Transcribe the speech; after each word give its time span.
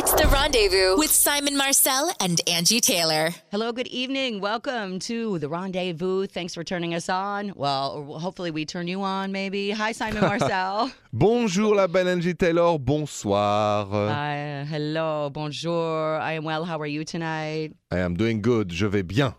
It's 0.00 0.12
the 0.14 0.28
rendezvous 0.28 0.96
with 0.96 1.10
Simon 1.10 1.56
Marcel 1.56 2.10
and 2.20 2.40
Angi 2.46 2.80
Taylor. 2.80 3.30
Hello, 3.50 3.72
good 3.72 3.88
evening. 3.88 4.40
Welcome 4.40 5.00
to 5.00 5.38
the 5.40 5.48
rendezvous. 5.48 6.26
Thanks 6.26 6.54
for 6.54 6.62
turning 6.62 6.94
us 6.94 7.08
on. 7.08 7.52
Well, 7.56 8.04
hopefully 8.18 8.50
we 8.52 8.64
turn 8.64 8.86
you 8.86 9.02
on, 9.02 9.32
maybe. 9.32 9.70
Hi, 9.72 9.90
Simon 9.92 10.20
Marcel. 10.30 10.92
Bonjour, 11.12 11.74
la 11.74 11.86
belle 11.88 12.06
Angi 12.06 12.38
Taylor. 12.38 12.78
Bonsoir. 12.78 13.86
Hi, 13.90 14.64
hello, 14.68 15.30
bonjour. 15.30 16.16
I 16.20 16.32
am 16.34 16.44
well. 16.44 16.64
How 16.64 16.78
are 16.78 16.86
you 16.86 17.04
tonight? 17.04 17.74
I 17.90 17.98
am 17.98 18.14
doing 18.14 18.40
good. 18.40 18.70
Je 18.70 18.86
vais 18.86 19.02
bien. 19.02 19.34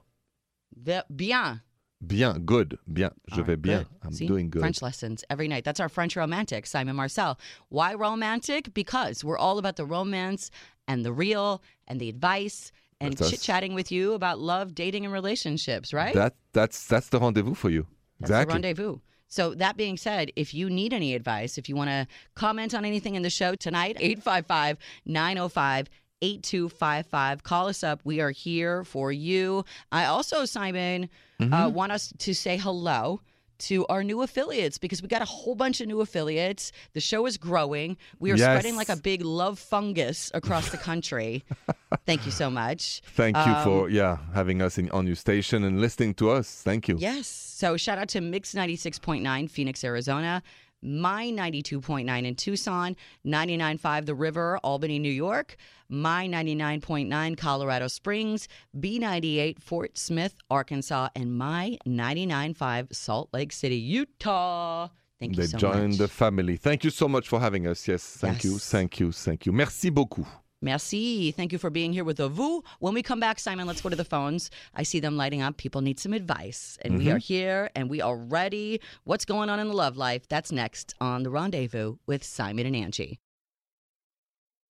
Ve- 0.76 1.04
Bien. 1.16 1.62
Bien, 2.06 2.40
good, 2.46 2.78
bien. 2.92 3.12
Je 3.28 3.42
vais 3.42 3.50
right, 3.50 3.62
bien. 3.62 3.78
good. 3.80 3.88
I'm 4.04 4.14
See? 4.14 4.28
doing 4.28 4.50
good. 4.50 4.62
French 4.62 4.82
lessons 4.82 5.24
every 5.30 5.48
night. 5.48 5.66
That's 5.66 5.82
our 5.82 5.90
French 5.90 6.16
romantic, 6.16 6.66
Simon 6.66 6.96
Marcel. 6.96 7.38
Why 7.68 7.94
romantic? 7.94 8.74
Because 8.74 9.24
we're 9.24 9.38
all 9.38 9.58
about 9.58 9.76
the 9.76 9.86
romance 9.86 10.50
and 10.88 11.04
the 11.04 11.12
real 11.12 11.62
and 11.88 12.00
the 12.00 12.08
advice 12.08 12.72
and 13.02 13.18
chit 13.18 13.42
chatting 13.42 13.74
with 13.74 13.92
you 13.92 14.14
about 14.14 14.40
love, 14.40 14.76
dating, 14.76 15.06
and 15.06 15.14
relationships, 15.14 15.94
right? 15.94 16.14
That 16.14 16.36
that's 16.54 16.86
that's 16.86 17.10
the 17.10 17.20
rendezvous 17.20 17.54
for 17.54 17.70
you. 17.70 17.88
That's 18.20 18.30
the 18.30 18.36
exactly. 18.36 18.54
rendezvous. 18.54 19.00
So 19.28 19.54
that 19.56 19.78
being 19.78 19.96
said, 19.98 20.32
if 20.36 20.54
you 20.54 20.70
need 20.70 20.92
any 20.92 21.14
advice, 21.14 21.58
if 21.58 21.70
you 21.70 21.76
want 21.76 21.90
to 21.90 22.08
comment 22.34 22.74
on 22.74 22.84
anything 22.84 23.16
in 23.16 23.22
the 23.22 23.30
show 23.30 23.56
tonight, 23.56 23.98
855 24.00 24.78
905 25.06 25.90
8255. 26.22 27.44
Call 27.44 27.68
us 27.68 27.84
up. 27.84 28.02
We 28.04 28.20
are 28.22 28.32
here 28.32 28.84
for 28.84 29.12
you. 29.12 29.64
I 29.92 30.06
also, 30.06 30.46
Simon, 30.46 31.10
Mm-hmm. 31.40 31.54
uh, 31.54 31.70
want 31.70 31.92
us 31.92 32.14
to 32.20 32.34
say 32.34 32.58
hello 32.58 33.22
to 33.60 33.86
our 33.88 34.04
new 34.06 34.22
affiliates 34.22 34.78
because 34.78 35.02
we 35.02 35.10
got 35.10 35.22
a 35.22 35.26
whole 35.26 35.54
bunch 35.56 35.82
of 35.82 35.88
new 35.88 36.00
affiliates. 36.00 36.72
The 36.94 37.02
show 37.02 37.26
is 37.26 37.38
growing. 37.38 37.98
We 38.20 38.32
are 38.32 38.36
Yes. 38.38 38.46
spreading 38.46 38.78
like 38.78 38.88
a 38.90 38.96
big 38.96 39.22
love 39.22 39.60
fungus 39.60 40.32
across 40.34 40.70
the 40.70 40.78
country. 40.78 41.44
Thank 42.06 42.26
you 42.26 42.32
so 42.32 42.50
much. 42.50 43.02
Thank 43.16 43.36
you 43.36 43.42
Um, 43.54 43.64
for 43.64 43.90
yeah 43.90 44.18
having 44.34 44.62
us 44.62 44.78
in 44.78 44.90
on 44.92 45.08
your 45.08 45.18
station 45.18 45.64
and 45.66 45.82
listening 45.82 46.14
to 46.16 46.30
us. 46.30 46.62
Thank 46.64 46.88
you. 46.88 46.96
Yes. 47.00 47.28
So 47.28 47.76
shout 47.76 47.98
out 47.98 48.08
to 48.10 48.22
Mix 48.22 48.54
96.9 48.54 49.50
Phoenix, 49.52 49.84
Arizona, 49.84 50.42
My 50.82 51.26
92.9 51.26 52.26
in 52.26 52.36
Tucson, 52.36 52.96
99.5 53.26 54.06
The 54.06 54.16
River, 54.16 54.58
Albany, 54.64 54.98
New 55.00 55.12
York, 55.12 55.58
My 55.90 56.28
99.9 56.28 57.38
Colorado 57.38 57.88
Springs, 57.88 58.48
B98 58.78 59.62
Fort 59.62 59.98
Smith, 59.98 60.36
Arkansas, 60.50 61.10
and 61.16 61.38
My 61.38 61.78
99.5 61.86 62.96
Salt 62.96 63.30
Lake 63.34 63.52
City, 63.52 63.76
Utah. 63.76 64.88
Thank 65.20 65.36
you 65.36 65.42
They 65.44 65.48
so 65.48 65.58
joined 65.58 65.90
much. 65.90 65.98
the 65.98 66.08
family. 66.08 66.56
Thank 66.56 66.86
you 66.86 66.90
so 66.90 67.10
much 67.10 67.28
for 67.28 67.40
having 67.42 67.68
us. 67.68 67.86
Yes, 67.88 68.04
thank 68.04 68.44
you, 68.46 68.58
thank 68.58 69.00
you, 69.00 69.12
thank 69.12 69.46
you. 69.46 69.52
Merci 69.52 69.90
beaucoup. 69.90 70.26
Merci. 70.62 71.32
Thank 71.32 71.54
you 71.54 71.58
for 71.58 71.70
being 71.70 71.94
here 71.94 72.04
with 72.04 72.20
vous. 72.20 72.64
When 72.80 72.94
we 72.94 73.02
come 73.02 73.20
back, 73.20 73.40
Simon, 73.40 73.66
let's 73.66 73.82
go 73.82 73.90
to 73.90 73.96
the 73.96 74.04
phones. 74.04 74.52
I 74.76 74.84
see 74.84 75.00
them 75.00 75.16
lighting 75.16 75.42
up. 75.42 75.58
People 75.58 75.82
need 75.82 76.00
some 76.00 76.14
advice. 76.14 76.78
And 76.82 76.98
we 76.98 77.06
mm-hmm. 77.06 77.16
are 77.16 77.20
here 77.20 77.70
and 77.76 77.90
we 77.90 78.02
are 78.02 78.18
ready. 78.18 78.82
What's 79.06 79.26
going 79.26 79.50
on 79.50 79.60
in 79.60 79.68
the 79.68 79.74
love 79.74 79.96
life? 79.96 80.28
That's 80.28 80.52
next 80.52 80.96
on 81.00 81.24
The 81.24 81.30
Rendezvous 81.30 81.98
with 82.06 82.24
Simon 82.24 82.66
and 82.66 82.76
Angi. 82.76 83.18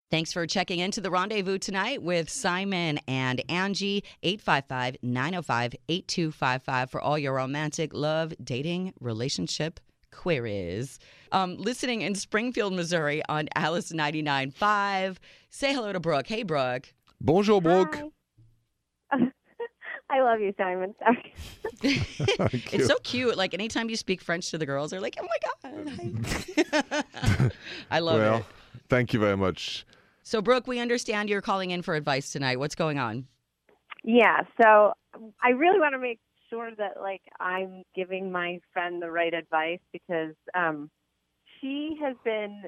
Thanks 0.09 0.31
for 0.31 0.45
checking 0.45 0.77
into 0.77 1.01
the 1.01 1.09
rendezvous 1.09 1.57
tonight 1.57 2.03
with 2.03 2.29
Simon 2.29 2.99
and 3.07 3.41
Angi, 3.49 4.03
855 4.21 4.97
905 5.01 5.75
8255 5.89 6.91
for 6.91 7.01
all 7.01 7.17
your 7.17 7.33
romantic 7.33 7.95
love, 7.95 8.31
dating, 8.43 8.93
relationship 8.99 9.79
queries. 10.13 10.99
Um, 11.31 11.57
listening 11.57 12.01
in 12.01 12.15
Springfield, 12.15 12.73
Missouri 12.73 13.21
on 13.27 13.49
Alice 13.55 13.91
99.5. 13.91 15.17
Say 15.49 15.73
hello 15.73 15.91
to 15.91 15.99
Brooke. 15.99 16.27
Hey, 16.27 16.43
Brooke. 16.43 16.93
Bonjour, 17.19 17.61
Brooke. 17.61 17.95
Hi. 19.11 19.19
I 20.09 20.21
love 20.21 20.39
you, 20.39 20.53
Simon. 20.57 20.93
Sorry. 20.99 21.33
It's 21.81 22.87
so 22.87 22.97
cute. 23.03 23.35
Like 23.35 23.53
anytime 23.53 23.89
you 23.89 23.95
speak 23.95 24.21
French 24.21 24.51
to 24.51 24.57
the 24.57 24.65
girls, 24.65 24.91
they're 24.91 25.01
like, 25.01 25.17
oh 25.19 25.27
my 25.27 25.83
God. 25.83 26.31
hi." 26.79 27.51
I 27.91 27.99
love 27.99 28.19
well, 28.19 28.37
it. 28.37 28.45
thank 28.89 29.13
you 29.13 29.19
very 29.19 29.37
much. 29.37 29.85
So, 30.21 30.41
Brooke, 30.41 30.67
we 30.67 30.79
understand 30.79 31.29
you're 31.29 31.41
calling 31.41 31.71
in 31.71 31.81
for 31.81 31.95
advice 31.95 32.31
tonight. 32.31 32.59
What's 32.59 32.75
going 32.75 32.99
on? 32.99 33.27
Yeah, 34.03 34.41
so 34.61 34.93
I 35.41 35.49
really 35.49 35.79
want 35.79 35.93
to 35.93 35.99
make 35.99 36.19
sure 36.53 36.71
that 36.77 37.01
like 37.01 37.21
I'm 37.39 37.83
giving 37.95 38.31
my 38.31 38.59
friend 38.71 39.01
the 39.01 39.11
right 39.11 39.33
advice 39.33 39.79
because 39.91 40.35
um 40.53 40.89
she 41.59 41.97
has 42.01 42.15
been 42.23 42.63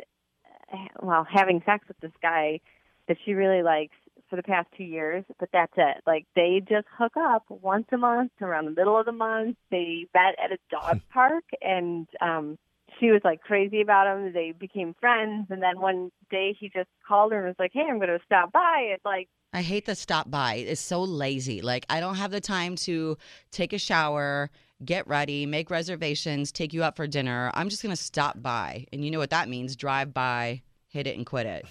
well 1.02 1.26
having 1.30 1.62
sex 1.66 1.88
with 1.88 2.00
this 2.00 2.12
guy 2.22 2.60
that 3.08 3.18
she 3.26 3.34
really 3.34 3.62
likes 3.62 3.96
for 4.30 4.38
the 4.38 4.44
past 4.44 4.68
2 4.76 4.84
years, 4.84 5.24
but 5.40 5.50
that's 5.54 5.74
it. 5.78 5.98
Like 6.08 6.26
they 6.36 6.62
just 6.68 6.88
hook 6.98 7.14
up 7.16 7.44
once 7.50 7.86
a 7.92 7.98
month 7.98 8.32
around 8.42 8.66
the 8.66 8.72
middle 8.72 9.00
of 9.00 9.06
the 9.06 9.12
month. 9.12 9.58
They 9.70 10.08
met 10.14 10.36
at 10.44 10.52
a 10.52 10.58
dog 10.72 11.02
park 11.14 11.44
and 11.62 12.08
um 12.22 12.58
she 13.00 13.12
was 13.12 13.22
like 13.24 13.42
crazy 13.42 13.82
about 13.82 14.08
him. 14.08 14.34
They 14.34 14.54
became 14.58 14.96
friends, 15.00 15.48
and 15.50 15.62
then 15.62 15.80
one 15.80 16.12
day 16.30 16.56
he 16.58 16.70
just 16.70 16.90
called 17.08 17.32
her 17.32 17.40
and 17.40 17.48
was 17.48 17.56
like, 17.60 17.72
"Hey, 17.74 17.86
I'm 17.90 17.98
going 17.98 18.08
to 18.10 18.20
stop 18.26 18.52
by." 18.52 18.92
It's 18.94 19.04
like 19.04 19.28
I 19.54 19.62
hate 19.62 19.86
the 19.86 19.96
stop 19.96 20.30
by. 20.30 20.56
It's 20.56 20.82
so 20.82 21.02
lazy. 21.04 21.62
Like, 21.62 21.86
I 21.90 22.00
don't 22.00 22.16
have 22.16 22.32
the 22.32 22.42
time 22.42 22.76
to 22.78 23.18
take 23.52 23.72
a 23.72 23.78
shower, 23.78 24.50
get 24.84 25.08
ready, 25.08 25.46
make 25.46 25.70
reservations, 25.70 26.52
take 26.52 26.74
you 26.74 26.84
out 26.84 26.96
for 26.96 27.08
dinner. 27.08 27.52
I'm 27.54 27.70
just 27.70 27.82
to 27.82 28.04
stop 28.04 28.42
by. 28.42 28.86
And 28.92 29.06
you 29.06 29.12
know 29.12 29.20
what 29.20 29.30
that 29.30 29.48
means 29.48 29.76
drive 29.76 30.14
by, 30.14 30.62
hit 30.90 31.08
it, 31.08 31.16
and 31.16 31.26
quit 31.26 31.46
it. 31.46 31.66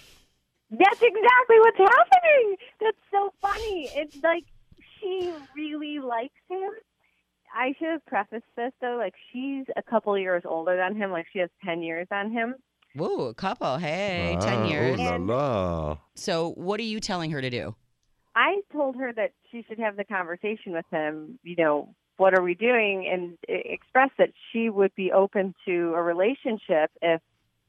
That's 0.71 1.01
exactly 1.01 1.59
what's 1.59 1.77
happening. 1.77 2.55
That's 2.81 2.97
so 3.11 3.31
funny. 3.39 3.89
It's 3.93 4.17
like 4.23 4.45
she 4.99 5.31
really 5.55 5.99
likes 5.99 6.33
him. 6.49 6.71
I 7.55 7.73
should 7.77 7.89
have 7.89 8.05
prefaced 8.05 8.43
this 8.57 8.73
though, 8.81 8.97
like 8.97 9.13
she's 9.31 9.65
a 9.77 9.83
couple 9.83 10.17
years 10.17 10.43
older 10.45 10.75
than 10.75 10.95
him, 10.95 11.11
like 11.11 11.27
she 11.31 11.39
has 11.39 11.49
ten 11.63 11.81
years 11.81 12.07
on 12.11 12.31
him. 12.31 12.55
Woo, 12.95 13.27
a 13.27 13.33
couple. 13.33 13.77
Hey, 13.77 14.37
10 14.39 14.53
Ah, 14.59 14.67
years. 14.67 14.99
Oh 14.99 15.03
la 15.03 15.15
la. 15.17 15.97
So, 16.15 16.51
what 16.55 16.79
are 16.79 16.83
you 16.83 16.99
telling 16.99 17.31
her 17.31 17.41
to 17.41 17.49
do? 17.49 17.75
I 18.35 18.61
told 18.71 18.95
her 18.97 19.13
that 19.13 19.31
she 19.51 19.63
should 19.67 19.79
have 19.79 19.97
the 19.97 20.03
conversation 20.03 20.71
with 20.73 20.85
him, 20.91 21.39
you 21.43 21.55
know, 21.57 21.93
what 22.17 22.37
are 22.37 22.41
we 22.41 22.53
doing 22.53 23.07
and 23.11 23.37
express 23.47 24.09
that 24.17 24.29
she 24.51 24.69
would 24.69 24.93
be 24.95 25.11
open 25.11 25.53
to 25.65 25.93
a 25.95 26.01
relationship 26.01 26.91
if 27.01 27.21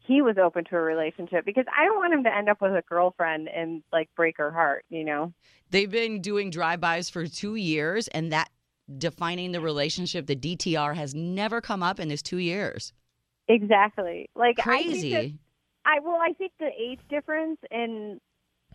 he 0.06 0.22
was 0.22 0.36
open 0.38 0.64
to 0.66 0.76
a 0.76 0.80
relationship 0.80 1.44
because 1.44 1.64
I 1.76 1.84
don't 1.84 1.96
want 1.96 2.14
him 2.14 2.22
to 2.24 2.34
end 2.34 2.48
up 2.48 2.60
with 2.60 2.72
a 2.72 2.82
girlfriend 2.88 3.48
and 3.48 3.82
like 3.92 4.08
break 4.14 4.36
her 4.38 4.52
heart, 4.52 4.84
you 4.88 5.04
know. 5.04 5.32
They've 5.70 5.90
been 5.90 6.20
doing 6.20 6.50
drive-bys 6.50 7.10
for 7.10 7.26
two 7.26 7.56
years, 7.56 8.06
and 8.08 8.30
that 8.32 8.50
defining 8.98 9.50
the 9.50 9.60
relationship, 9.60 10.26
the 10.26 10.36
DTR, 10.36 10.94
has 10.94 11.12
never 11.12 11.60
come 11.60 11.82
up 11.82 11.98
in 11.98 12.06
this 12.06 12.22
two 12.22 12.38
years. 12.38 12.92
Exactly. 13.48 14.28
Like 14.34 14.58
I 14.60 14.82
think 14.82 14.92
that- 14.92 15.10
Crazy. 15.10 15.38
I 15.84 16.00
well, 16.00 16.18
I 16.20 16.32
think 16.32 16.52
the 16.58 16.70
age 16.78 17.00
difference 17.08 17.58
and 17.70 18.20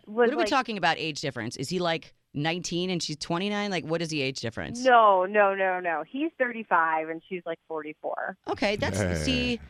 was 0.06 0.28
What 0.28 0.34
are 0.34 0.36
we 0.38 0.44
talking 0.44 0.78
about 0.78 0.96
age 0.98 1.20
difference? 1.20 1.56
Is 1.56 1.68
he 1.68 1.78
like 1.78 2.14
19 2.34 2.90
and 2.90 3.02
she's 3.02 3.16
29? 3.16 3.70
Like, 3.70 3.84
what 3.84 4.02
is 4.02 4.08
the 4.08 4.22
age 4.22 4.40
difference? 4.40 4.82
No, 4.82 5.26
no, 5.26 5.54
no, 5.54 5.80
no. 5.80 6.02
He's 6.08 6.30
35 6.38 7.10
and 7.10 7.22
she's 7.28 7.42
like 7.44 7.58
44. 7.68 8.36
Okay, 8.48 8.76
that's 8.76 8.98
see, 9.22 9.60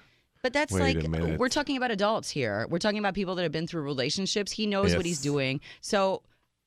but 0.42 0.52
that's 0.52 0.72
Wait 0.72 1.02
like 1.02 1.38
we're 1.38 1.48
talking 1.48 1.76
about 1.76 1.90
adults 1.90 2.30
here. 2.30 2.66
We're 2.70 2.78
talking 2.78 2.98
about 2.98 3.14
people 3.14 3.34
that 3.34 3.42
have 3.42 3.52
been 3.52 3.66
through 3.66 3.82
relationships. 3.82 4.52
He 4.52 4.66
knows 4.66 4.94
what 4.94 5.04
he's 5.04 5.20
doing. 5.20 5.60
So, 5.80 6.22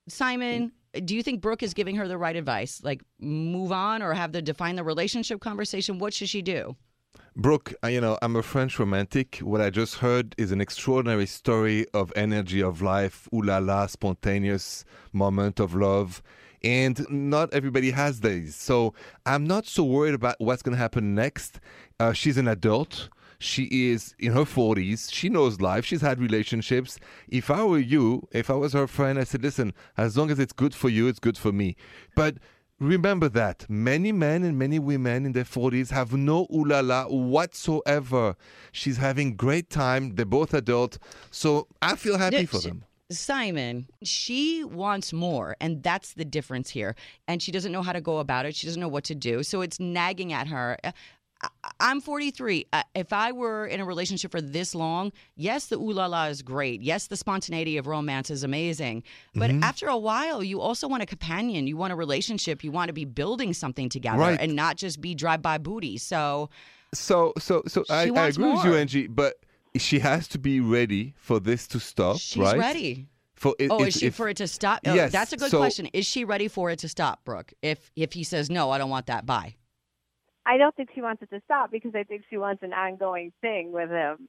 Simon, 0.08 0.72
mm. 0.94 1.06
do 1.06 1.16
you 1.16 1.24
think 1.24 1.42
Brooke 1.42 1.64
is 1.64 1.74
giving 1.74 1.96
her 1.96 2.08
the 2.08 2.18
right 2.18 2.36
advice? 2.36 2.82
Like, 2.84 3.02
move 3.20 3.72
on 3.72 4.02
or 4.02 4.14
have 4.14 4.34
the 4.34 4.42
define 4.42 4.76
the 4.76 4.84
relationship 4.84 5.40
conversation? 5.40 6.00
What 6.00 6.14
should 6.14 6.30
she 6.30 6.42
do? 6.42 6.76
Brooke, 7.36 7.74
you 7.84 8.00
know, 8.00 8.18
I'm 8.22 8.38
a 8.38 8.42
French 8.42 8.80
romantic. 8.80 9.38
What 9.38 9.60
I 9.60 9.70
just 9.70 9.96
heard 9.96 10.34
is 10.38 10.52
an 10.52 10.62
extraordinary 10.62 11.26
story 11.26 11.86
of 11.94 12.14
energy 12.16 12.62
of 12.62 12.82
life, 12.82 13.28
ooh 13.34 13.42
la 13.42 13.58
la, 13.58 13.88
spontaneous 13.88 14.86
moment 15.12 15.60
of 15.60 15.76
love. 15.76 16.24
And 16.64 17.06
not 17.10 17.54
everybody 17.54 17.92
has 17.92 18.22
these. 18.22 18.56
So 18.56 18.94
I'm 19.26 19.46
not 19.46 19.68
so 19.68 19.84
worried 19.84 20.14
about 20.14 20.36
what's 20.40 20.62
going 20.62 20.76
to 20.76 20.82
happen 20.82 21.14
next. 21.14 21.60
Uh, 22.00 22.14
she's 22.14 22.38
an 22.38 22.48
adult. 22.48 23.10
She 23.38 23.92
is 23.92 24.16
in 24.18 24.32
her 24.32 24.46
40s. 24.46 25.12
She 25.12 25.30
knows 25.30 25.60
life. 25.60 25.86
She's 25.86 26.02
had 26.02 26.20
relationships. 26.20 27.00
If 27.28 27.52
I 27.52 27.64
were 27.64 27.80
you, 27.80 28.28
if 28.32 28.50
I 28.50 28.54
was 28.54 28.74
her 28.74 28.88
friend, 28.88 29.20
I 29.20 29.26
said, 29.26 29.44
listen, 29.44 29.74
as 29.98 30.18
long 30.18 30.32
as 30.32 30.40
it's 30.40 30.54
good 30.54 30.74
for 30.74 30.90
you, 30.90 31.08
it's 31.08 31.20
good 31.20 31.38
for 31.38 31.52
me. 31.52 31.76
But 32.16 32.38
Remember 32.80 33.30
that 33.30 33.66
many 33.70 34.12
men 34.12 34.44
and 34.44 34.58
many 34.60 34.80
women 34.80 35.26
in 35.26 35.32
their 35.32 35.46
40s 35.46 35.92
have 35.92 36.12
no 36.14 36.46
ooh 36.54 36.66
la 36.66 36.82
la 36.82 37.06
whatsoever. 37.08 38.36
She's 38.74 38.98
having 38.98 39.36
great 39.36 39.70
time. 39.70 40.16
They're 40.16 40.26
both 40.26 40.54
adult. 40.54 40.98
So 41.32 41.68
I 41.82 41.96
feel 41.96 42.18
happy 42.18 42.38
Yeah, 42.38 42.46
for 42.46 42.60
she- 42.62 42.68
them. 42.70 42.84
Simon, 43.12 43.88
she 44.04 44.64
wants 44.64 45.14
more, 45.14 45.56
and 45.62 45.84
that's 45.84 46.14
the 46.14 46.26
difference 46.26 46.72
here. 46.72 46.96
And 47.28 47.40
she 47.40 47.52
doesn't 47.52 47.72
know 47.72 47.84
how 47.84 47.94
to 47.94 48.02
go 48.02 48.18
about 48.18 48.48
it. 48.48 48.56
She 48.56 48.66
doesn't 48.66 48.82
know 48.82 48.88
what 48.88 49.04
to 49.06 49.14
do. 49.16 49.44
So 49.44 49.62
it's 49.62 49.80
nagging 49.80 50.34
at 50.34 50.48
her. 50.48 50.76
I'm 51.80 52.02
43. 52.02 52.66
Uh, 52.74 52.84
If 52.96 53.12
I 53.14 53.32
were 53.32 53.68
in 53.68 53.80
a 53.80 53.86
relationship 53.86 54.32
for 54.32 54.42
this 54.42 54.74
long, 54.74 55.12
yes, 55.36 55.68
the 55.68 55.76
ooh 55.78 55.92
la 55.92 56.06
la 56.08 56.26
is 56.26 56.42
great. 56.42 56.82
Yes, 56.82 57.08
the 57.08 57.18
spontaneity 57.18 57.78
of 57.78 57.88
romance 57.88 58.30
is 58.30 58.44
amazing. 58.44 59.04
But 59.36 59.52
Mm-hmm. 59.52 59.64
after 59.64 59.88
a 59.88 59.98
while, 59.98 60.44
you 60.44 60.62
also 60.62 60.88
want 60.88 61.04
a 61.04 61.06
companion. 61.06 61.68
You 61.68 61.78
want 61.78 61.94
a 61.94 61.96
relationship. 61.96 62.64
You 62.64 62.72
want 62.72 62.88
to 62.90 62.94
be 62.94 63.06
building 63.06 63.54
something 63.54 63.90
together 63.90 64.20
Right. 64.20 64.40
and 64.40 64.56
not 64.56 64.78
just 64.78 65.02
be 65.02 65.14
drive 65.14 65.42
by 65.42 65.58
booty. 65.58 65.98
So 65.98 66.50
So, 66.94 67.34
so, 67.38 67.62
so 67.68 67.84
I, 67.90 68.10
I 68.16 68.28
agree 68.28 68.52
with 68.52 68.64
you. 68.66 68.72
Angi. 68.72 69.08
But 69.14 69.36
she 69.78 70.00
has 70.00 70.28
to 70.30 70.40
be 70.40 70.62
ready 70.62 71.14
for 71.18 71.40
this 71.42 71.68
to 71.68 71.80
stop, 71.80 72.18
she's 72.18 72.42
right? 72.42 72.58
ready. 72.58 73.08
For 73.36 73.54
it, 73.60 73.70
Oh, 73.70 73.82
if- 73.82 73.88
is 73.90 73.96
she 73.98 74.06
if- 74.08 74.16
for 74.16 74.30
it 74.30 74.38
to 74.38 74.48
stop? 74.48 74.80
Oh, 74.86 74.94
Yes, 74.94 75.12
that's 75.12 75.34
a 75.34 75.38
good 75.38 75.52
so- 75.52 75.58
question. 75.58 75.88
Is 75.88 76.06
she 76.06 76.24
ready 76.24 76.48
for 76.48 76.72
it 76.72 76.80
to 76.80 76.88
stop, 76.88 77.26
Brooke? 77.26 77.52
If 77.62 77.92
if 77.98 78.14
he 78.14 78.24
says 78.24 78.50
no, 78.50 78.72
I 78.72 78.78
don't 78.78 78.90
want 78.90 79.08
that. 79.08 79.26
Bye. 79.26 79.56
I 80.46 80.58
don't 80.58 80.76
think 80.76 80.90
she 80.94 81.02
wants 81.02 81.22
it 81.24 81.30
to 81.32 81.42
stop 81.46 81.72
because 81.72 81.94
I 81.96 82.04
think 82.04 82.24
she 82.30 82.38
wants 82.38 82.62
an 82.64 82.74
ongoing 82.74 83.32
thing 83.42 83.72
with 83.72 83.90
him. 83.90 84.28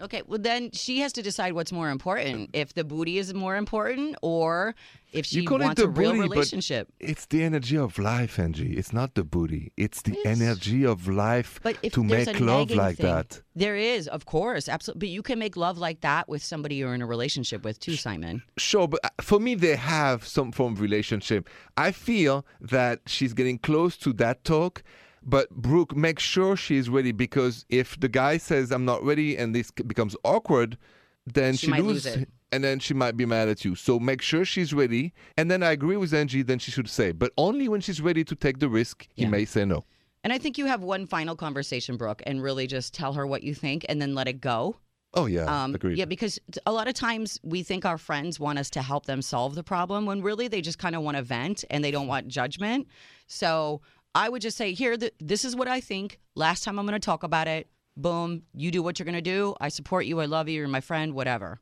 Okay, 0.00 0.22
well 0.28 0.38
then 0.38 0.70
she 0.70 1.00
has 1.00 1.12
to 1.14 1.22
decide 1.22 1.54
what's 1.54 1.72
more 1.72 1.90
important. 1.90 2.50
If 2.52 2.72
the 2.74 2.84
booty 2.84 3.18
is 3.18 3.34
more 3.34 3.56
important, 3.56 4.14
or 4.22 4.76
if 5.12 5.26
she 5.26 5.40
You 5.40 5.48
call 5.48 5.60
it 5.60 5.64
wants 5.64 5.80
the 5.82 5.88
a 5.88 5.90
real 5.90 6.12
booty, 6.12 6.22
but- 6.28 6.30
relationship. 6.30 6.88
It's 7.00 7.26
the 7.26 7.42
energy 7.42 7.76
of 7.76 7.98
life, 7.98 8.36
Angi. 8.36 8.78
It's 8.78 8.92
not 8.92 9.16
the 9.16 9.24
booty. 9.24 9.72
It's 9.76 10.00
the 10.02 10.12
It's- 10.12 10.40
energy 10.40 10.86
of 10.86 11.08
life 11.08 11.58
But 11.64 11.78
if 11.82 11.94
to 11.94 12.06
there's 12.06 12.26
make 12.28 12.38
a 12.40 12.44
love 12.44 12.70
like 12.70 12.98
thing, 12.98 13.06
that. 13.06 13.42
there 13.56 13.74
is, 13.74 14.06
of 14.06 14.24
course, 14.24 14.68
absolutely. 14.68 15.00
But 15.00 15.08
you 15.16 15.22
can 15.22 15.40
make 15.40 15.56
love 15.56 15.78
like 15.78 16.00
that 16.02 16.28
with 16.28 16.44
somebody 16.44 16.76
you're 16.76 16.94
in 16.94 17.02
a 17.02 17.06
relationship 17.06 17.64
with 17.64 17.80
too, 17.80 17.96
Simon. 17.96 18.44
Sure, 18.56 18.86
but 18.86 19.00
uh, 19.04 19.08
for 19.20 19.40
me, 19.40 19.56
they 19.56 19.74
have 19.74 20.24
some 20.24 20.52
form 20.52 20.74
of 20.74 20.80
relationship. 20.80 21.48
I 21.76 21.90
feel 21.90 22.46
that 22.60 23.00
she's 23.06 23.34
getting 23.34 23.58
close 23.58 23.96
to 24.04 24.12
that 24.12 24.44
talk. 24.44 24.84
But 25.22 25.50
Brooke, 25.50 25.96
make 25.96 26.18
sure 26.18 26.56
she's 26.56 26.88
ready 26.88 27.12
because 27.12 27.64
if 27.68 27.98
the 27.98 28.08
guy 28.08 28.38
says 28.38 28.70
I'm 28.70 28.84
not 28.84 29.02
ready 29.02 29.36
and 29.36 29.54
this 29.54 29.70
becomes 29.70 30.16
awkward, 30.24 30.78
then 31.26 31.54
She 31.56 31.66
she, 31.66 31.72
loses, 31.72 32.04
lose 32.06 32.16
it. 32.22 32.28
and 32.52 32.64
then 32.64 32.78
she 32.78 32.94
might 32.94 33.16
be 33.16 33.26
mad 33.26 33.48
at 33.48 33.64
you. 33.64 33.74
So 33.74 33.98
make 33.98 34.22
sure 34.22 34.44
she's 34.44 34.72
ready. 34.72 35.12
And 35.36 35.50
then 35.50 35.62
I 35.62 35.72
agree 35.72 35.96
with 35.96 36.12
Angi. 36.12 36.46
Then 36.46 36.58
she 36.58 36.70
should 36.70 36.88
say, 36.88 37.12
but 37.12 37.32
only 37.36 37.68
when 37.68 37.80
she's 37.80 38.00
ready 38.00 38.24
to 38.24 38.34
take 38.34 38.58
the 38.58 38.68
risk, 38.68 39.06
he 39.14 39.26
may 39.26 39.44
say 39.44 39.64
no. 39.64 39.84
And 40.24 40.32
I 40.32 40.38
think 40.38 40.58
you 40.58 40.66
have 40.66 40.82
one 40.82 41.06
final 41.06 41.36
conversation, 41.36 41.96
Brooke, 41.96 42.22
and 42.26 42.42
really 42.42 42.66
just 42.66 42.92
tell 42.94 43.12
her 43.12 43.26
what 43.26 43.42
you 43.42 43.54
think 43.54 43.86
and 43.88 44.00
then 44.02 44.14
let 44.14 44.26
it 44.28 44.40
go. 44.40 44.76
Oh 45.14 45.24
yeah, 45.24 45.44
Um, 45.64 45.74
agreed. 45.74 45.96
yeah, 45.96 46.04
because 46.04 46.38
a 46.66 46.72
lot 46.72 46.86
of 46.86 46.92
times 46.92 47.40
we 47.42 47.62
think 47.62 47.86
our 47.86 47.96
friends 47.96 48.38
want 48.38 48.58
us 48.58 48.68
to 48.70 48.82
help 48.82 49.06
them 49.06 49.22
solve 49.22 49.54
the 49.54 49.62
problem 49.62 50.04
when 50.04 50.20
really 50.20 50.48
they 50.48 50.60
just 50.60 50.78
kind 50.78 50.94
of 50.94 51.00
want 51.02 51.16
to 51.16 51.22
vent 51.22 51.64
and 51.70 51.82
they 51.82 51.90
don't 51.90 52.08
want 52.08 52.28
judgment. 52.28 52.86
So 53.26 53.80
I 54.14 54.28
would 54.28 54.42
just 54.42 54.56
say, 54.56 54.72
here, 54.72 54.96
th- 54.96 55.14
this 55.20 55.44
is 55.44 55.54
what 55.54 55.68
I 55.68 55.80
think. 55.80 56.18
Last 56.34 56.64
time 56.64 56.78
I'm 56.78 56.86
going 56.86 56.98
to 56.98 57.04
talk 57.04 57.22
about 57.22 57.46
it. 57.48 57.68
Boom. 57.96 58.42
You 58.54 58.70
do 58.70 58.82
what 58.82 58.98
you're 58.98 59.04
going 59.04 59.14
to 59.14 59.20
do. 59.20 59.54
I 59.60 59.68
support 59.68 60.06
you. 60.06 60.20
I 60.20 60.26
love 60.26 60.48
you. 60.48 60.56
You're 60.60 60.68
my 60.68 60.80
friend, 60.80 61.14
whatever. 61.14 61.60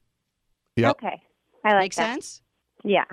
Yep. 0.77 0.91
Okay. 1.03 1.21
I 1.65 1.73
like 1.73 1.81
Make 1.83 1.95
that. 1.97 2.13
sense? 2.15 2.43
Yeah. 2.85 3.05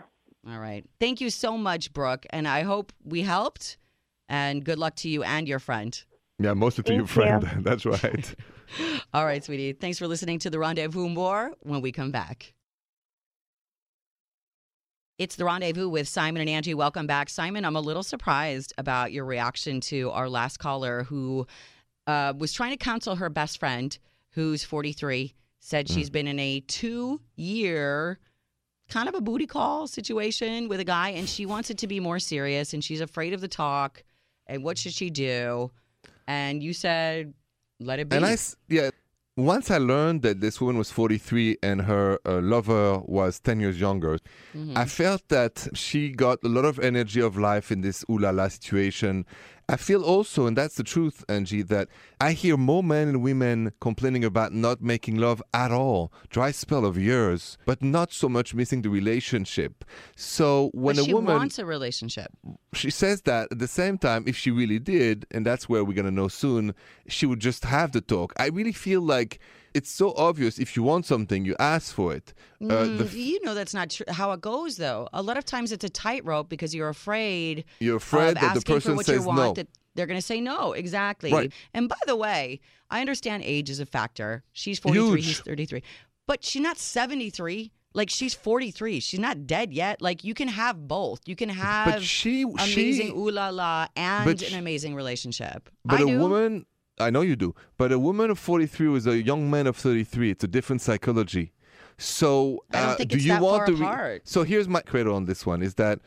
All 0.47 0.59
right. 0.59 0.85
Thank 0.99 1.21
you 1.21 1.29
so 1.29 1.57
much, 1.57 1.93
Brooke. 1.93 2.25
And 2.31 2.47
I 2.47 2.61
hope 2.63 2.91
we 3.03 3.21
helped. 3.21 3.77
And 4.29 4.63
good 4.63 4.77
luck 4.77 4.95
to 4.97 5.09
you 5.09 5.23
and 5.23 5.47
your 5.47 5.59
friend. 5.59 6.01
Yeah, 6.39 6.53
mostly 6.53 6.83
to 6.83 6.87
Thank 6.89 6.97
your 6.99 7.07
friend. 7.07 7.43
you. 7.55 7.61
That's 7.61 7.85
right. 7.85 8.35
All 9.13 9.25
right, 9.25 9.43
sweetie. 9.43 9.73
Thanks 9.73 9.97
for 9.99 10.07
listening 10.07 10.39
to 10.39 10.49
the 10.49 10.59
Rendezvous. 10.59 11.07
More 11.09 11.51
when 11.61 11.81
we 11.81 11.91
come 11.91 12.11
back. 12.11 12.53
It's 15.19 15.35
the 15.35 15.45
Rendezvous 15.45 15.89
with 15.89 16.07
Simon 16.07 16.47
and 16.47 16.65
Angi. 16.65 16.73
Welcome 16.73 17.05
back. 17.05 17.29
Simon, 17.29 17.65
I'm 17.65 17.75
a 17.75 17.81
little 17.81 18.01
surprised 18.01 18.73
about 18.79 19.11
your 19.11 19.25
reaction 19.25 19.79
to 19.81 20.09
our 20.09 20.27
last 20.27 20.57
caller 20.57 21.03
who 21.03 21.45
uh, 22.07 22.33
was 22.35 22.51
trying 22.51 22.71
to 22.71 22.77
counsel 22.77 23.15
her 23.17 23.29
best 23.29 23.59
friend, 23.59 23.95
who's 24.31 24.63
43, 24.63 25.35
said 25.59 25.87
she's 25.87 26.09
been 26.09 26.27
in 26.27 26.39
a 26.39 26.61
two 26.61 27.21
year 27.35 28.17
kind 28.89 29.07
of 29.07 29.13
a 29.13 29.21
booty 29.21 29.45
call 29.45 29.85
situation 29.85 30.67
with 30.67 30.79
a 30.79 30.83
guy 30.83 31.09
and 31.09 31.29
she 31.29 31.45
wants 31.45 31.69
it 31.69 31.77
to 31.77 31.87
be 31.87 31.99
more 31.99 32.19
serious 32.19 32.73
and 32.73 32.83
she's 32.83 32.99
afraid 32.99 33.33
of 33.33 33.41
the 33.41 33.47
talk. 33.47 34.03
And 34.47 34.63
what 34.63 34.79
should 34.79 34.93
she 34.93 35.11
do? 35.11 35.69
And 36.27 36.63
you 36.63 36.73
said, 36.73 37.35
let 37.79 37.99
it 37.99 38.09
be. 38.09 38.15
And 38.15 38.25
I, 38.25 38.35
yeah, 38.67 38.89
once 39.35 39.71
I 39.71 39.77
learned 39.79 40.21
that 40.21 40.41
this 40.41 40.61
woman 40.61 40.77
was 40.77 40.91
43 40.91 41.57
and 41.63 41.81
her 41.81 42.19
uh, 42.25 42.39
lover 42.41 42.99
was 42.99 43.39
10 43.39 43.59
years 43.59 43.79
younger, 43.79 44.19
Mm-hmm. 44.55 44.77
I 44.77 44.85
felt 44.85 45.27
that 45.29 45.67
she 45.73 46.09
got 46.11 46.37
a 46.43 46.47
lot 46.47 46.63
of 46.65 46.77
energy 46.79 47.19
of 47.19 47.37
life 47.37 47.71
in 47.71 47.81
this 47.81 48.05
ooh 48.09 48.19
la 48.19 48.29
la 48.29 48.47
situation. 48.47 49.25
I 49.69 49.77
feel 49.77 50.03
also, 50.03 50.45
and 50.45 50.57
that's 50.57 50.75
the 50.75 50.83
truth, 50.83 51.23
Angi, 51.27 51.65
that 51.69 51.87
I 52.19 52.33
hear 52.33 52.57
more 52.57 52.83
men 52.83 53.07
and 53.07 53.23
women 53.23 53.71
complaining 53.79 54.25
about 54.25 54.53
not 54.53 54.81
making 54.81 55.17
love 55.17 55.41
at 55.53 55.71
all, 55.71 56.11
dry 56.29 56.51
spell 56.51 56.85
of 56.85 56.97
years, 56.97 57.57
but 57.65 57.81
not 57.81 58.11
so 58.11 58.27
much 58.27 58.53
missing 58.53 58.81
the 58.81 58.89
relationship. 58.89 59.85
So 60.15 60.69
when 60.73 60.97
but 60.97 61.03
a 61.03 61.05
she 61.05 61.13
woman 61.13 61.35
wants 61.37 61.59
a 61.59 61.65
relationship. 61.65 62.31
she 62.73 62.89
says 62.89 63.21
that 63.21 63.47
at 63.51 63.59
the 63.59 63.67
same 63.67 63.97
time, 63.97 64.25
if 64.27 64.35
she 64.35 64.51
really 64.51 64.79
did, 64.79 65.25
and 65.31 65.45
that's 65.45 65.69
where 65.69 65.83
we're 65.83 65.93
gonna 65.93 66.11
know 66.11 66.27
soon, 66.27 66.75
she 67.07 67.25
would 67.25 67.39
just 67.39 67.63
have 67.63 67.93
the 67.93 68.01
talk. 68.01 68.33
I 68.37 68.47
really 68.47 68.73
feel 68.73 69.01
like 69.01 69.39
it's 69.73 69.89
so 69.91 70.13
obvious. 70.15 70.59
If 70.59 70.75
you 70.75 70.83
want 70.83 71.05
something, 71.05 71.45
you 71.45 71.55
ask 71.59 71.93
for 71.93 72.13
it. 72.13 72.33
Uh, 72.61 72.65
Mm, 72.65 73.13
you 73.13 73.43
know 73.43 73.53
that's 73.53 73.73
not 73.73 73.89
tr- 73.89 74.03
how 74.09 74.31
it 74.31 74.41
goes, 74.41 74.77
though. 74.77 75.07
A 75.13 75.21
lot 75.21 75.37
of 75.37 75.45
times 75.45 75.71
it's 75.71 75.83
a 75.83 75.89
tightrope 75.89 76.47
because 76.49 76.73
you're 76.73 76.89
afraid. 76.89 77.65
you're 77.79 77.97
afraid 77.97 78.37
that 78.37 78.53
the 78.55 78.61
person 78.61 78.95
what 78.95 79.07
you 79.07 79.15
says 79.15 79.25
want, 79.25 79.37
no. 79.39 79.53
That 79.53 79.67
they're 79.95 80.07
going 80.07 80.19
to 80.19 80.25
say 80.25 80.41
no. 80.41 80.73
Exactly. 80.73 81.31
Right. 81.31 81.51
And 81.73 81.87
by 81.89 81.95
the 82.07 82.15
way, 82.15 82.61
I 82.89 83.01
understand 83.01 83.43
age 83.45 83.69
is 83.69 83.79
a 83.79 83.85
factor. 83.85 84.43
She's 84.53 84.79
43. 84.79 85.21
He's 85.21 85.39
33. 85.39 85.83
But 86.25 86.43
she's 86.43 86.61
not 86.63 86.77
73. 86.77 87.71
Like 87.93 88.09
she's 88.09 88.33
43. 88.33 88.99
She's 89.01 89.19
not 89.19 89.45
dead 89.45 89.71
yet. 89.71 90.01
Like 90.01 90.23
you 90.23 90.33
can 90.33 90.47
have 90.47 90.87
both. 90.87 91.19
You 91.27 91.35
can 91.35 91.49
have 91.49 91.93
But 91.93 92.01
she, 92.03 92.41
amazing 92.41 93.07
she, 93.07 93.11
ooh 93.11 93.29
la 93.29 93.49
la 93.49 93.87
and 93.95 94.41
an 94.41 94.57
amazing 94.57 94.95
relationship. 94.95 95.69
but 95.85 95.99
I 95.99 96.03
a 96.03 96.05
do. 96.07 96.17
woman, 96.19 96.65
I 96.99 97.09
know 97.09 97.21
you 97.21 97.35
do, 97.35 97.55
but 97.77 97.91
a 97.91 97.99
woman 97.99 98.29
of 98.29 98.37
43 98.37 98.87
with 98.89 99.07
a 99.07 99.21
young 99.21 99.49
man 99.49 99.67
of 99.67 99.75
33, 99.75 100.31
it's 100.31 100.43
a 100.43 100.47
different 100.47 100.81
psychology. 100.81 101.51
So, 101.97 102.63
uh, 102.73 102.95
do 102.95 103.17
you 103.17 103.39
want 103.39 103.67
to? 103.67 103.75
re- 103.75 104.19
so 104.23 104.43
here's 104.43 104.67
my 104.67 104.81
credo 104.81 105.15
on 105.15 105.25
this 105.25 105.45
one: 105.45 105.61
is 105.61 105.75
that 105.75 105.99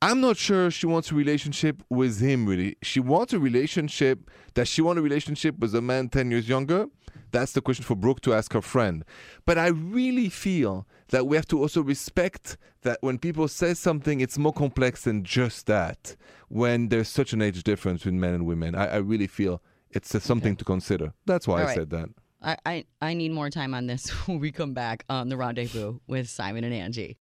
I'm 0.00 0.20
not 0.20 0.36
sure 0.36 0.70
she 0.70 0.86
wants 0.86 1.10
a 1.10 1.14
relationship 1.14 1.82
with 1.88 2.20
him. 2.20 2.46
Really, 2.46 2.76
she 2.82 3.00
wants 3.00 3.32
a 3.32 3.38
relationship. 3.38 4.30
Does 4.54 4.68
she 4.68 4.82
want 4.82 4.98
a 4.98 5.02
relationship 5.02 5.58
with 5.58 5.74
a 5.74 5.80
man 5.80 6.08
10 6.08 6.30
years 6.30 6.48
younger? 6.48 6.86
That's 7.30 7.52
the 7.52 7.62
question 7.62 7.84
for 7.84 7.94
Brooke 7.94 8.20
to 8.22 8.34
ask 8.34 8.52
her 8.52 8.60
friend. 8.60 9.04
But 9.46 9.58
I 9.58 9.68
really 9.68 10.28
feel 10.28 10.86
that 11.08 11.26
we 11.26 11.36
have 11.36 11.46
to 11.48 11.60
also 11.60 11.82
respect 11.82 12.58
that 12.82 12.98
when 13.00 13.18
people 13.18 13.48
say 13.48 13.74
something, 13.74 14.20
it's 14.20 14.36
more 14.36 14.52
complex 14.52 15.04
than 15.04 15.24
just 15.24 15.66
that. 15.66 16.16
When 16.48 16.88
there's 16.88 17.08
such 17.08 17.32
an 17.32 17.40
age 17.40 17.62
difference 17.62 18.00
between 18.00 18.20
men 18.20 18.34
and 18.34 18.46
women, 18.46 18.74
I, 18.74 18.86
I 18.86 18.96
really 18.96 19.26
feel 19.26 19.62
it's 19.92 20.22
something 20.24 20.56
to 20.56 20.64
consider. 20.64 21.12
That's 21.26 21.46
why 21.46 21.54
All 21.54 21.60
I 21.60 21.64
right. 21.66 21.74
said 21.76 21.90
that. 21.90 22.08
I, 22.42 22.56
I, 22.66 22.84
I 23.00 23.14
need 23.14 23.32
more 23.32 23.50
time 23.50 23.72
on 23.74 23.86
this 23.86 24.10
when 24.26 24.40
we 24.40 24.50
come 24.50 24.74
back 24.74 25.04
on 25.08 25.28
the 25.28 25.36
rendezvous 25.36 25.98
with 26.06 26.28
Simon 26.28 26.64
and 26.64 26.74
Angi. 26.74 27.16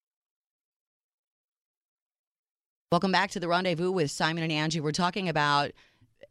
Welcome 2.91 3.11
back 3.11 3.31
to 3.31 3.39
the 3.39 3.47
rendezvous 3.47 3.91
with 3.91 4.11
Simon 4.11 4.43
and 4.49 4.51
Angi. 4.51 4.81
We're 4.81 4.91
talking 4.91 5.29
about 5.29 5.71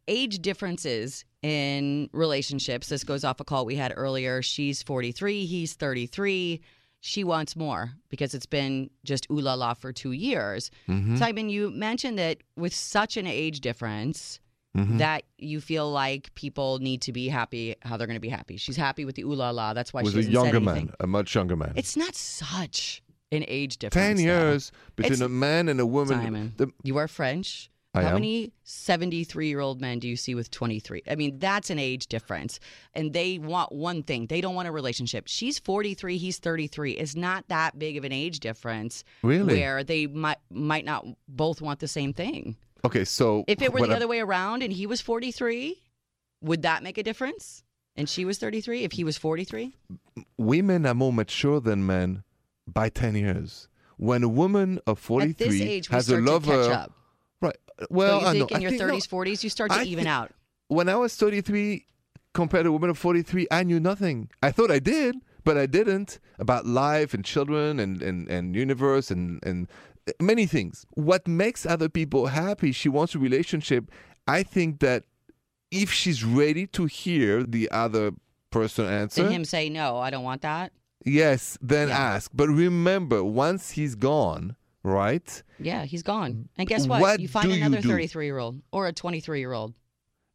age 0.07 0.39
differences 0.39 1.25
in 1.41 2.09
relationships. 2.13 2.89
This 2.89 3.03
goes 3.03 3.23
off 3.23 3.39
a 3.39 3.43
call 3.43 3.65
we 3.65 3.75
had 3.75 3.93
earlier. 3.95 4.41
She's 4.41 4.83
43, 4.83 5.45
he's 5.45 5.73
33. 5.73 6.61
She 7.03 7.23
wants 7.23 7.55
more 7.55 7.93
because 8.09 8.35
it's 8.35 8.45
been 8.45 8.91
just 9.03 9.25
ooh 9.31 9.39
la 9.41 9.55
la 9.55 9.73
for 9.73 9.91
two 9.91 10.11
years. 10.11 10.69
Mhm. 10.87 11.17
Simon, 11.17 11.49
you 11.49 11.71
mentioned 11.71 12.19
that 12.19 12.37
with 12.55 12.75
such 12.75 13.17
an 13.17 13.25
age 13.25 13.59
difference, 13.61 14.39
Mhm. 14.77 14.99
that 14.99 15.23
you 15.37 15.59
feel 15.59 15.91
like 15.91 16.33
people 16.35 16.79
need 16.79 17.01
to 17.01 17.11
be 17.11 17.27
happy 17.27 17.75
how 17.81 17.97
they're 17.97 18.07
going 18.07 18.15
to 18.15 18.21
be 18.21 18.29
happy. 18.29 18.55
She's 18.57 18.77
happy 18.77 19.03
with 19.03 19.15
the 19.15 19.23
ooh 19.23 19.33
la 19.33 19.49
la. 19.49 19.73
That's 19.73 19.93
why 19.93 20.01
was 20.01 20.13
she 20.13 20.19
a 20.19 20.23
younger 20.23 20.61
man, 20.61 20.93
a 20.99 21.07
much 21.07 21.35
younger 21.35 21.57
man. 21.57 21.73
It's 21.75 21.97
not 21.97 22.15
such 22.15 23.03
an 23.33 23.43
age 23.47 23.77
difference. 23.79 24.07
10 24.07 24.15
though. 24.17 24.21
years 24.23 24.71
between 24.95 25.13
It's- 25.13 25.25
a 25.25 25.29
man 25.29 25.67
and 25.67 25.79
a 25.81 25.85
woman. 25.85 26.19
Simon, 26.21 26.53
The- 26.57 26.71
you 26.83 26.97
are 26.97 27.07
French. 27.09 27.69
I 27.93 28.03
How 28.03 28.07
am. 28.09 28.13
many 28.15 28.53
73 28.63 29.49
year 29.49 29.59
old 29.59 29.81
men 29.81 29.99
do 29.99 30.07
you 30.07 30.15
see 30.15 30.33
with 30.33 30.49
23? 30.49 31.03
I 31.09 31.15
mean, 31.15 31.39
that's 31.39 31.69
an 31.69 31.77
age 31.77 32.07
difference. 32.07 32.57
And 32.93 33.11
they 33.11 33.37
want 33.37 33.73
one 33.73 34.03
thing 34.03 34.27
they 34.27 34.39
don't 34.39 34.55
want 34.55 34.69
a 34.69 34.71
relationship. 34.71 35.25
She's 35.27 35.59
43, 35.59 36.17
he's 36.17 36.39
33. 36.39 36.93
It's 36.93 37.17
not 37.17 37.49
that 37.49 37.77
big 37.77 37.97
of 37.97 38.05
an 38.05 38.13
age 38.13 38.39
difference 38.39 39.03
Really? 39.23 39.55
where 39.55 39.83
they 39.83 40.07
might, 40.07 40.37
might 40.49 40.85
not 40.85 41.05
both 41.27 41.59
want 41.61 41.81
the 41.81 41.87
same 41.89 42.13
thing. 42.13 42.55
Okay, 42.83 43.05
so 43.05 43.43
If 43.47 43.61
it 43.61 43.71
were 43.73 43.79
the 43.81 43.85
I'm- 43.87 43.95
other 43.97 44.07
way 44.07 44.19
around 44.19 44.63
and 44.63 44.73
he 44.73 44.87
was 44.87 45.01
43, 45.01 45.81
would 46.41 46.61
that 46.63 46.81
make 46.83 46.97
a 46.97 47.03
difference? 47.03 47.63
And 47.95 48.07
she 48.09 48.25
was 48.25 48.37
33 48.37 48.83
if 48.83 48.93
he 48.93 49.03
was 49.03 49.17
43? 49.17 49.73
women 50.37 50.85
are 50.85 50.93
more 50.93 51.13
mature 51.13 51.59
than 51.59 51.85
men 51.85 52.23
by 52.67 52.89
10 52.89 53.15
years. 53.15 53.67
When 53.97 54.23
a 54.23 54.29
woman 54.29 54.79
of 54.87 54.97
43 54.99 55.31
At 55.31 55.37
this 55.51 55.61
age, 55.61 55.87
has 55.89 56.09
a 56.09 56.19
lover, 56.19 56.63
to 56.63 56.63
catch 56.69 56.71
up. 56.75 56.91
right? 57.41 57.55
Well, 57.89 58.21
Don't 58.21 58.21
you 58.21 58.27
I 58.27 58.31
think 58.33 58.51
know. 58.51 58.55
in 58.55 58.61
your 58.61 58.71
think, 58.71 58.81
no, 58.81 58.87
30s, 58.95 59.07
40s, 59.07 59.43
you 59.43 59.49
start 59.49 59.71
to 59.71 59.77
I 59.77 59.83
even 59.83 60.05
thi- 60.05 60.09
out? 60.09 60.31
when 60.67 60.89
I 60.89 60.95
was 60.95 61.15
33, 61.15 61.85
compared 62.33 62.63
to 62.65 62.69
a 62.69 62.71
woman 62.71 62.89
of 62.89 62.97
43, 62.97 63.47
I 63.51 63.63
knew 63.63 63.79
nothing. 63.79 64.29
I 64.41 64.51
thought 64.51 64.71
I 64.71 64.79
did, 64.79 65.17
but 65.43 65.57
I 65.57 65.65
didn't 65.67 66.17
about 66.39 66.65
life 66.65 67.13
and 67.13 67.23
children 67.25 67.79
and, 67.79 68.01
and, 68.01 68.27
and 68.29 68.55
universe 68.55 69.11
and, 69.11 69.39
and 69.43 69.67
many 70.21 70.45
things. 70.45 70.85
What 70.91 71.27
makes 71.27 71.65
other 71.65 71.89
people 71.89 72.27
happy, 72.27 72.71
she 72.71 72.89
wants 72.89 73.15
a 73.15 73.19
relationship. 73.19 73.91
I 74.27 74.43
think 74.43 74.79
that 74.79 75.03
if 75.71 75.91
she's 75.91 76.23
ready 76.23 76.67
to 76.67 76.85
hear 76.85 77.43
the 77.43 77.69
other 77.71 78.11
person 78.49 78.85
answer, 78.85 79.23
Did 79.23 79.31
him 79.31 79.45
say 79.45 79.69
no? 79.69 79.97
I 79.97 80.09
don't 80.09 80.23
want 80.23 80.41
that. 80.41 80.71
yes, 81.05 81.57
then 81.61 81.87
Yeah. 81.87 81.97
ask. 81.97 82.31
But 82.33 82.49
remember, 82.49 83.23
once 83.23 83.71
he's 83.71 83.95
gone, 83.95 84.55
right? 84.83 85.43
Yeah, 85.59 85.85
he's 85.85 86.03
gone. 86.03 86.49
And 86.57 86.67
guess 86.67 86.87
what? 86.87 87.01
What 87.01 87.19
you 87.19 87.27
find 87.27 87.51
another 87.51 87.81
33 87.81 88.25
year 88.25 88.37
old 88.39 88.61
or 88.71 88.87
a 88.87 88.93
23 88.93 89.39
year 89.39 89.53
old. 89.53 89.73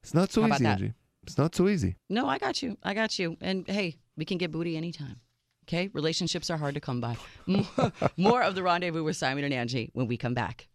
It's 0.03 0.15
not 0.15 0.31
so 0.33 0.43
How 0.43 0.55
easy. 0.55 0.65
Angi. 0.65 0.95
It's 1.25 1.37
not 1.37 1.55
so 1.55 1.69
easy. 1.69 1.97
No, 2.09 2.27
I 2.29 2.39
got 2.39 2.63
you. 2.63 2.79
I 2.85 2.95
got 2.95 3.19
you. 3.19 3.37
And 3.41 3.69
hey, 3.69 3.97
we 4.17 4.25
can 4.25 4.39
get 4.39 4.53
booty 4.53 4.77
anytime. 4.77 5.21
Okay? 5.69 5.89
Relationships 5.93 6.51
are 6.51 6.57
hard 6.57 6.75
to 6.75 6.81
come 6.81 7.01
by. 7.01 7.17
More, 8.17 8.43
of 8.43 8.55
the 8.55 8.63
rendezvous 8.63 9.03
with 9.03 9.17
Simon 9.17 9.45
and 9.45 9.53
Angi 9.53 9.91
when 9.95 10.07
we 10.07 10.17
come 10.17 10.35
back. 10.35 10.69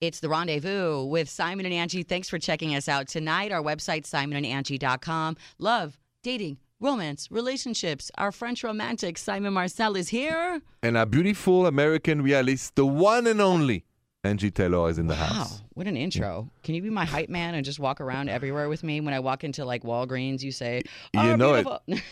It's 0.00 0.20
the 0.20 0.28
rendezvous 0.28 1.04
with 1.04 1.28
Simon 1.28 1.64
and 1.64 1.74
Angi. 1.74 2.06
Thanks 2.06 2.28
for 2.28 2.38
checking 2.38 2.74
us 2.74 2.88
out 2.88 3.08
tonight. 3.08 3.52
Our 3.52 3.62
website, 3.62 4.02
simonandangi.com. 4.02 5.36
Love, 5.58 5.96
dating, 6.22 6.58
romance, 6.80 7.30
relationships. 7.30 8.10
Our 8.18 8.32
French 8.32 8.64
romantic, 8.64 9.16
Simon 9.16 9.54
Marcel, 9.54 9.96
is 9.96 10.08
here. 10.08 10.60
And 10.82 10.96
our 10.96 11.06
beautiful 11.06 11.66
American 11.66 12.20
realist, 12.20 12.74
the 12.74 12.84
one 12.84 13.26
and 13.26 13.40
only 13.40 13.84
Angi 14.24 14.54
Taylor, 14.54 14.88
is 14.88 14.98
in 14.98 15.08
the 15.08 15.14
Wow, 15.14 15.24
house. 15.24 15.62
what 15.74 15.88
an 15.88 15.96
intro. 15.96 16.48
Can 16.62 16.76
you 16.76 16.82
be 16.82 16.90
my 16.90 17.04
hype 17.04 17.28
man 17.28 17.54
and 17.56 17.64
just 17.64 17.80
walk 17.80 18.00
around 18.00 18.28
everywhere 18.28 18.68
with 18.68 18.84
me? 18.84 19.00
When 19.00 19.12
I 19.12 19.18
walk 19.18 19.42
into 19.42 19.64
like 19.64 19.82
Walgreens, 19.82 20.42
you 20.42 20.52
say, 20.52 20.82
You 21.12 21.20
"Oh, 21.20 21.36
know 21.36 21.54
it. 21.54 21.66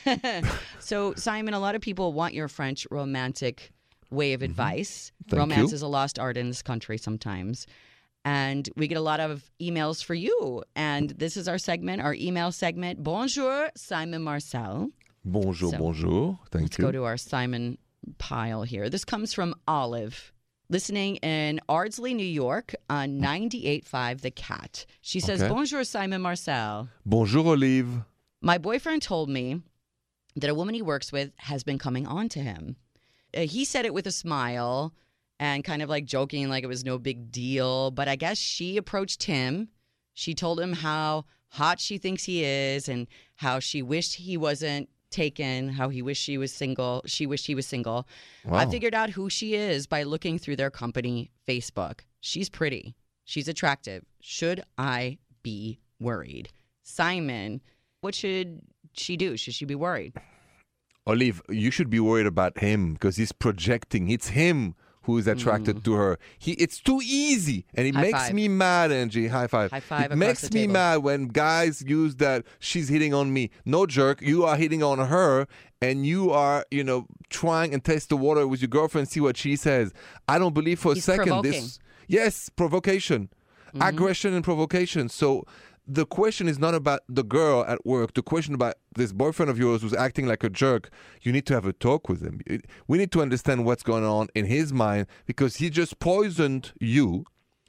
beautiful." 0.04 0.50
so, 0.80 1.14
Simon, 1.14 1.54
a 1.54 1.60
lot 1.60 1.76
of 1.76 1.80
people 1.82 2.12
want 2.12 2.34
your 2.34 2.48
French 2.48 2.84
romantic 2.90 3.70
way 4.10 4.32
of 4.32 4.42
advice. 4.42 5.12
Mm-hmm. 5.28 5.36
Romance 5.36 5.70
you. 5.70 5.74
is 5.76 5.82
a 5.82 5.86
lost 5.86 6.18
art 6.18 6.36
in 6.36 6.48
this 6.48 6.62
country 6.62 6.98
sometimes. 6.98 7.68
And 8.24 8.68
we 8.76 8.88
get 8.88 8.98
a 8.98 9.00
lot 9.00 9.20
of 9.20 9.48
emails 9.62 10.02
for 10.04 10.14
you. 10.14 10.64
And 10.74 11.10
this 11.10 11.36
is 11.36 11.46
our 11.46 11.58
segment, 11.58 12.02
our 12.02 12.12
email 12.14 12.50
segment. 12.50 13.04
Bonjour, 13.04 13.70
Simon 13.76 14.22
Marcel. 14.22 14.90
Bonjour, 15.24 15.70
So, 15.70 15.78
bonjour. 15.78 16.38
Thank 16.50 16.64
Let's 16.64 16.78
you. 16.78 16.84
go 16.86 16.90
to 16.92 17.04
our 17.04 17.16
Simon 17.16 17.78
pile 18.18 18.64
here. 18.64 18.90
This 18.90 19.04
comes 19.04 19.32
from 19.32 19.54
Olive, 19.68 20.32
listening 20.74 21.16
in 21.16 21.60
Ardsley, 21.68 22.14
New 22.14 22.24
York 22.24 22.74
on 22.88 23.20
98.5 23.20 24.20
The 24.22 24.30
Cat. 24.30 24.86
She 25.02 25.20
says, 25.20 25.42
Okay. 25.42 25.52
Bonjour, 25.52 25.84
Simon 25.84 26.22
Marcel. 26.22 26.88
bonjour, 27.04 27.46
Olive. 27.48 28.04
My 28.40 28.56
boyfriend 28.56 29.02
told 29.02 29.28
me 29.28 29.60
that 30.36 30.48
a 30.48 30.54
woman 30.54 30.74
he 30.74 30.80
works 30.82 31.12
with 31.12 31.32
has 31.36 31.64
been 31.64 31.78
coming 31.78 32.06
on 32.06 32.28
to 32.30 32.38
him. 32.38 32.76
Uh, 33.36 33.40
he 33.40 33.64
said 33.64 33.84
it 33.84 33.92
with 33.92 34.06
a 34.06 34.12
smile 34.12 34.94
and 35.38 35.64
kind 35.64 35.82
of 35.82 35.88
like 35.88 36.04
joking, 36.04 36.48
like 36.48 36.64
it 36.64 36.68
was 36.68 36.84
no 36.84 36.98
big 36.98 37.30
deal. 37.32 37.90
But 37.90 38.08
I 38.08 38.16
guess 38.16 38.38
she 38.38 38.76
approached 38.76 39.24
him. 39.24 39.68
She 40.14 40.34
told 40.34 40.60
him 40.60 40.72
how 40.72 41.24
hot 41.48 41.80
she 41.80 41.98
thinks 41.98 42.24
he 42.24 42.44
is 42.44 42.88
and 42.88 43.08
how 43.36 43.58
she 43.58 43.82
wished 43.82 44.14
he 44.14 44.36
wasn't 44.36 44.88
taken, 45.10 45.68
how 45.68 45.88
he 45.88 46.02
wished 46.02 46.22
she 46.22 46.38
was 46.38 46.52
single. 46.52 47.02
She 47.06 47.26
wished 47.26 47.46
he 47.46 47.54
was 47.54 47.66
single. 47.66 48.06
I 48.50 48.66
figured 48.66 48.94
out 48.94 49.10
who 49.10 49.28
she 49.28 49.54
is 49.54 49.86
by 49.86 50.02
looking 50.04 50.38
through 50.38 50.56
their 50.56 50.70
company 50.70 51.30
Facebook. 51.46 52.00
She's 52.20 52.48
pretty. 52.48 52.94
She's 53.24 53.48
attractive. 53.48 54.04
Should 54.20 54.62
I 54.78 55.18
be 55.42 55.78
worried? 56.00 56.50
Simon, 56.82 57.60
what 58.00 58.14
should 58.14 58.60
she 58.92 59.16
do? 59.16 59.36
Should 59.36 59.54
she 59.54 59.64
be 59.64 59.74
worried? 59.74 60.14
Olive, 61.06 61.42
you 61.48 61.70
should 61.70 61.90
be 61.90 62.00
worried 62.00 62.26
about 62.26 62.58
him 62.58 62.94
because 62.94 63.16
he's 63.16 63.32
projecting. 63.32 64.10
It's 64.10 64.28
him 64.28 64.74
who 65.04 65.16
is 65.18 65.26
attracted 65.26 65.82
to 65.84 65.94
her. 65.94 66.18
He, 66.38 66.52
it's 66.52 66.78
too 66.80 67.00
easy, 67.02 67.64
and 67.74 67.86
it 67.86 67.92
Mm. 67.94 67.96
High 67.96 68.02
makes 68.02 68.18
five. 68.18 68.34
me 68.34 68.48
mad. 68.48 68.90
Angi, 68.90 69.28
high 69.30 69.46
five. 69.46 69.70
High 69.70 69.80
five 69.80 70.12
It 70.12 70.16
makes 70.16 70.44
me 70.52 70.60
table. 70.62 70.72
mad 70.74 70.96
when 70.98 71.28
guys 71.28 71.82
use 71.86 72.16
that. 72.16 72.44
She's 72.58 72.88
hitting 72.88 73.14
on 73.14 73.32
me. 73.32 73.50
No 73.64 73.86
jerk. 73.86 74.20
You 74.22 74.44
are 74.44 74.56
hitting 74.56 74.82
on 74.82 74.98
her, 74.98 75.46
and 75.80 76.04
you 76.04 76.30
are, 76.30 76.66
you 76.70 76.84
know, 76.84 77.06
trying 77.30 77.72
and 77.72 77.82
test 77.82 78.10
the 78.10 78.16
water 78.16 78.46
with 78.46 78.60
your 78.60 78.68
girlfriend. 78.68 79.08
See 79.08 79.20
what 79.20 79.36
she 79.36 79.56
says. 79.56 79.92
I 80.28 80.38
don't 80.38 80.54
believe 80.54 80.78
for 80.78 80.92
a 80.92 80.94
He's 80.96 81.04
second 81.04 81.24
provoking. 81.28 81.52
Mm-hmm. 81.52 81.60
this. 81.62 81.78
Yes, 82.06 82.48
provocation, 82.50 83.30
aggression, 83.80 84.34
and 84.34 84.44
provocation. 84.44 85.08
So. 85.08 85.44
The 85.92 86.06
question 86.06 86.46
is 86.46 86.56
not 86.60 86.74
about 86.76 87.00
the 87.08 87.24
girl 87.24 87.64
at 87.66 87.84
work. 87.84 88.14
The 88.14 88.22
question 88.22 88.54
about 88.54 88.74
this 88.94 89.12
boyfriend 89.12 89.50
of 89.50 89.58
yours 89.58 89.82
who's 89.82 89.92
acting 89.92 90.26
like 90.26 90.44
a 90.44 90.48
jerk. 90.48 90.88
You 91.22 91.32
need 91.32 91.46
to 91.46 91.54
have 91.54 91.66
a 91.66 91.72
talk 91.72 92.08
with 92.08 92.20
him. 92.22 92.40
We 92.86 92.96
need 92.96 93.10
to 93.10 93.20
understand 93.20 93.64
what's 93.64 93.82
going 93.82 94.04
on 94.04 94.28
in 94.36 94.44
his 94.44 94.72
mind 94.72 95.08
because 95.26 95.56
he 95.56 95.68
just 95.68 95.98
poisoned 95.98 96.72
you 96.80 97.24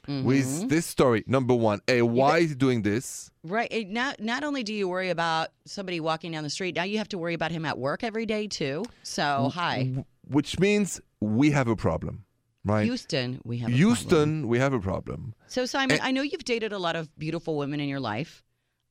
Mm-hmm. 0.08 0.26
with 0.26 0.68
this 0.70 0.88
story. 0.88 1.24
Number 1.28 1.54
one, 1.54 1.80
a 1.88 2.02
why 2.02 2.40
is 2.40 2.50
he 2.50 2.56
doing 2.56 2.82
this? 2.82 3.30
Right. 3.44 3.88
Not 3.88 4.20
not 4.20 4.44
only 4.44 4.64
do 4.64 4.74
you 4.74 4.90
worry 4.90 5.12
about 5.12 5.50
somebody 5.66 6.00
walking 6.00 6.32
down 6.32 6.42
the 6.44 6.50
street, 6.50 6.76
now 6.76 6.82
you 6.86 6.98
have 6.98 7.10
to 7.10 7.20
worry 7.20 7.36
about 7.36 7.52
him 7.52 7.66
at 7.66 7.78
work 7.78 8.04
every 8.04 8.26
day 8.26 8.48
too. 8.48 8.84
So 9.04 9.52
hi, 9.54 10.04
Which 10.28 10.58
means 10.60 11.00
we 11.20 11.52
have 11.52 11.68
a 11.68 11.76
problem, 11.76 12.26
right? 12.66 12.84
Houston, 12.86 13.42
we 13.44 13.58
have 13.58 13.70
a 13.70 13.72
problem. 13.72 13.78
Houston, 13.78 14.48
we 14.48 14.60
have 14.60 14.74
a 14.74 14.80
problem. 14.80 15.34
So 15.48 15.66
Simon, 15.66 16.00
I 16.02 16.12
know 16.12 16.22
you've 16.22 16.44
dated 16.46 16.72
a 16.72 16.80
lot 16.80 16.96
of 16.96 17.18
beautiful 17.18 17.58
women 17.58 17.80
in 17.80 17.90
your 17.90 18.00
life. 18.00 18.44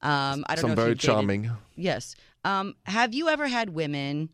Um, 0.03 0.45
I 0.49 0.55
don't 0.55 0.63
Some 0.63 0.69
know 0.71 0.73
if 0.73 0.77
very 0.79 0.89
you've 0.91 0.99
dated- 0.99 1.07
charming. 1.15 1.51
Yes. 1.77 2.15
Um, 2.45 2.75
have 2.85 3.13
you 3.15 3.29
ever 3.29 3.49
had 3.49 3.71
women 3.71 4.31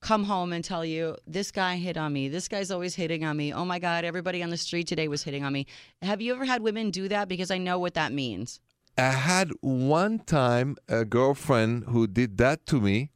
come 0.00 0.24
home 0.24 0.52
and 0.52 0.64
tell 0.64 0.84
you, 0.84 1.16
this 1.26 1.50
guy 1.50 1.76
hit 1.76 1.96
on 1.96 2.12
me. 2.12 2.28
This 2.28 2.46
guy's 2.46 2.70
always 2.70 2.94
hitting 2.94 3.24
on 3.24 3.36
me. 3.36 3.52
Oh 3.52 3.64
my 3.64 3.78
God, 3.80 4.04
everybody 4.04 4.42
on 4.42 4.50
the 4.50 4.56
street 4.56 4.86
today 4.86 5.08
was 5.08 5.24
hitting 5.24 5.42
on 5.44 5.52
me. 5.52 5.66
Have 6.02 6.20
you 6.20 6.32
ever 6.34 6.44
had 6.44 6.62
women 6.62 6.90
do 6.90 7.08
that? 7.08 7.26
Because 7.28 7.50
I 7.50 7.58
know 7.58 7.78
what 7.80 7.94
that 7.94 8.12
means. 8.12 8.60
I 8.96 9.10
had 9.10 9.50
one 9.60 10.20
time 10.20 10.76
a 10.88 11.04
girlfriend 11.04 11.84
who 11.88 12.06
did 12.06 12.38
that 12.38 12.64
to 12.66 12.80
me. 12.80 13.10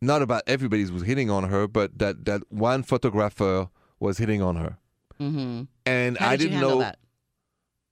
Not 0.00 0.22
about 0.22 0.42
everybody 0.46 0.84
was 0.90 1.02
hitting 1.02 1.30
on 1.30 1.44
her, 1.44 1.68
but 1.68 1.98
that, 1.98 2.24
that 2.24 2.42
one 2.50 2.82
photographer 2.82 3.68
was 4.00 4.18
hitting 4.18 4.40
on 4.42 4.56
her. 4.56 4.78
Mm-hmm. 5.22 5.62
And 5.86 6.18
How 6.18 6.28
I 6.28 6.36
did 6.36 6.38
didn't 6.44 6.52
handle 6.54 6.70
know 6.70 6.78
that? 6.80 6.98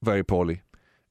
very 0.02 0.22
poorly 0.24 0.62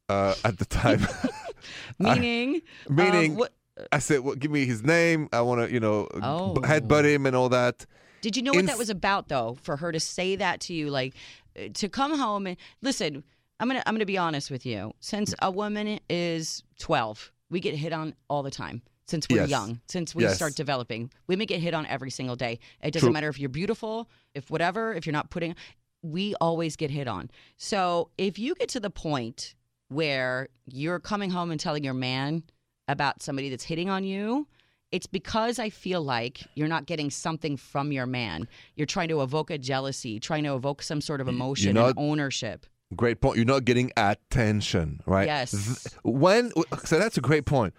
uh, 0.09 0.35
at 0.43 0.57
the 0.57 0.65
time. 0.65 1.07
Meaning, 1.99 2.61
Meaning, 2.89 3.31
um, 3.33 3.37
what, 3.37 3.53
I 3.91 3.99
said, 3.99 4.21
well, 4.21 4.35
give 4.35 4.51
me 4.51 4.65
his 4.65 4.83
name. 4.83 5.29
I 5.33 5.41
want 5.41 5.61
to, 5.67 5.73
you 5.73 5.79
know, 5.79 6.07
Oh. 6.21 6.55
headbutt 6.63 7.05
him 7.05 7.25
and 7.25 7.35
all 7.35 7.49
that. 7.49 7.85
did 8.21 8.35
you 8.35 8.43
know 8.43 8.51
what 8.51 8.59
in 8.59 8.65
that 8.67 8.77
was 8.77 8.89
about 8.89 9.27
though? 9.29 9.57
For 9.61 9.77
her 9.77 9.91
to 9.91 9.99
say 9.99 10.35
that 10.35 10.59
to 10.61 10.73
you, 10.73 10.89
like 10.89 11.13
uh, 11.57 11.69
to 11.75 11.89
come 11.89 12.17
home 12.17 12.47
and 12.47 12.57
listen. 12.81 13.23
I'm 13.61 13.67
gonna 13.67 13.83
I'm 13.85 13.93
gonna 13.93 14.05
be 14.05 14.17
honest 14.17 14.49
with 14.49 14.65
you. 14.65 14.93
Since 15.01 15.35
a 15.41 15.51
woman 15.51 15.99
is 16.09 16.63
12, 16.79 17.29
we 17.49 17.59
get 17.59 17.75
hit 17.75 17.91
on 17.91 18.15
all 18.29 18.41
the 18.41 18.51
time. 18.51 18.81
Since 19.07 19.27
we're 19.29 19.41
Yes. 19.41 19.49
young, 19.49 19.81
since 19.89 20.15
we 20.15 20.23
Yes. 20.23 20.35
start 20.37 20.55
developing, 20.55 21.11
women 21.27 21.45
get 21.45 21.59
hit 21.59 21.73
on 21.73 21.85
every 21.87 22.09
single 22.09 22.37
day. 22.37 22.59
It 22.81 22.91
doesn't 22.91 23.07
True. 23.07 23.11
matter 23.13 23.27
if 23.27 23.37
you're 23.37 23.49
beautiful, 23.49 24.09
if 24.33 24.49
whatever, 24.49 24.93
if 24.93 25.05
you're 25.05 25.11
not 25.13 25.29
putting. 25.29 25.55
We 26.01 26.35
always 26.39 26.75
get 26.75 26.91
hit 26.91 27.07
on. 27.07 27.29
So 27.57 28.09
if 28.17 28.39
you 28.39 28.55
get 28.55 28.69
to 28.69 28.79
the 28.79 28.89
point 28.89 29.55
where 29.89 30.47
you're 30.65 30.99
coming 30.99 31.29
home 31.29 31.51
and 31.51 31.59
telling 31.59 31.83
your 31.83 31.93
man 31.93 32.43
about 32.87 33.21
somebody 33.21 33.49
that's 33.49 33.63
hitting 33.63 33.89
on 33.89 34.03
you, 34.03 34.47
it's 34.91 35.07
because 35.07 35.59
I 35.59 35.69
feel 35.69 36.01
like 36.01 36.41
you're 36.55 36.67
not 36.67 36.85
getting 36.85 37.09
something 37.09 37.57
from 37.57 37.91
your 37.91 38.05
man. 38.05 38.47
You're 38.75 38.87
trying 38.87 39.09
to 39.09 39.21
evoke 39.21 39.51
a 39.51 39.57
jealousy, 39.57 40.19
trying 40.19 40.43
to 40.45 40.55
evoke 40.55 40.81
some 40.81 41.01
sort 41.01 41.21
of 41.21 41.27
emotion 41.27 41.75
not- 41.75 41.89
and 41.89 41.99
ownership. 41.99 42.65
Great 42.95 43.21
point. 43.21 43.35
You're 43.35 43.45
not 43.45 43.65
getting 43.65 43.91
attention, 43.97 44.99
right? 45.05 45.27
Yes. 45.27 45.87
When 46.03 46.51
so 46.85 46.97
that's 46.97 47.19
a 47.19 47.21
great 47.21 47.45
point. 47.45 47.75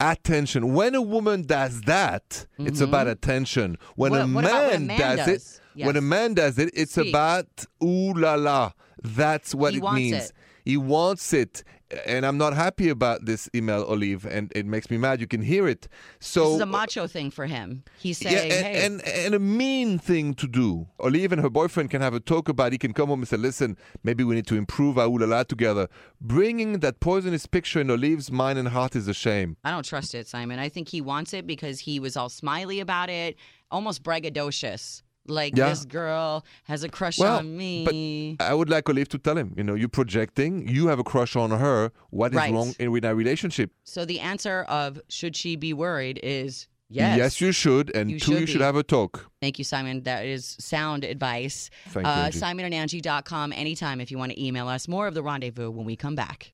Attention. 0.00 0.74
When 0.74 0.94
a 0.94 1.02
woman 1.02 1.42
does 1.42 1.80
that, 1.82 2.46
it's 2.58 2.80
about 2.80 3.08
attention. 3.08 3.78
When 3.96 4.12
a 4.14 4.18
Mm-hmm. 4.18 4.34
What- 4.34 4.44
about 4.44 4.54
man, 4.54 4.66
what 4.66 4.76
a 4.76 4.80
man 4.80 4.98
does, 5.16 5.26
does? 5.26 5.60
it, 5.74 5.84
when 5.86 5.96
a 5.96 6.00
man 6.00 6.34
does 6.34 6.58
it, 6.58 6.70
it's 6.74 6.92
Speak. 6.92 7.08
about 7.08 7.46
ooh 7.82 8.12
la 8.14 8.34
la. 8.36 8.72
That's 9.02 9.54
what 9.54 9.72
He 9.74 9.78
it 9.80 9.92
means. 9.92 10.14
it. 10.26 10.32
He 10.64 10.76
wants 10.76 11.32
it. 11.32 11.64
And 12.06 12.26
I'm 12.26 12.36
not 12.36 12.52
happy 12.52 12.90
about 12.90 13.24
this 13.24 13.48
email, 13.54 13.82
Olive, 13.82 14.26
and 14.26 14.52
it 14.54 14.66
makes 14.66 14.90
me 14.90 14.98
mad. 14.98 15.20
You 15.22 15.26
can 15.26 15.40
hear 15.40 15.66
it. 15.66 15.88
So 16.20 16.44
this 16.44 16.54
is 16.56 16.60
a 16.60 16.66
macho 16.66 17.06
thing 17.06 17.30
for 17.30 17.46
him. 17.46 17.82
He's 17.98 18.18
saying, 18.18 18.50
yeah, 18.50 18.54
and, 18.56 18.66
"Hey, 18.66 18.84
and 18.84 19.02
and 19.02 19.34
a 19.34 19.38
mean 19.38 19.98
thing 19.98 20.34
to 20.34 20.46
do. 20.46 20.88
Olive 21.00 21.32
and 21.32 21.40
her 21.40 21.48
boyfriend 21.48 21.90
can 21.90 22.02
have 22.02 22.12
a 22.12 22.20
talk 22.20 22.48
about. 22.50 22.68
it. 22.68 22.72
He 22.72 22.78
can 22.78 22.92
come 22.92 23.08
home 23.08 23.20
and 23.20 23.28
say, 23.28 23.38
"Listen, 23.38 23.78
maybe 24.02 24.22
we 24.22 24.34
need 24.34 24.46
to 24.48 24.56
improve 24.56 24.98
our 24.98 25.06
ooh 25.06 25.18
la 25.18 25.26
la 25.26 25.42
together." 25.44 25.88
Bringing 26.20 26.80
that 26.80 27.00
poisonous 27.00 27.46
picture 27.46 27.80
in 27.80 27.90
Olive's 27.90 28.30
mind 28.30 28.58
and 28.58 28.68
heart 28.68 28.94
is 28.94 29.08
a 29.08 29.14
shame. 29.14 29.56
I 29.64 29.70
don't 29.70 29.84
trust 29.84 30.14
it, 30.14 30.26
Simon. 30.28 30.58
I 30.58 30.68
think 30.68 30.88
he 30.88 31.00
wants 31.00 31.32
it 31.32 31.46
because 31.46 31.80
he 31.80 31.98
was 32.00 32.16
all 32.18 32.28
smiley 32.28 32.80
about 32.80 33.08
it, 33.08 33.36
almost 33.70 34.02
braggadocious. 34.02 35.02
Like 35.28 35.56
Yeah. 35.56 35.68
this 35.70 35.84
girl 35.84 36.44
has 36.64 36.82
a 36.84 36.88
crush 36.88 37.18
Well, 37.18 37.38
on 37.38 37.56
me. 37.56 38.34
But 38.38 38.44
I 38.44 38.54
would 38.54 38.68
like 38.70 38.88
Olive 38.88 39.08
to 39.10 39.18
tell 39.18 39.36
him, 39.36 39.54
you 39.56 39.64
know, 39.64 39.74
you're 39.74 39.88
projecting, 39.88 40.68
you 40.68 40.88
have 40.88 40.98
a 40.98 41.04
crush 41.04 41.36
on 41.36 41.50
her. 41.50 41.92
What 42.10 42.32
is 42.32 42.36
Right. 42.36 42.52
wrong 42.52 42.74
in 42.78 42.90
with 42.90 43.04
our 43.04 43.14
relationship? 43.14 43.70
so 43.84 44.04
the 44.04 44.20
answer 44.20 44.62
of 44.68 45.00
should 45.08 45.34
she 45.36 45.56
be 45.56 45.72
worried 45.72 46.18
is 46.22 46.68
yes. 46.90 47.16
Yes, 47.18 47.40
you 47.40 47.52
should. 47.52 47.94
And 47.94 48.10
You 48.10 48.18
two, 48.18 48.32
should 48.32 48.40
you 48.40 48.46
should 48.46 48.58
be. 48.58 48.64
have 48.64 48.76
a 48.76 48.82
talk. 48.82 49.30
Thank 49.40 49.58
you, 49.58 49.64
Simon. 49.64 50.02
That 50.04 50.24
is 50.26 50.56
sound 50.58 51.04
advice. 51.04 51.70
Thank 51.88 52.06
you, 52.06 52.12
uh, 52.12 52.28
Angi. 52.28 52.40
SimonandAngi.com 52.42 53.52
anytime 53.52 54.00
if 54.00 54.10
you 54.10 54.18
want 54.18 54.32
to 54.32 54.42
email 54.42 54.68
us. 54.68 54.88
More 54.88 55.06
of 55.06 55.14
the 55.14 55.22
rendezvous 55.22 55.70
when 55.70 55.84
we 55.86 55.96
come 55.96 56.14
back. 56.14 56.52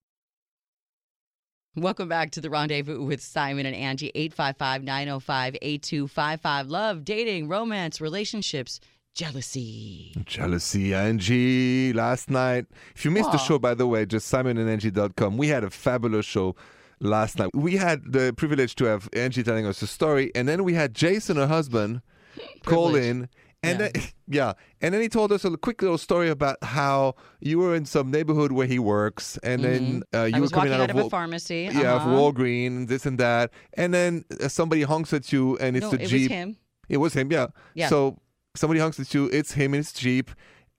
Welcome 1.77 2.09
back 2.09 2.31
to 2.33 2.41
the 2.41 2.51
rendezvous 2.51 3.03
with 3.03 3.21
Simon 3.21 3.67
and 3.67 3.75
Angi, 3.75 4.13
855 4.15 4.85
905 4.85 5.57
8255. 5.61 6.69
Love, 6.69 7.05
dating, 7.05 7.49
romance, 7.49 8.01
relationships, 8.01 8.79
jealousy. 9.13 10.15
Jealousy, 10.25 10.91
Angi. 10.91 11.93
Last 11.93 12.31
night, 12.31 12.67
if 12.95 13.05
you 13.05 13.11
missed 13.11 13.33
the 13.33 13.39
show, 13.39 13.59
by 13.59 13.75
the 13.75 13.89
way, 13.89 14.07
just 14.07 14.33
simonandangi.com. 14.33 15.37
We 15.37 15.49
had 15.49 15.65
a 15.65 15.71
fabulous 15.71 16.25
show 16.25 16.55
last 17.01 17.41
night. 17.41 17.51
We 17.55 17.75
had 17.75 18.13
the 18.13 18.33
privilege 18.33 18.77
to 18.77 18.85
have 18.85 19.11
Angi 19.11 19.45
telling 19.45 19.67
us 19.67 19.83
a 19.83 19.89
story, 19.89 20.31
and 20.37 20.47
then 20.47 20.63
we 20.63 20.75
had 20.75 20.95
Jason, 20.95 21.39
her 21.39 21.49
husband, 21.49 22.03
call 22.65 22.95
in. 22.95 23.29
And 23.65 23.81
Yeah. 23.81 23.89
then, 23.93 24.03
yeah, 24.29 24.53
and 24.81 24.95
then 24.95 25.01
he 25.01 25.09
told 25.09 25.33
us 25.33 25.45
a 25.45 25.57
quick 25.57 25.81
little 25.83 25.99
story 25.99 26.29
about 26.29 26.57
how 26.63 27.15
you 27.41 27.59
were 27.59 27.75
in 27.75 27.85
some 27.87 28.11
neighborhood 28.11 28.53
where 28.53 28.67
he 28.67 28.79
works, 28.79 29.39
and 29.43 29.63
then 29.65 30.03
uh, 30.15 30.25
you 30.25 30.33
Mm-hmm. 30.35 30.41
Were 30.43 30.49
coming 30.49 30.71
walking 30.71 30.83
out 30.83 30.91
of, 30.91 30.97
Wal- 30.97 31.07
a 31.07 31.11
pharmacy. 31.11 31.69
yeah, 31.73 31.95
of 31.97 32.03
uh-huh. 32.03 32.11
Walgreens, 32.11 32.89
this 32.89 33.07
and 33.07 33.19
that, 33.19 33.51
and 33.75 33.93
then 33.95 34.25
uh, 34.43 34.49
somebody 34.49 34.83
honks 34.83 35.13
at 35.13 35.33
you, 35.33 35.57
and 35.59 35.77
it's 35.77 35.85
No, 35.85 35.91
the 35.91 36.03
it 36.03 36.09
Jeep. 36.09 36.31
was 36.31 36.37
him. 36.39 36.57
It 36.89 36.97
was 36.99 37.15
him, 37.15 37.33
yeah. 37.33 37.47
Yeah. 37.75 37.89
So 37.89 38.19
somebody 38.55 38.81
honks 38.81 39.01
at 39.01 39.13
you, 39.15 39.27
it's 39.33 39.53
him 39.53 39.75
in 39.75 39.79
his 39.79 39.93
Jeep. 39.93 40.31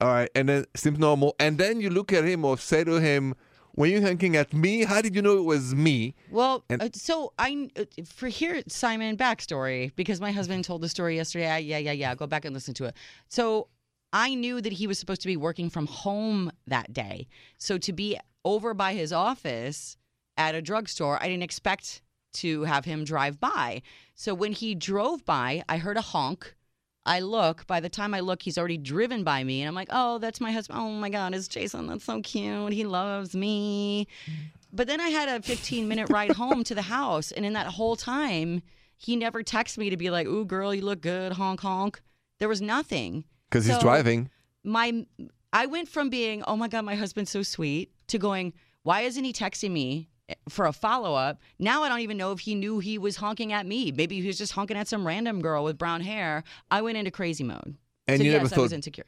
All 0.02 0.10
right, 0.10 0.30
and 0.36 0.50
then 0.50 0.66
seems 0.76 1.00
normal. 1.00 1.36
And 1.40 1.58
then 1.58 1.80
you 1.80 1.90
look 1.90 2.12
at 2.12 2.26
him 2.26 2.44
or 2.46 2.58
say 2.58 2.84
to 2.84 3.00
him, 3.00 3.34
when 3.76 3.92
you're 3.92 4.02
honking 4.02 4.36
at 4.36 4.54
me, 4.54 4.84
how 4.84 5.02
did 5.02 5.16
you 5.16 5.22
know 5.22 5.38
it 5.38 5.44
was 5.44 5.76
me? 5.76 6.16
Well, 6.32 6.64
And- 6.70 6.82
uh, 6.82 6.90
so 6.94 7.34
I 7.38 7.70
uh, 7.78 7.86
for 8.06 8.28
here 8.28 8.64
Simon 8.68 9.16
backstory 9.18 9.92
because 9.96 10.20
my 10.20 10.32
husband 10.32 10.66
told 10.66 10.82
the 10.82 10.90
story 10.90 11.16
yesterday. 11.18 11.50
I, 11.50 11.58
yeah, 11.60 11.78
yeah, 11.78 11.92
yeah. 11.92 12.16
Go 12.16 12.26
back 12.28 12.46
and 12.46 12.54
listen 12.54 12.74
to 12.76 12.86
it. 12.86 12.96
So 13.30 13.68
I 14.14 14.34
knew 14.34 14.62
that 14.62 14.74
he 14.74 14.88
was 14.88 14.98
supposed 14.98 15.22
to 15.22 15.28
be 15.28 15.38
working 15.38 15.70
from 15.70 15.88
home 15.88 16.52
that 16.68 16.94
day. 16.94 17.28
So 17.58 17.78
to 17.78 17.92
be 17.94 18.18
over 18.46 18.74
by 18.74 18.94
his 18.94 19.12
office 19.12 19.98
at 20.38 20.56
a 20.56 20.62
drugstore, 20.62 21.22
I 21.22 21.28
didn't 21.28 21.44
expect 21.44 22.02
to 22.36 22.64
have 22.64 22.86
him 22.86 23.04
drive 23.04 23.40
by. 23.40 23.82
So 24.16 24.34
when 24.34 24.52
he 24.54 24.74
drove 24.76 25.26
by, 25.26 25.64
I 25.68 25.78
heard 25.78 25.98
a 25.98 26.02
honk. 26.02 26.55
I 27.06 27.20
look. 27.20 27.68
By 27.68 27.80
the 27.80 27.90
time 27.90 28.14
I 28.14 28.20
look, 28.22 28.42
he's 28.42 28.58
already 28.58 28.78
driven 28.78 29.24
by 29.24 29.44
me, 29.44 29.62
and 29.62 29.68
I'm 29.68 29.76
like, 29.76 29.90
"Oh, 29.92 30.18
that's 30.18 30.42
my 30.42 30.52
husband. 30.52 30.80
Oh 30.80 30.90
my 30.90 31.10
God, 31.10 31.34
it's 31.34 31.48
Jason. 31.48 31.88
That's 31.88 32.06
so 32.06 32.22
cute. 32.22 32.74
He 32.74 32.84
loves 32.84 33.36
me." 33.36 34.08
But 34.74 34.88
then 34.88 35.00
I 35.00 35.10
had 35.10 35.30
a 35.30 35.42
15 35.42 35.88
minute 35.88 36.10
ride 36.10 36.32
home 36.32 36.64
to 36.66 36.76
the 36.76 36.82
house, 36.82 37.32
and 37.32 37.46
in 37.46 37.54
that 37.54 37.68
whole 37.68 37.96
time, 37.96 38.62
he 38.98 39.16
never 39.16 39.44
texted 39.44 39.78
me 39.78 39.90
to 39.90 39.98
be 39.98 40.10
like, 40.10 40.28
"Ooh, 40.28 40.46
girl, 40.46 40.74
you 40.74 40.82
look 40.82 41.02
good. 41.02 41.34
Honk 41.34 41.62
honk." 41.62 42.02
There 42.40 42.50
was 42.50 42.62
nothing. 42.62 43.24
Because 43.50 43.66
he's 43.66 43.78
driving. 43.78 44.30
My, 44.64 45.06
I 45.54 45.68
went 45.68 45.88
from 45.88 46.10
being, 46.10 46.44
"Oh 46.44 46.58
my 46.58 46.68
God, 46.68 46.84
my 46.86 46.96
husband's 46.96 47.32
so 47.32 47.44
sweet," 47.44 47.92
to 48.08 48.18
going, 48.18 48.54
"Why 48.84 49.02
isn't 49.02 49.24
he 49.24 49.32
texting 49.32 49.72
me?" 49.72 50.10
For 50.50 50.66
a 50.66 50.74
follow 50.74 51.14
up, 51.14 51.40
now 51.60 51.84
I 51.84 51.90
don't 51.90 52.00
even 52.00 52.18
know 52.18 52.32
if 52.32 52.40
he 52.40 52.56
knew 52.56 52.80
he 52.80 52.98
was 52.98 53.16
honking 53.18 53.54
at 53.54 53.66
me. 53.68 53.92
Maybe 53.92 54.20
he 54.22 54.28
was 54.28 54.38
just 54.38 54.54
honking 54.54 54.76
at 54.78 54.88
some 54.88 55.06
random 55.06 55.40
girl 55.42 55.64
with 55.64 55.78
brown 55.78 56.02
hair. 56.02 56.44
I 56.72 56.82
went 56.82 56.98
into 56.98 57.12
crazy 57.12 57.44
mode. 57.44 57.76
And 58.08 58.18
so 58.20 58.24
you 58.24 58.32
yes, 58.32 58.34
never 58.34 58.40
I 58.40 58.44
was 58.44 58.52
thought, 58.72 58.76
insecure. 58.76 59.06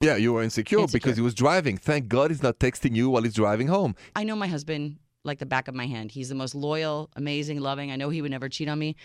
yeah, 0.00 0.16
you 0.16 0.32
were 0.34 0.42
insecure, 0.42 0.78
Insecure. 0.80 0.98
because 1.00 1.16
he 1.16 1.22
was 1.22 1.34
driving. 1.34 1.76
Thank 1.78 2.08
God 2.08 2.30
he's 2.30 2.42
not 2.42 2.58
texting 2.58 2.94
you 2.94 3.08
while 3.10 3.22
he's 3.22 3.34
driving 3.34 3.68
home. 3.68 3.94
I 4.14 4.24
know 4.24 4.36
my 4.36 4.46
husband 4.46 4.98
like 5.24 5.38
the 5.38 5.46
back 5.46 5.68
of 5.68 5.74
my 5.74 5.86
hand. 5.86 6.10
He's 6.12 6.28
the 6.28 6.34
most 6.34 6.54
loyal, 6.54 7.10
amazing, 7.16 7.60
loving. 7.60 7.90
I 7.90 7.96
know 7.96 8.10
he 8.10 8.20
would 8.22 8.30
never 8.30 8.48
cheat 8.48 8.68
on 8.68 8.78
me. 8.78 8.96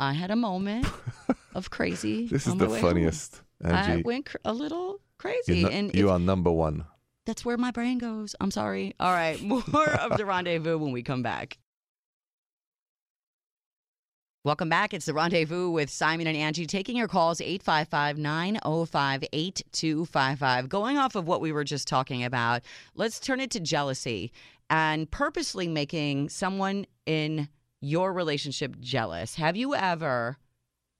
I 0.00 0.12
had 0.14 0.30
a 0.32 0.36
moment 0.36 0.86
of 1.54 1.70
crazy. 1.70 2.26
This 2.26 2.46
is 2.48 2.56
the 2.56 2.68
funniest, 2.68 3.40
I 3.64 4.02
went 4.04 4.26
cr- 4.26 4.36
a 4.44 4.52
little 4.52 5.00
crazy, 5.18 5.62
not- 5.62 5.72
and 5.72 5.94
you 5.94 6.06
if- 6.06 6.12
are 6.12 6.18
number 6.18 6.50
one. 6.50 6.84
That's 7.26 7.44
where 7.44 7.56
my 7.56 7.70
brain 7.70 7.98
goes. 7.98 8.36
I'm 8.40 8.50
sorry. 8.50 8.94
All 9.00 9.12
right, 9.12 9.40
more 9.42 9.90
of 9.90 10.16
the 10.16 10.24
rendezvous 10.24 10.78
when 10.78 10.92
we 10.92 11.02
come 11.02 11.22
back. 11.22 11.58
Welcome 14.44 14.68
back. 14.68 14.92
It's 14.92 15.06
the 15.06 15.14
rendezvous 15.14 15.70
with 15.70 15.88
Simon 15.88 16.26
and 16.26 16.36
Angi. 16.36 16.66
Taking 16.66 16.98
your 16.98 17.08
calls 17.08 17.40
855 17.40 18.18
905 18.18 19.24
8255. 19.32 20.68
Going 20.68 20.98
off 20.98 21.14
of 21.14 21.26
what 21.26 21.40
we 21.40 21.50
were 21.50 21.64
just 21.64 21.88
talking 21.88 22.22
about, 22.22 22.60
let's 22.94 23.18
turn 23.18 23.40
it 23.40 23.50
to 23.52 23.60
jealousy 23.60 24.32
and 24.68 25.10
purposely 25.10 25.66
making 25.66 26.28
someone 26.28 26.84
in 27.06 27.48
your 27.80 28.12
relationship 28.12 28.78
jealous. 28.80 29.34
Have 29.36 29.56
you 29.56 29.74
ever, 29.74 30.36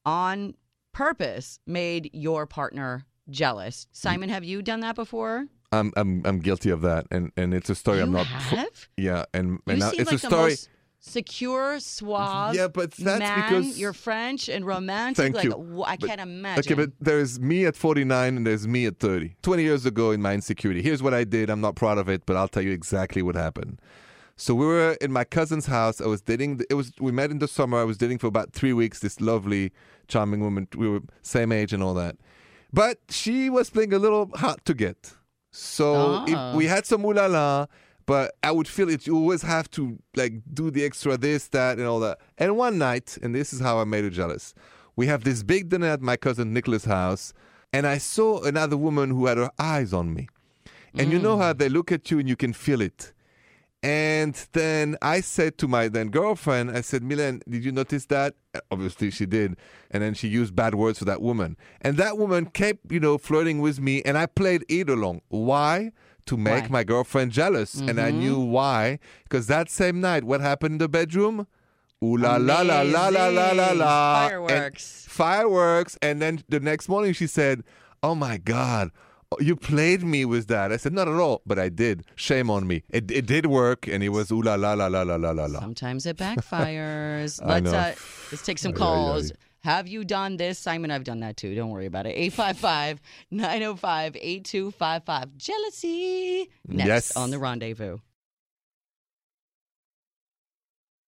on 0.07 0.55
purpose, 0.92 1.59
made 1.66 2.09
your 2.14 2.46
partner 2.46 3.05
jealous? 3.29 3.85
Mm. 3.85 3.88
Simon, 3.92 4.29
have 4.31 4.44
you 4.44 4.62
done 4.62 4.81
that 4.81 4.94
before? 4.94 5.49
I'm 5.81 5.93
I'm 5.97 6.23
I'm 6.25 6.39
guilty 6.41 6.71
of 6.71 6.81
that, 6.83 7.07
and 7.11 7.33
and 7.37 7.53
it's 7.55 7.71
a 7.71 7.75
story 7.75 7.99
you 7.99 8.05
I'm 8.05 8.13
not. 8.13 8.27
have? 8.27 8.89
yeah, 8.97 9.25
and 9.35 9.59
and 9.67 9.79
now 9.81 9.91
it's 9.91 9.99
like 9.99 10.09
a 10.09 10.11
the 10.13 10.19
story. 10.19 10.51
most 10.51 10.69
secure, 11.01 11.79
suave. 11.81 12.55
Yeah, 12.55 12.69
but 12.69 12.93
that's 12.93 13.19
man. 13.19 13.43
because- 13.43 13.79
you're 13.79 13.93
French 13.93 14.49
and 14.49 14.65
romantic. 14.67 15.17
Thank 15.17 15.35
like 15.37 15.45
you. 15.45 15.83
I 15.85 15.97
But- 15.97 16.09
can't 16.09 16.21
imagine. 16.21 16.61
Okay, 16.65 16.75
but 16.75 16.93
there's 16.99 17.39
me 17.39 17.67
at 17.67 17.77
49 17.77 18.37
and 18.39 18.47
there's 18.47 18.67
me 18.67 18.87
at 18.87 18.99
30. 18.99 19.37
20 19.43 19.63
years 19.63 19.85
ago 19.85 20.13
in 20.13 20.23
my 20.23 20.33
insecurity. 20.33 20.81
Here's 20.81 21.03
what 21.03 21.13
I 21.13 21.25
did. 21.25 21.51
I'm 21.51 21.61
not 21.61 21.75
proud 21.77 21.99
of 21.99 22.09
it, 22.09 22.25
but 22.25 22.37
I'll 22.37 22.49
tell 22.49 22.63
you 22.63 22.73
exactly 22.73 23.21
what 23.23 23.35
happened. 23.37 23.81
So 24.37 24.55
we 24.55 24.65
were 24.67 24.97
in 25.01 25.13
my 25.13 25.25
cousin's 25.25 25.67
house. 25.67 26.01
I 26.01 26.07
was 26.07 26.21
dating. 26.23 26.61
It 26.71 26.75
was 26.75 26.91
we 26.99 27.13
met 27.13 27.31
in 27.31 27.39
the 27.39 27.49
summer. 27.49 27.79
I 27.79 27.85
was 27.85 27.99
dating 27.99 28.19
for 28.19 28.27
about 28.27 28.53
three 28.53 28.73
weeks. 28.73 28.99
This 29.01 29.21
lovely, 29.21 29.73
charming 30.09 30.41
woman. 30.41 30.67
We 30.75 30.89
were 30.89 31.01
same 31.23 31.53
age 31.53 31.73
and 31.75 31.83
all 31.83 31.95
that. 31.95 32.17
But 32.73 32.99
she 33.11 33.49
was 33.51 33.71
playing 33.71 33.93
a 33.93 33.99
little 33.99 34.31
hard 34.35 34.65
to 34.65 34.75
get. 34.75 35.15
So 35.57 36.25
if 36.27 36.35
Oh. 36.37 36.57
we 36.57 36.67
ah. 36.67 36.75
had 36.75 36.85
some 36.85 37.05
ooh 37.05 37.12
la 37.12 37.27
la, 37.27 37.67
but 38.07 38.35
I 38.43 38.51
would 38.51 38.67
feel 38.67 38.88
it. 38.90 39.07
You 39.07 39.17
always 39.17 39.43
have 39.43 39.71
to 39.73 39.99
like 40.17 40.35
do 40.53 40.71
the 40.71 40.85
extra 40.85 41.17
this, 41.17 41.47
that, 41.49 41.79
and 41.79 41.87
all 41.87 42.01
that. 42.01 42.19
And 42.37 42.57
one 42.57 42.77
night, 42.77 43.17
and 43.23 43.35
this 43.35 43.53
is 43.53 43.61
how 43.61 43.79
I 43.79 43.85
made 43.85 44.03
her 44.03 44.11
jealous. 44.11 44.53
We 44.97 45.07
have 45.07 45.23
this 45.23 45.45
big 45.45 45.69
dinner 45.69 45.87
at 45.87 46.03
my 46.03 46.17
cousin 46.17 46.53
Nicholas' 46.53 46.87
house, 46.87 47.33
and 47.73 47.87
I 47.87 47.99
saw 47.99 48.43
another 48.43 48.77
woman 48.77 49.11
who 49.11 49.27
had 49.27 49.38
her 49.38 49.51
eyes 49.59 49.93
on 49.93 50.12
me. 50.12 50.29
And 50.97 51.12
you 51.12 51.19
know 51.19 51.38
how 51.38 51.53
mm. 51.53 51.59
they 51.59 51.69
look 51.69 51.90
at 51.90 52.11
you 52.11 52.19
and 52.21 52.29
you 52.29 52.37
can 52.37 52.53
feel 52.53 52.81
it. 52.81 53.12
And 53.85 54.35
then 54.53 54.97
I 55.03 55.20
said 55.20 55.59
to 55.59 55.68
my 55.68 55.88
then 55.88 56.09
girlfriend, 56.09 56.70
I 56.70 56.81
said, 56.81 57.03
Milan, 57.03 57.42
did 57.47 57.64
you 57.66 57.70
notice 57.70 58.07
that? 58.07 58.35
Obviously 58.70 59.11
she 59.11 59.27
did. 59.27 59.57
And 59.90 60.03
then 60.03 60.14
she 60.14 60.27
used 60.27 60.57
bad 60.57 60.75
words 60.75 60.99
for 61.01 61.05
that 61.05 61.20
woman. 61.20 61.59
And 61.83 61.99
that 61.99 62.16
woman 62.16 62.47
kept, 62.47 62.90
you 62.90 62.99
know, 62.99 63.18
flirting 63.18 63.61
with 63.61 63.79
me 63.81 64.01
and 64.03 64.16
I 64.16 64.25
played 64.25 64.64
it 64.70 64.88
along. 64.88 65.20
Why? 65.29 65.92
To 66.27 66.38
make 66.38 66.53
Why? 66.55 66.61
Mm-hmm. 66.62 66.73
my 66.73 66.85
girlfriend 66.85 67.33
jealous. 67.33 67.75
And 67.75 68.01
I 68.01 68.11
knew 68.11 68.40
why. 68.40 68.99
Because 69.25 69.49
that 69.49 69.68
same 69.68 70.01
night, 70.01 70.25
what 70.25 70.40
happened 70.40 70.73
in 70.73 70.79
the 70.79 70.88
bedroom? 70.88 71.47
Ooh 72.03 72.16
la 72.16 72.37
la 72.37 72.62
la 72.62 72.81
la 72.81 73.09
la 73.09 73.29
la 73.29 73.51
la 73.53 73.73
la. 73.73 74.23
And- 74.25 74.31
Fireworks. 74.31 75.07
fireworks. 75.09 75.99
And 76.01 76.23
then 76.23 76.42
the 76.49 76.61
next 76.61 76.88
morning 76.88 77.12
she 77.12 77.27
said, 77.27 77.62
Oh 78.03 78.14
my 78.14 78.38
God, 78.38 78.90
you 79.40 79.57
played 79.57 80.03
me 80.03 80.25
with 80.25 80.47
that. 80.49 80.73
I 80.73 80.77
said, 80.77 80.92
Not 80.92 81.09
at 81.09 81.14
all, 81.14 81.42
but 81.47 81.59
I 81.59 81.68
did. 81.68 82.05
Shame 82.16 82.51
on 82.51 82.66
me. 82.66 82.83
It, 82.90 83.11
it 83.11 83.27
did 83.27 83.47
work, 83.47 83.87
and 83.88 84.03
it 84.03 84.11
was 84.11 84.31
ooh 84.31 84.42
la 84.42 84.55
la 84.55 84.75
la 84.75 84.87
la 84.88 85.03
la 85.03 85.16
la 85.16 85.31
la 85.31 85.47
la. 85.47 85.61
Sometimes 85.61 86.07
it 86.07 86.16
backfires. 86.27 87.40
Let's 87.44 87.73
uh, 87.73 87.94
let's 88.31 88.42
take 88.42 88.59
some 88.59 88.73
Ay, 88.73 88.77
ay, 88.77 88.79
calls. 88.79 89.33
ay. 89.33 89.35
Have 89.64 89.88
you 89.88 90.05
done 90.05 90.37
this? 90.37 90.59
Simon, 90.59 90.90
I've 90.90 91.05
done 91.05 91.20
that 91.20 91.38
too. 91.38 91.55
Don't 91.55 91.70
worry 91.70 91.87
about 91.87 92.07
it. 92.07 92.11
855 92.16 93.01
905 93.31 94.16
8255. 94.16 95.37
Jealousy. 95.38 96.51
Next 96.68 96.87
Yes. 96.88 97.16
on 97.16 97.31
the 97.31 97.38
rendezvous. 97.38 97.99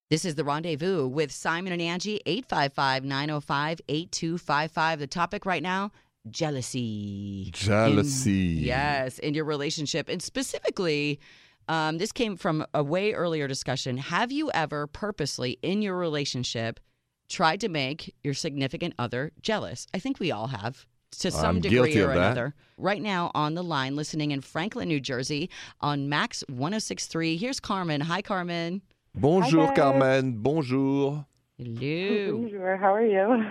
This 0.09 0.25
is 0.25 0.37
the 0.37 0.45
rendezvous 0.45 1.07
with 1.09 1.33
Simon 1.33 1.73
and 1.73 1.83
Angi, 1.83 2.21
855 2.27 3.05
905 3.05 3.81
8255. 3.89 4.99
The 5.01 5.07
topic 5.09 5.45
right 5.45 5.63
now 5.63 5.91
jealousy. 6.31 7.51
Jealousy. 7.53 8.59
In- 8.59 8.65
yes, 8.65 9.19
in 9.19 9.35
your 9.35 9.45
relationship. 9.45 10.09
And 10.09 10.23
specifically, 10.23 11.21
um, 11.69 11.99
this 11.99 12.13
came 12.13 12.37
from 12.37 12.65
a 12.75 12.83
way 12.83 13.13
earlier 13.13 13.49
discussion. 13.49 13.97
Have 13.97 14.31
you 14.33 14.51
ever 14.53 14.87
purposely 14.87 15.59
in 15.63 15.83
your 15.83 15.97
relationship 15.97 16.81
tried 17.29 17.61
to 17.61 17.69
make 17.69 18.15
your 18.23 18.35
significant 18.35 18.95
other 18.99 19.33
jealous? 19.41 19.87
I 19.93 19.99
think 19.99 20.21
we 20.21 20.31
all 20.33 20.49
have. 20.49 20.87
To 21.21 21.31
some 21.31 21.57
I'm 21.57 21.61
degree 21.61 21.99
or 21.99 22.11
another. 22.11 22.55
Right 22.77 23.01
now 23.01 23.31
on 23.35 23.55
the 23.55 23.63
line, 23.63 23.97
listening 23.97 24.33
in 24.33 24.43
Franklin, 24.43 24.89
New 24.89 25.01
Jersey 25.01 25.49
on 25.81 26.11
Max 26.11 26.45
1063. 26.49 27.37
Here's 27.39 27.59
Carmen. 27.59 28.03
Hi, 28.03 28.21
Carmen. 28.21 28.83
Bonjour, 29.15 29.69
guys. 29.69 29.77
Carmen. 29.77 30.43
Bonjour. 30.43 31.25
Hello. 31.57 32.39
Bonjour, 32.39 32.77
how 32.77 32.95
are 32.95 33.07
you? 33.07 33.47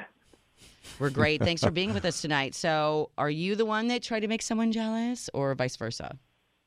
We're 1.00 1.10
great. 1.10 1.44
Thanks 1.44 1.62
for 1.64 1.72
being 1.72 1.94
with 1.94 2.06
us 2.06 2.22
tonight. 2.22 2.56
So, 2.56 3.12
are 3.18 3.30
you 3.30 3.56
the 3.56 3.66
one 3.66 3.88
that 3.90 4.02
tried 4.02 4.22
to 4.22 4.28
make 4.28 4.42
someone 4.42 4.72
jealous, 4.72 5.30
or 5.34 5.54
vice 5.56 5.76
versa? 5.76 6.18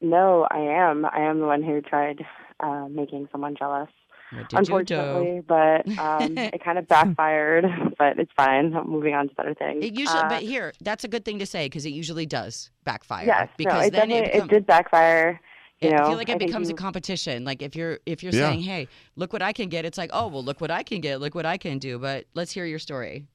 No, 0.01 0.47
I 0.51 0.59
am. 0.59 1.05
I 1.07 1.21
am 1.21 1.41
the 1.41 1.47
one 1.47 1.63
who 1.63 1.81
tried 1.81 2.25
uh, 2.61 2.87
making 2.91 3.29
someone 3.33 3.57
jealous. 3.59 3.89
What 4.33 4.49
did 4.49 4.59
you 4.59 4.59
unfortunately, 4.59 5.37
do? 5.41 5.45
but 5.49 5.89
um, 5.99 6.37
it 6.39 6.63
kind 6.63 6.79
of 6.79 6.87
backfired. 6.87 7.65
But 7.99 8.19
it's 8.19 8.31
fine. 8.37 8.75
I'm 8.75 8.89
moving 8.89 9.15
on 9.15 9.29
to 9.29 9.35
better 9.35 9.55
things. 9.55 9.85
It 9.85 9.95
usually, 9.99 10.21
Uh, 10.21 10.29
but 10.29 10.43
here, 10.43 10.73
that's 10.83 11.05
a 11.05 11.09
good 11.09 11.25
thing 11.25 11.39
to 11.39 11.47
say 11.47 11.67
because 11.67 11.87
it 11.87 11.91
usually 11.91 12.27
does 12.27 12.71
backfire. 12.85 13.27
yes, 13.27 13.49
because 13.57 13.73
no, 13.73 13.87
it 13.87 13.91
then 13.93 14.09
definitely 14.09 14.39
it, 14.39 14.45
it 14.45 14.49
did 14.49 14.67
backfire. 14.67 15.41
You 15.81 15.91
know, 15.91 15.97
I 15.97 16.09
feel 16.09 16.17
like 16.17 16.29
it 16.29 16.39
think 16.39 16.49
becomes 16.51 16.69
a 16.69 16.75
competition. 16.75 17.45
Like 17.45 17.63
if 17.63 17.75
you're 17.77 18.01
if 18.05 18.23
you're 18.23 18.33
Yeah. 18.33 18.51
saying, 18.51 18.61
"Hey, 18.63 18.89
look 19.17 19.33
what 19.33 19.43
I 19.43 19.53
can 19.53 19.69
get," 19.69 19.85
it's 19.85 19.97
like, 19.97 20.11
"Oh, 20.13 20.27
well, 20.27 20.43
look 20.43 20.61
what 20.61 20.71
I 20.73 20.83
can 20.83 21.01
get. 21.01 21.21
Look 21.21 21.35
what 21.37 21.47
I 21.47 21.57
can 21.57 21.79
do." 21.79 21.99
But 21.99 22.27
let's 22.35 22.51
hear 22.53 22.65
your 22.67 22.81
story. 22.81 23.27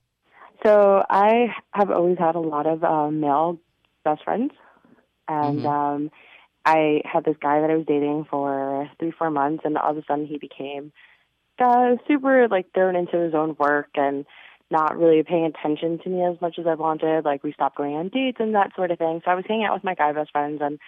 So 0.65 1.03
I 1.09 1.47
have 1.73 1.91
always 1.91 2.17
had 2.17 2.35
a 2.35 2.39
lot 2.39 2.65
of 2.65 2.83
uh, 2.83 3.11
male 3.11 3.59
best 4.05 4.23
friends, 4.23 4.51
and 5.27 5.65
Mhm. 5.65 5.65
um, 5.65 6.11
I 6.65 7.01
had 7.05 7.25
this 7.25 7.35
guy 7.41 7.59
that 7.61 7.69
I 7.69 7.75
was 7.75 7.85
dating 7.85 8.25
for 8.29 8.89
three, 8.99 9.11
four 9.11 9.29
months, 9.29 9.63
and 9.65 9.77
all 9.77 9.91
of 9.91 9.97
a 9.97 10.03
sudden 10.05 10.25
he 10.25 10.37
became 10.37 10.91
uh, 11.59 11.95
super 12.07 12.47
like 12.47 12.73
thrown 12.73 12.95
into 12.95 13.17
his 13.17 13.33
own 13.33 13.55
work 13.59 13.89
and 13.95 14.25
not 14.71 14.97
really 14.97 15.21
paying 15.23 15.45
attention 15.45 15.99
to 15.99 16.09
me 16.09 16.23
as 16.23 16.39
much 16.41 16.57
as 16.57 16.65
I 16.65 16.75
wanted. 16.75 17.25
Like 17.25 17.43
we 17.43 17.53
stopped 17.53 17.77
going 17.77 17.95
on 17.95 18.09
dates 18.09 18.37
and 18.39 18.55
that 18.55 18.73
sort 18.75 18.91
of 18.91 18.97
thing. 18.97 19.21
So 19.23 19.31
I 19.31 19.35
was 19.35 19.45
hanging 19.47 19.65
out 19.65 19.73
with 19.73 19.83
my 19.83 19.95
guy 19.95 20.11
best 20.13 20.31
friends, 20.31 20.61
and 20.61 20.79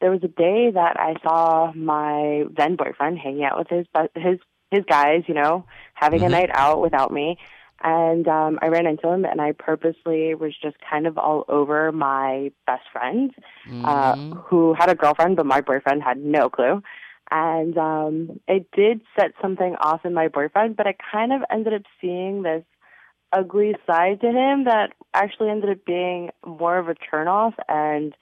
there 0.00 0.10
was 0.10 0.22
a 0.22 0.28
day 0.28 0.70
that 0.72 0.98
I 0.98 1.14
saw 1.22 1.72
my 1.74 2.44
then 2.56 2.76
boyfriend 2.76 3.18
hanging 3.18 3.44
out 3.44 3.58
with 3.58 3.68
his 3.68 3.86
his 4.14 4.38
his 4.70 4.84
guys, 4.88 5.24
you 5.26 5.34
know, 5.34 5.66
having 5.94 6.22
a 6.24 6.28
night 6.28 6.50
out 6.52 6.80
without 6.80 7.12
me. 7.12 7.38
And 7.84 8.26
um, 8.26 8.58
I 8.62 8.68
ran 8.68 8.86
into 8.86 9.08
him, 9.08 9.24
and 9.26 9.40
I 9.40 9.52
purposely 9.52 10.34
was 10.34 10.54
just 10.60 10.76
kind 10.90 11.06
of 11.06 11.18
all 11.18 11.44
over 11.48 11.92
my 11.92 12.50
best 12.66 12.84
friend, 12.90 13.30
uh, 13.84 14.14
Mhm. 14.14 14.42
who 14.46 14.74
had 14.74 14.88
a 14.88 14.94
girlfriend, 14.94 15.36
but 15.36 15.46
my 15.46 15.60
boyfriend 15.60 16.02
had 16.02 16.16
no 16.18 16.48
clue. 16.48 16.82
And 17.30 17.76
um, 17.78 18.40
it 18.48 18.70
did 18.72 19.02
set 19.18 19.32
something 19.40 19.76
off 19.76 20.04
in 20.04 20.14
my 20.14 20.28
boyfriend, 20.28 20.76
but 20.76 20.86
I 20.86 20.94
kind 21.12 21.32
of 21.32 21.42
ended 21.50 21.74
up 21.74 21.82
seeing 22.00 22.42
this 22.42 22.64
ugly 23.32 23.74
side 23.86 24.20
to 24.22 24.28
him 24.28 24.64
that 24.64 24.92
actually 25.12 25.50
ended 25.50 25.70
up 25.70 25.84
being 25.84 26.30
more 26.46 26.78
of 26.78 26.88
a 26.88 26.94
turnoff 26.94 27.54
and 27.68 28.14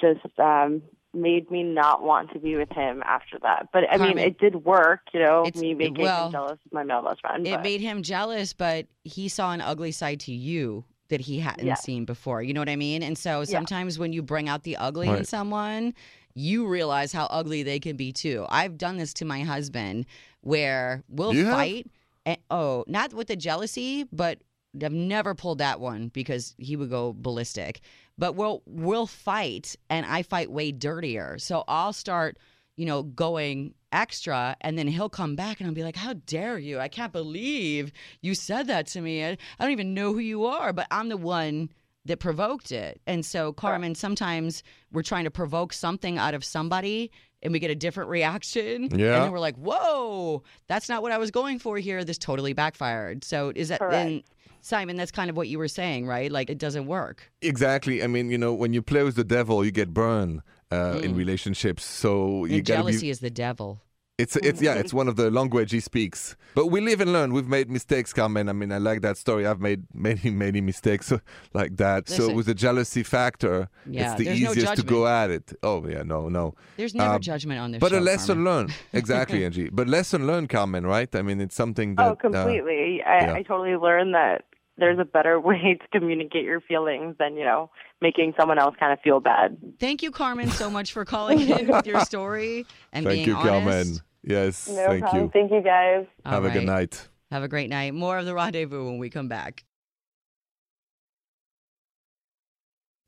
just 0.00 0.38
um 0.38 0.82
made 1.14 1.50
me 1.50 1.62
not 1.62 2.02
want 2.02 2.32
to 2.32 2.38
be 2.38 2.56
with 2.56 2.70
him 2.70 3.02
after 3.04 3.38
that. 3.42 3.68
But 3.72 3.84
I 3.90 3.98
mean, 3.98 4.18
it 4.18 4.38
did 4.38 4.64
work, 4.64 5.00
you 5.12 5.20
know, 5.20 5.44
it's- 5.46 5.60
me 5.60 5.74
making 5.74 6.02
well, 6.04 6.26
him 6.26 6.32
jealous 6.32 6.58
of 6.64 6.72
my 6.72 6.82
male 6.84 7.02
best 7.02 7.20
friend. 7.20 7.46
It 7.46 7.50
but- 7.54 7.62
made 7.62 7.80
him 7.80 8.02
jealous, 8.02 8.52
but 8.52 8.86
he 9.04 9.28
saw 9.28 9.52
an 9.52 9.60
ugly 9.60 9.92
side 9.92 10.20
to 10.20 10.32
you 10.32 10.84
that 11.08 11.20
he 11.20 11.40
hadn't 11.40 11.66
Yeah. 11.66 11.74
seen 11.74 12.04
before. 12.06 12.42
You 12.42 12.54
know 12.54 12.60
what 12.60 12.70
I 12.70 12.76
mean? 12.76 13.02
And 13.02 13.18
so 13.18 13.40
Yeah. 13.40 13.44
sometimes 13.44 13.98
when 13.98 14.12
you 14.14 14.22
bring 14.22 14.48
out 14.48 14.62
the 14.62 14.76
ugly 14.78 15.08
in 15.08 15.24
someone, 15.26 15.92
you 16.34 16.66
realize 16.66 17.12
how 17.12 17.26
ugly 17.26 17.62
they 17.62 17.78
can 17.78 17.96
be 17.96 18.10
too. 18.12 18.46
I've 18.48 18.78
done 18.78 18.96
this 18.96 19.12
to 19.14 19.26
my 19.26 19.40
husband 19.40 20.06
where 20.40 21.02
we'll 21.10 21.34
You 21.34 21.44
have? 21.44 21.54
fight. 21.54 21.86
And, 22.24 22.38
oh, 22.50 22.84
not 22.86 23.12
with 23.12 23.26
the 23.26 23.36
jealousy, 23.36 24.06
but 24.12 24.38
I've 24.80 24.92
never 24.92 25.34
pulled 25.34 25.58
that 25.58 25.80
one 25.80 26.08
because 26.08 26.54
he 26.58 26.76
would 26.76 26.90
go 26.90 27.14
ballistic. 27.16 27.80
But 28.18 28.34
we'll 28.34 28.62
we'll 28.66 29.06
fight, 29.06 29.76
and 29.90 30.06
I 30.06 30.22
fight 30.22 30.50
way 30.50 30.72
dirtier. 30.72 31.38
So 31.38 31.64
I'll 31.68 31.92
start, 31.92 32.38
you 32.76 32.86
know, 32.86 33.02
going 33.02 33.74
extra, 33.90 34.56
and 34.60 34.78
then 34.78 34.86
he'll 34.88 35.08
come 35.08 35.34
back, 35.36 35.60
and 35.60 35.66
I'll 35.66 35.74
be 35.74 35.84
like, 35.84 35.96
"How 35.96 36.14
dare 36.14 36.58
you? 36.58 36.78
I 36.78 36.88
can't 36.88 37.12
believe 37.12 37.92
you 38.20 38.34
said 38.34 38.66
that 38.68 38.86
to 38.88 39.00
me. 39.00 39.24
I, 39.24 39.30
I 39.30 39.64
don't 39.64 39.72
even 39.72 39.94
know 39.94 40.12
who 40.12 40.20
you 40.20 40.46
are, 40.46 40.72
but 40.72 40.86
I'm 40.90 41.08
the 41.08 41.16
one." 41.16 41.70
That 42.06 42.18
provoked 42.18 42.72
it. 42.72 43.00
And 43.06 43.24
so, 43.24 43.52
Carmen, 43.52 43.94
sometimes 43.94 44.64
we're 44.90 45.04
trying 45.04 45.22
to 45.22 45.30
provoke 45.30 45.72
something 45.72 46.18
out 46.18 46.34
of 46.34 46.44
somebody 46.44 47.12
and 47.42 47.52
we 47.52 47.60
get 47.60 47.70
a 47.70 47.76
different 47.76 48.10
reaction. 48.10 48.86
And 48.90 48.98
Yeah. 48.98 49.20
then 49.20 49.30
we're 49.30 49.38
like, 49.38 49.54
whoa, 49.54 50.42
that's 50.66 50.88
not 50.88 51.02
what 51.02 51.12
I 51.12 51.18
was 51.18 51.30
going 51.30 51.60
for 51.60 51.78
here. 51.78 52.02
This 52.02 52.18
totally 52.18 52.54
backfired. 52.54 53.22
So 53.22 53.52
is 53.54 53.68
that 53.68 53.80
then 53.88 54.24
Simon, 54.62 54.96
that's 54.96 55.10
kind 55.10 55.28
of 55.28 55.36
what 55.36 55.48
you 55.48 55.58
were 55.58 55.68
saying, 55.68 56.06
right? 56.06 56.30
Like 56.32 56.48
it 56.48 56.56
doesn't 56.58 56.86
work. 56.86 57.30
Exactly. 57.42 58.02
I 58.02 58.06
mean, 58.06 58.30
you 58.30 58.38
know, 58.38 58.54
when 58.54 58.72
you 58.72 58.80
play 58.80 59.02
with 59.02 59.16
the 59.16 59.24
devil, 59.24 59.64
you 59.64 59.72
get 59.72 59.92
burned 59.92 60.40
uh, 60.70 61.00
in 61.02 61.14
relationships. 61.16 61.84
So 61.84 62.44
you 62.46 62.56
And 62.58 62.66
jealousy 62.66 63.00
be. 63.06 63.10
is 63.10 63.18
the 63.20 63.30
devil. 63.30 63.82
It's 64.18 64.36
it's 64.36 64.60
yeah, 64.60 64.74
it's 64.74 64.92
one 64.92 65.08
of 65.08 65.16
the 65.16 65.30
language 65.30 65.72
he 65.72 65.80
speaks. 65.80 66.36
But 66.54 66.66
we 66.66 66.80
live 66.82 67.00
and 67.00 67.12
learn. 67.14 67.32
We've 67.32 67.48
made 67.48 67.70
mistakes, 67.70 68.12
Carmen. 68.12 68.48
I 68.50 68.52
mean, 68.52 68.70
I 68.70 68.76
like 68.76 69.00
that 69.00 69.16
story. 69.16 69.46
I've 69.46 69.60
made 69.60 69.84
many 69.94 70.30
many 70.30 70.60
mistakes 70.60 71.10
like 71.54 71.76
that. 71.78 72.08
so 72.10 72.16
Listen. 72.24 72.36
with 72.36 72.46
the 72.46 72.54
jealousy 72.54 73.02
factor, 73.02 73.68
Yeah, 73.86 74.10
it's 74.12 74.18
the 74.18 74.24
there's 74.26 74.40
no 74.42 74.50
easiest 74.52 74.76
to 74.76 74.82
go 74.82 75.06
at 75.06 75.30
it. 75.30 75.54
Oh 75.62 75.86
yeah, 75.88 76.02
no, 76.02 76.28
no. 76.28 76.54
There's 76.76 76.94
never 76.94 77.14
Uh, 77.14 77.18
judgment 77.18 77.58
on 77.60 77.72
this 77.72 77.80
But 77.80 77.92
show. 77.92 77.98
a 77.98 78.00
lesson 78.00 78.44
Carmen. 78.44 78.44
learned. 78.44 78.72
Exactly, 78.92 79.40
Angi. 79.40 79.70
But 79.72 79.88
lesson 79.88 80.26
learned, 80.26 80.50
Carmen, 80.50 80.84
right? 80.86 81.12
I 81.16 81.22
mean, 81.22 81.40
it's 81.40 81.56
something 81.56 81.94
that. 81.96 82.06
Oh, 82.06 82.12
uh, 82.12 82.14
completely. 82.16 83.02
I, 83.02 83.24
yeah. 83.24 83.34
I 83.34 83.42
totally 83.42 83.76
learned 83.76 84.14
that 84.14 84.44
there's 84.76 84.98
a 84.98 85.04
better 85.04 85.38
way 85.48 85.78
to 85.80 85.98
communicate 85.98 86.44
your 86.44 86.60
feelings 86.60 87.16
than, 87.18 87.36
you 87.36 87.44
know, 87.44 87.70
making 88.00 88.34
someone 88.38 88.58
else 88.58 88.74
kind 88.78 88.92
of 88.92 89.00
feel 89.00 89.20
bad. 89.20 89.56
Thank 89.78 90.02
you, 90.02 90.10
Carmen, 90.10 90.50
so 90.50 90.70
much 90.70 90.92
for 90.92 91.04
calling 91.04 91.40
in 91.48 91.68
with 91.68 91.86
your 91.86 92.00
story 92.04 92.66
and 92.92 93.04
thank 93.04 93.16
being 93.24 93.28
you, 93.28 93.34
honest. 93.36 93.48
Carmen. 93.48 94.00
Yes, 94.24 94.68
No 94.68 94.86
thank 94.86 95.00
problem. 95.02 95.22
you. 95.24 95.30
Thank 95.32 95.50
you, 95.52 95.62
guys. 95.62 96.06
All 96.24 96.32
Have 96.32 96.44
a 96.44 96.50
good 96.50 96.64
night. 96.64 97.08
Have 97.30 97.42
a 97.42 97.48
great 97.48 97.70
night. 97.70 97.92
More 97.94 98.18
of 98.18 98.24
the 98.26 98.34
rendezvous 98.34 98.84
when 98.84 98.98
we 98.98 99.10
come 99.10 99.26
back. 99.28 99.64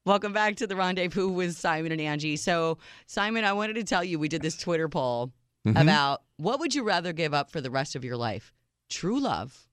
Welcome 0.06 0.32
back 0.34 0.56
to 0.56 0.66
the 0.66 0.76
rendezvous 0.76 1.28
with 1.28 1.56
Simon 1.56 1.92
and 1.92 2.00
Angi. 2.00 2.38
So, 2.38 2.78
Simon, 3.06 3.44
I 3.44 3.52
wanted 3.54 3.74
to 3.74 3.84
tell 3.84 4.04
you 4.04 4.18
we 4.18 4.28
did 4.28 4.42
this 4.42 4.56
Twitter 4.58 4.88
poll 4.88 5.32
Mhm. 5.66 5.80
about 5.80 6.22
what 6.36 6.60
would 6.60 6.74
you 6.74 6.82
rather 6.82 7.12
give 7.14 7.32
up 7.32 7.50
for 7.50 7.60
the 7.62 7.70
rest 7.70 7.96
of 7.96 8.04
your 8.04 8.16
life? 8.16 8.52
True 8.90 9.18
love 9.18 9.66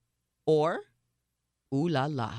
or 0.46 0.80
ooh 1.74 1.88
la 1.88 2.06
la 2.06 2.32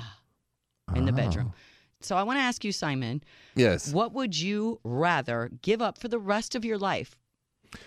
in 0.95 1.05
the 1.05 1.11
bedroom. 1.11 1.51
Ah. 1.53 1.57
So, 2.01 2.17
I 2.17 2.23
want 2.23 2.37
to 2.37 2.41
ask 2.43 2.63
you, 2.65 2.71
Simon, 2.73 3.23
Yes. 3.55 3.93
what 3.93 4.11
would 4.13 4.37
you 4.37 4.79
rather 4.83 5.49
give 5.61 5.81
up 5.81 5.97
for 5.97 6.09
the 6.09 6.19
rest 6.19 6.53
of 6.55 6.65
your 6.65 6.77
life? 6.77 7.15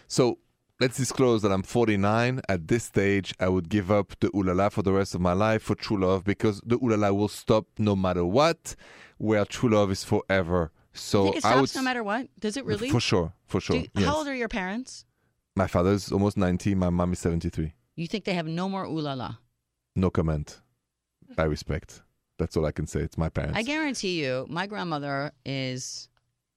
So 0.09 0.39
let's 0.81 0.97
disclose 0.97 1.43
that 1.43 1.53
I'm 1.53 1.63
49. 1.63 2.41
At 2.49 2.67
this 2.69 2.85
stage, 2.85 3.35
I 3.39 3.49
would 3.49 3.69
give 3.69 3.91
up 3.91 4.15
the 4.21 4.29
ulala 4.31 4.73
for 4.73 4.83
the 4.83 4.93
rest 4.93 5.15
of 5.15 5.21
my 5.21 5.35
life 5.35 5.63
for 5.63 5.75
true 5.75 5.99
love 6.01 6.25
because 6.25 6.61
the 6.65 6.79
ulala 6.79 7.15
will 7.15 7.29
stop 7.29 7.67
no 7.79 7.95
matter 7.95 8.25
what, 8.25 8.75
where 9.19 9.45
true 9.45 9.69
love 9.71 9.91
is 9.91 10.03
forever. 10.03 10.73
So 10.95 11.25
think 11.25 11.37
it 11.37 11.45
I 11.45 11.61
would 11.61 11.69
stops 11.69 11.77
no 11.77 11.83
matter 11.83 12.03
what? 12.03 12.29
Does 12.41 12.57
it 12.57 12.65
really? 12.65 12.89
For 12.89 13.01
sure, 13.01 13.35
for 13.45 13.61
sure. 13.61 13.81
Do- 13.83 13.89
yes. 13.95 14.07
How 14.07 14.17
old 14.17 14.29
are 14.29 14.35
your 14.35 14.49
parents? 14.49 15.05
My 15.55 15.67
father's 15.67 16.11
almost 16.11 16.37
90. 16.39 16.75
My 16.75 16.89
mom 16.91 17.13
is 17.13 17.19
73. 17.19 17.75
You 17.97 18.07
think 18.07 18.25
they 18.25 18.35
have 18.35 18.47
no 18.47 18.69
more 18.69 18.85
ooh 18.87 19.01
la 19.01 19.13
la? 19.13 19.35
No 19.95 20.11
comment. 20.11 20.61
I 21.39 21.45
respect. 21.45 22.03
That's 22.39 22.57
all 22.57 22.67
I 22.67 22.73
can 22.73 22.87
say. 22.87 23.01
It's 23.01 23.17
my 23.19 23.29
parents. 23.29 23.59
I 23.59 23.63
guarantee 23.63 24.23
you, 24.23 24.47
my 24.49 24.67
grandmother 24.67 25.33
is 25.45 26.09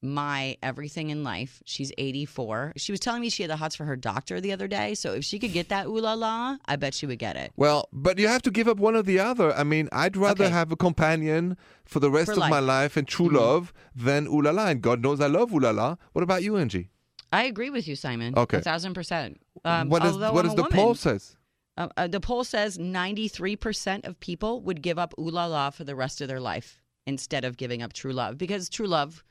my 0.02 0.58
everything 0.64 1.10
in 1.10 1.24
life. 1.26 1.62
She's 1.66 1.92
84. 1.98 2.74
She 2.78 2.92
was 2.94 3.00
telling 3.02 3.22
me 3.22 3.30
she 3.30 3.44
had 3.44 3.50
the 3.50 3.58
hots 3.58 3.76
for 3.76 3.84
her 3.86 3.96
doctor 3.98 4.40
the 4.40 4.54
other 4.54 4.68
day. 4.68 4.94
So 4.96 5.14
if 5.14 5.26
she 5.26 5.40
could 5.40 5.52
get 5.52 5.70
that 5.70 5.88
ooh 5.88 6.00
la 6.00 6.14
la, 6.14 6.58
I 6.66 6.76
bet 6.78 6.94
she 6.94 7.06
would 7.06 7.20
get 7.20 7.36
it. 7.36 7.52
Well, 7.58 7.90
but 7.92 8.18
you 8.18 8.28
have 8.30 8.42
to 8.44 8.52
give 8.52 8.68
up 8.70 8.78
one 8.78 8.96
or 8.96 9.04
the 9.04 9.20
other. 9.20 9.54
I 9.54 9.64
mean, 9.64 9.90
I'd 9.92 10.16
rather 10.16 10.46
Okay. 10.46 10.54
have 10.54 10.72
a 10.72 10.78
companion 10.78 11.58
for 11.86 12.00
the 12.00 12.10
rest 12.10 12.28
For 12.28 12.32
of 12.34 12.38
my 12.40 12.60
life. 12.60 12.64
life 12.64 12.98
and 12.98 13.08
true 13.08 13.28
Mhm. 13.30 13.34
love 13.36 13.74
than 13.96 14.26
ulala. 14.28 14.72
And 14.72 14.82
God 14.82 15.02
knows 15.02 15.20
I 15.20 15.28
love 15.28 15.52
ulala. 15.52 15.98
What 16.14 16.24
about 16.24 16.44
you, 16.44 16.54
Angi? 16.54 16.88
I 17.34 17.44
agree 17.44 17.70
with 17.70 17.88
you, 17.88 17.96
Simon. 17.96 18.34
Okay. 18.38 18.58
A 18.58 18.62
thousand 18.62 18.94
percent. 18.94 19.40
Um, 19.66 19.90
what 19.90 20.02
does 20.02 20.18
what 20.18 20.30
I'm 20.30 20.44
does 20.44 20.54
a 20.54 20.56
the 20.56 20.62
woman, 20.64 20.78
poll 20.78 20.96
says? 20.96 21.36
Uh, 21.80 21.88
uh, 21.98 22.08
the 22.08 22.20
poll 22.20 22.44
says 22.44 22.78
93% 22.78 24.06
of 24.06 24.20
people 24.20 24.62
would 24.62 24.82
give 24.82 25.00
up 25.00 25.14
ooh 25.18 25.30
la 25.30 25.46
la 25.46 25.70
for 25.70 25.86
the 25.86 25.96
rest 25.96 26.20
of 26.22 26.28
their 26.28 26.40
life 26.42 26.82
instead 27.08 27.46
of 27.46 27.58
giving 27.58 27.82
up 27.82 27.94
true 27.94 28.12
love 28.12 28.38
because 28.38 28.70
true 28.70 28.86
love 28.88 29.24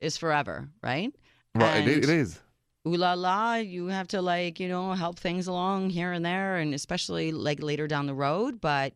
is 0.00 0.16
forever, 0.16 0.68
right? 0.82 1.12
Right, 1.54 1.88
it, 1.88 1.94
And- 1.94 2.04
it 2.04 2.10
is. 2.10 2.40
ooh 2.86 2.94
la 2.96 3.14
la, 3.14 3.54
you 3.54 3.86
have 3.86 4.08
to 4.08 4.20
like, 4.20 4.60
you 4.60 4.68
know, 4.68 4.92
help 4.92 5.18
things 5.18 5.46
along 5.46 5.90
here 5.90 6.12
and 6.12 6.24
there 6.24 6.56
and 6.58 6.74
especially 6.74 7.32
like 7.32 7.62
later 7.62 7.88
down 7.88 8.06
the 8.06 8.14
road. 8.14 8.60
But 8.60 8.92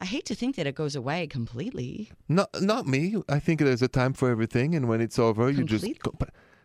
I 0.00 0.04
hate 0.04 0.24
to 0.26 0.34
think 0.34 0.56
that 0.56 0.66
it 0.66 0.74
goes 0.74 0.96
away 0.96 1.28
completely. 1.28 2.10
Not 2.28 2.48
not 2.60 2.88
me. 2.88 3.22
I 3.28 3.38
think 3.38 3.60
there's 3.60 3.82
a 3.82 3.88
time 3.88 4.14
for 4.14 4.30
everything, 4.30 4.74
and 4.74 4.88
when 4.88 5.00
it's 5.00 5.16
over, 5.16 5.48
you 5.48 5.62
just 5.62 5.86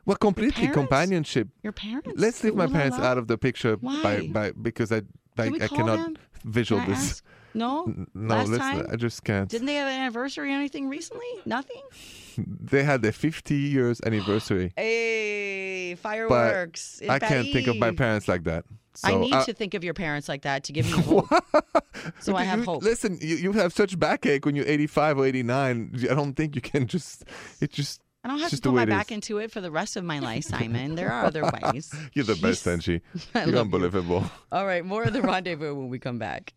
well 0.07 0.15
completely 0.15 0.53
parents? 0.53 0.75
companionship. 0.75 1.49
Your 1.61 1.73
parents? 1.73 2.09
Let's 2.15 2.43
leave 2.43 2.55
my 2.55 2.65
parents 2.65 2.97
out 2.97 3.19
of 3.19 3.27
the 3.27 3.37
picture 3.37 3.77
by, 3.77 3.91
Why? 3.91 4.27
by 4.33 4.51
because 4.59 4.91
I 4.91 5.03
I, 5.39 5.47
I 5.63 5.67
cannot 5.67 5.97
them? 5.97 6.17
visual 6.43 6.81
Can 6.81 6.91
I 6.91 6.93
this. 6.95 7.09
ask? 7.11 7.23
No? 7.53 7.85
N- 7.85 8.07
No, 8.13 8.35
Last 8.35 8.49
let's. 8.49 8.61
time? 8.61 8.85
I 8.91 8.95
just 8.97 9.23
can't. 9.23 9.49
Didn't 9.49 9.65
they 9.67 9.75
have 9.75 9.87
an 9.87 9.99
anniversary 9.99 10.51
or 10.51 10.55
anything 10.55 10.89
recently? 10.89 11.27
Nothing? 11.45 11.81
They 12.39 12.83
had 12.83 13.01
their 13.01 13.11
50 13.11 13.55
years 13.55 13.99
anniversary. 14.05 14.71
Hey, 14.77 15.95
fireworks. 15.95 17.01
I 17.09 17.17
can't 17.19 17.47
think 17.51 17.67
of 17.67 17.77
my 17.77 17.91
parents 17.91 18.27
like 18.27 18.43
that. 18.43 18.63
I 19.03 19.15
need 19.15 19.33
uh, 19.33 19.43
to 19.45 19.53
think 19.53 19.73
of 19.73 19.83
your 19.83 19.93
parents 19.95 20.27
like 20.29 20.41
that 20.43 20.63
to 20.65 20.73
give 20.73 20.85
me 20.85 20.91
hope. 21.01 21.27
so 22.19 22.35
I 22.35 22.43
have 22.43 22.59
you- 22.59 22.65
hope. 22.65 22.83
Listen, 22.83 23.17
you, 23.21 23.35
you 23.37 23.51
have 23.53 23.73
such 23.73 23.97
backache 23.97 24.45
when 24.45 24.55
you're 24.55 24.67
85 24.67 25.19
or 25.19 25.25
89. 25.25 26.07
I 26.11 26.13
don't 26.13 26.33
think 26.33 26.55
you 26.55 26.61
can 26.61 26.85
just. 26.87 27.23
It 27.61 27.71
just. 27.71 28.01
I 28.27 28.29
don't 28.29 28.39
have 28.39 28.51
it's 28.51 28.61
to 28.61 28.69
put 28.69 28.75
my 28.75 28.83
back 28.83 29.09
is. 29.09 29.15
into 29.15 29.37
it 29.37 29.51
for 29.51 29.61
the 29.61 29.71
rest 29.71 29.95
of 29.95 30.03
my 30.03 30.19
life, 30.19 30.43
Simon. 30.49 30.95
There 30.95 31.09
are 31.09 31.23
other 31.23 31.43
ways. 31.43 31.95
You're 32.13 32.25
the 32.25 32.35
best, 32.35 32.65
Angi. 32.65 32.99
You're 33.33 33.45
love 33.45 33.53
you. 33.53 33.59
unbelievable. 33.59 34.29
All 34.51 34.65
right, 34.65 34.83
more 34.83 35.03
of 35.03 35.13
the 35.13 35.21
rendezvous 35.21 35.73
when 35.73 35.87
we 35.87 35.97
come 35.97 36.19
back. 36.19 36.53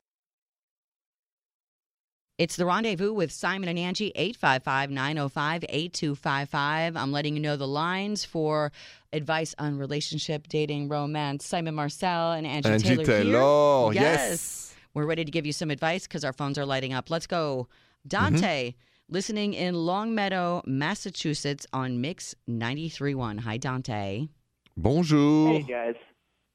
It's 2.39 2.57
the 2.57 2.67
rendezvous 2.67 3.13
with 3.13 3.31
Simon 3.31 3.69
and 3.69 3.79
Angi, 3.79 4.11
855 4.17 4.91
905 4.91 5.65
8255. 5.69 6.97
I'm 6.97 7.13
letting 7.13 7.37
you 7.37 7.41
know 7.41 7.57
the 7.57 7.69
lines 7.69 8.25
for 8.25 8.73
advice 9.13 9.55
on 9.57 9.79
relationship, 9.79 10.49
dating, 10.49 10.89
romance. 10.89 11.47
Simon 11.47 11.77
Marcel 11.77 12.33
and 12.33 12.49
Angi, 12.49 12.63
Angi 12.63 12.83
Taylor. 12.83 12.97
here. 12.97 13.05
Taylor, 13.05 13.41
oh, 13.41 13.91
yes. 13.93 14.75
We're 14.93 15.07
ready 15.07 15.25
to 15.25 15.31
give 15.31 15.47
you 15.47 15.53
some 15.53 15.71
advice 15.71 16.09
because 16.09 16.25
our 16.25 16.33
phones 16.33 16.59
are 16.59 16.67
lighting 16.67 16.95
up. 16.95 17.11
Let's 17.11 17.29
go. 17.29 17.69
Mm-hmm. 17.69 18.09
Dante, 18.09 18.75
listening 19.11 19.55
in 19.55 19.75
Longmeadow, 19.75 20.63
Massachusetts 20.67 21.67
on 21.73 22.01
Mix 22.01 22.35
93.1. 22.49 23.41
Hi, 23.41 23.57
Dante. 23.57 24.29
Bonjour. 24.77 25.53
Hey 25.53 25.63
guys. 25.63 25.95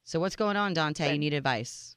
So, 0.04 0.20
what's 0.20 0.36
going 0.36 0.56
on, 0.56 0.74
Dante? 0.74 1.12
You 1.12 1.20
need 1.20 1.34
advice. 1.34 1.96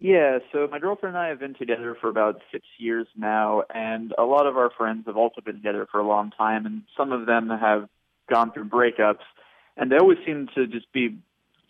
Yeah, 0.00 0.38
so 0.52 0.68
my 0.70 0.78
girlfriend 0.78 1.16
and 1.16 1.24
I 1.24 1.28
have 1.28 1.40
been 1.40 1.54
together 1.54 1.96
for 2.00 2.08
about 2.08 2.40
six 2.52 2.66
years 2.78 3.06
now, 3.16 3.62
and 3.74 4.12
a 4.18 4.24
lot 4.24 4.46
of 4.46 4.56
our 4.56 4.70
friends 4.76 5.04
have 5.06 5.16
also 5.16 5.40
been 5.40 5.54
together 5.54 5.86
for 5.90 6.00
a 6.00 6.06
long 6.06 6.30
time, 6.30 6.66
and 6.66 6.82
some 6.96 7.12
of 7.12 7.26
them 7.26 7.48
have 7.48 7.88
gone 8.30 8.52
through 8.52 8.66
breakups, 8.66 9.24
and 9.76 9.90
they 9.90 9.96
always 9.96 10.18
seem 10.26 10.48
to 10.54 10.66
just 10.66 10.92
be 10.92 11.16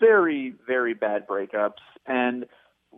very, 0.01 0.55
very 0.67 0.95
bad 0.95 1.27
breakups. 1.29 1.83
And 2.07 2.47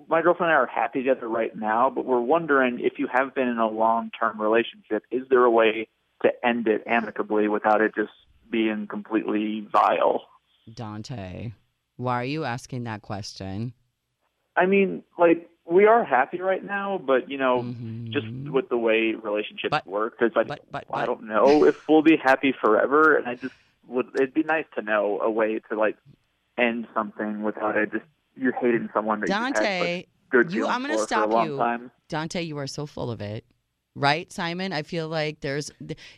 my 0.09 0.23
girlfriend 0.23 0.51
and 0.51 0.59
I 0.59 0.63
are 0.63 0.67
happy 0.67 1.01
together 1.01 1.29
right 1.29 1.55
now, 1.57 1.91
but 1.91 2.05
we're 2.05 2.21
wondering 2.21 2.81
if 2.81 2.99
you 2.99 3.07
have 3.13 3.35
been 3.35 3.49
in 3.49 3.59
a 3.59 3.69
long 3.69 4.11
term 4.19 4.41
relationship, 4.41 5.03
is 5.11 5.23
there 5.29 5.45
a 5.45 5.51
way 5.51 5.89
to 6.23 6.31
end 6.47 6.67
it 6.69 6.83
amicably 6.87 7.49
without 7.49 7.81
it 7.81 7.95
just 7.95 8.13
being 8.51 8.87
completely 8.87 9.67
vile? 9.73 10.23
Dante, 10.73 11.53
why 11.97 12.15
are 12.21 12.25
you 12.25 12.45
asking 12.45 12.85
that 12.85 13.03
question? 13.03 13.73
I 14.57 14.67
mean, 14.67 15.03
like 15.19 15.49
we 15.65 15.87
are 15.87 16.05
happy 16.05 16.41
right 16.41 16.65
now, 16.65 16.99
but 17.05 17.29
you 17.31 17.39
know, 17.39 17.63
Mhm. 17.63 18.11
just 18.11 18.27
with 18.53 18.69
the 18.69 18.77
way 18.79 19.13
relationships 19.15 19.71
But- 19.71 19.87
work, 19.87 20.19
because 20.19 20.33
I, 20.37 20.45
but- 20.45 20.65
but- 20.71 20.85
I 20.93 21.07
don't 21.07 21.25
know 21.25 21.65
if 21.65 21.89
we'll 21.89 22.03
be 22.03 22.17
happy 22.17 22.53
forever, 22.53 23.17
and 23.17 23.27
I 23.27 23.35
just 23.35 23.55
would. 23.87 24.07
It'd 24.15 24.35
be 24.35 24.43
nice 24.43 24.67
to 24.77 24.83
know 24.83 25.21
a 25.21 25.31
way 25.31 25.59
to 25.71 25.77
like 25.77 25.97
end 26.59 26.87
something 26.95 27.43
without 27.43 27.77
it 27.77 27.93
just 27.93 28.05
you're 28.37 28.53
hating 28.53 28.89
someone 28.93 29.21
that 29.21 29.29
you 29.29 29.35
had 29.35 29.55
Dante, 29.55 30.05
you- 30.51 30.67
I'm 30.67 30.83
stop 31.07 31.25
for 31.25 31.31
a 31.31 31.35
long 31.35 31.47
you. 31.49 31.57
time. 31.57 31.91
Dante, 32.09 32.43
you 32.43 32.59
are 32.59 32.67
so 32.67 32.87
full 32.87 33.11
of 33.11 33.21
it. 33.21 33.45
Right, 33.95 34.31
Simon? 34.31 34.75
I 34.75 34.83
feel 34.83 35.09
like 35.09 35.41
there's 35.41 35.71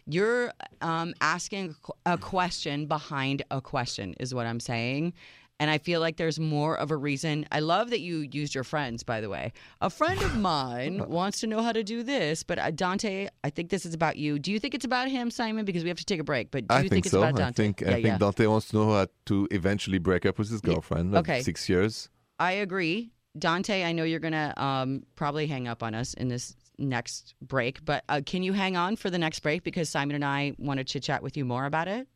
you're 0.04 0.52
um, 0.80 1.14
asking 1.20 1.76
a 2.04 2.18
question 2.18 2.86
behind 2.86 3.42
a 3.52 3.60
question 3.60 4.14
is 4.18 4.34
what 4.34 4.46
I'm 4.46 4.58
saying. 4.58 5.12
And 5.60 5.70
I 5.70 5.78
feel 5.78 6.00
like 6.00 6.16
there's 6.16 6.38
more 6.38 6.76
of 6.76 6.90
a 6.90 6.96
reason. 6.96 7.46
I 7.50 7.60
love 7.60 7.90
that 7.90 8.00
you 8.00 8.18
used 8.20 8.54
your 8.54 8.64
friends, 8.64 9.02
by 9.02 9.20
the 9.20 9.28
way. 9.28 9.52
A 9.80 9.90
friend 9.90 10.20
of 10.22 10.36
mine 10.36 11.04
wants 11.08 11.40
to 11.40 11.48
know 11.48 11.62
how 11.62 11.72
to 11.72 11.82
do 11.82 12.02
this, 12.04 12.44
but 12.44 12.58
uh, 12.58 12.70
Dante, 12.70 13.28
I 13.42 13.50
think 13.50 13.70
this 13.70 13.84
is 13.84 13.92
about 13.92 14.16
you. 14.16 14.38
Do 14.38 14.52
you 14.52 14.60
think 14.60 14.74
it's 14.74 14.84
about 14.84 15.08
him, 15.08 15.30
Simon? 15.30 15.64
Because 15.64 15.82
we 15.82 15.88
have 15.88 15.98
to 15.98 16.04
take 16.04 16.20
a 16.20 16.24
break. 16.24 16.52
But 16.52 16.68
do 16.68 16.74
I 16.74 16.82
you 16.82 16.88
think, 16.88 17.06
it's 17.06 17.12
so. 17.12 17.18
about 17.18 17.34
I 17.34 17.44
Dante? 17.44 17.62
think 17.62 17.80
yeah, 17.80 17.88
I 17.88 17.92
think 17.94 18.06
yeah. 18.06 18.18
Dante 18.18 18.46
wants 18.46 18.68
to 18.68 18.76
know 18.76 18.92
how 18.92 19.06
to 19.26 19.48
eventually 19.50 19.98
break 19.98 20.24
up 20.26 20.38
with 20.38 20.48
his 20.48 20.60
girlfriend 20.60 21.14
of 21.14 21.20
okay. 21.20 21.42
six 21.42 21.68
years. 21.68 22.08
I 22.38 22.52
agree. 22.52 23.10
Dante, 23.36 23.84
I 23.84 23.92
know 23.92 24.04
you're 24.04 24.20
going 24.20 24.32
to 24.32 24.62
um, 24.62 25.02
probably 25.16 25.46
hang 25.46 25.66
up 25.66 25.82
on 25.82 25.94
us 25.94 26.14
in 26.14 26.28
this 26.28 26.54
next 26.78 27.34
break, 27.42 27.84
but 27.84 28.04
uh, 28.08 28.20
can 28.24 28.42
you 28.42 28.52
hang 28.52 28.76
on 28.76 28.96
for 28.96 29.10
the 29.10 29.18
next 29.18 29.40
break? 29.40 29.64
Because 29.64 29.88
Simon 29.88 30.14
and 30.14 30.24
I 30.24 30.54
want 30.58 30.78
to 30.78 30.84
chit 30.84 31.02
chat 31.02 31.22
with 31.22 31.36
you 31.36 31.44
more 31.44 31.66
about 31.66 31.88
it. 31.88 32.06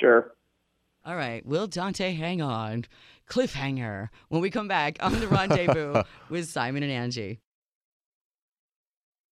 Sure. 0.00 0.32
All 1.04 1.16
right. 1.16 1.44
Will 1.44 1.66
Dante 1.66 2.12
hang 2.12 2.40
on? 2.40 2.84
Cliffhanger 3.28 4.08
when 4.28 4.42
we 4.42 4.50
come 4.50 4.68
back 4.68 4.98
on 5.00 5.18
the 5.18 5.28
rendezvous 5.28 6.02
with 6.28 6.48
Simon 6.48 6.82
and 6.82 7.12
Angi. 7.12 7.38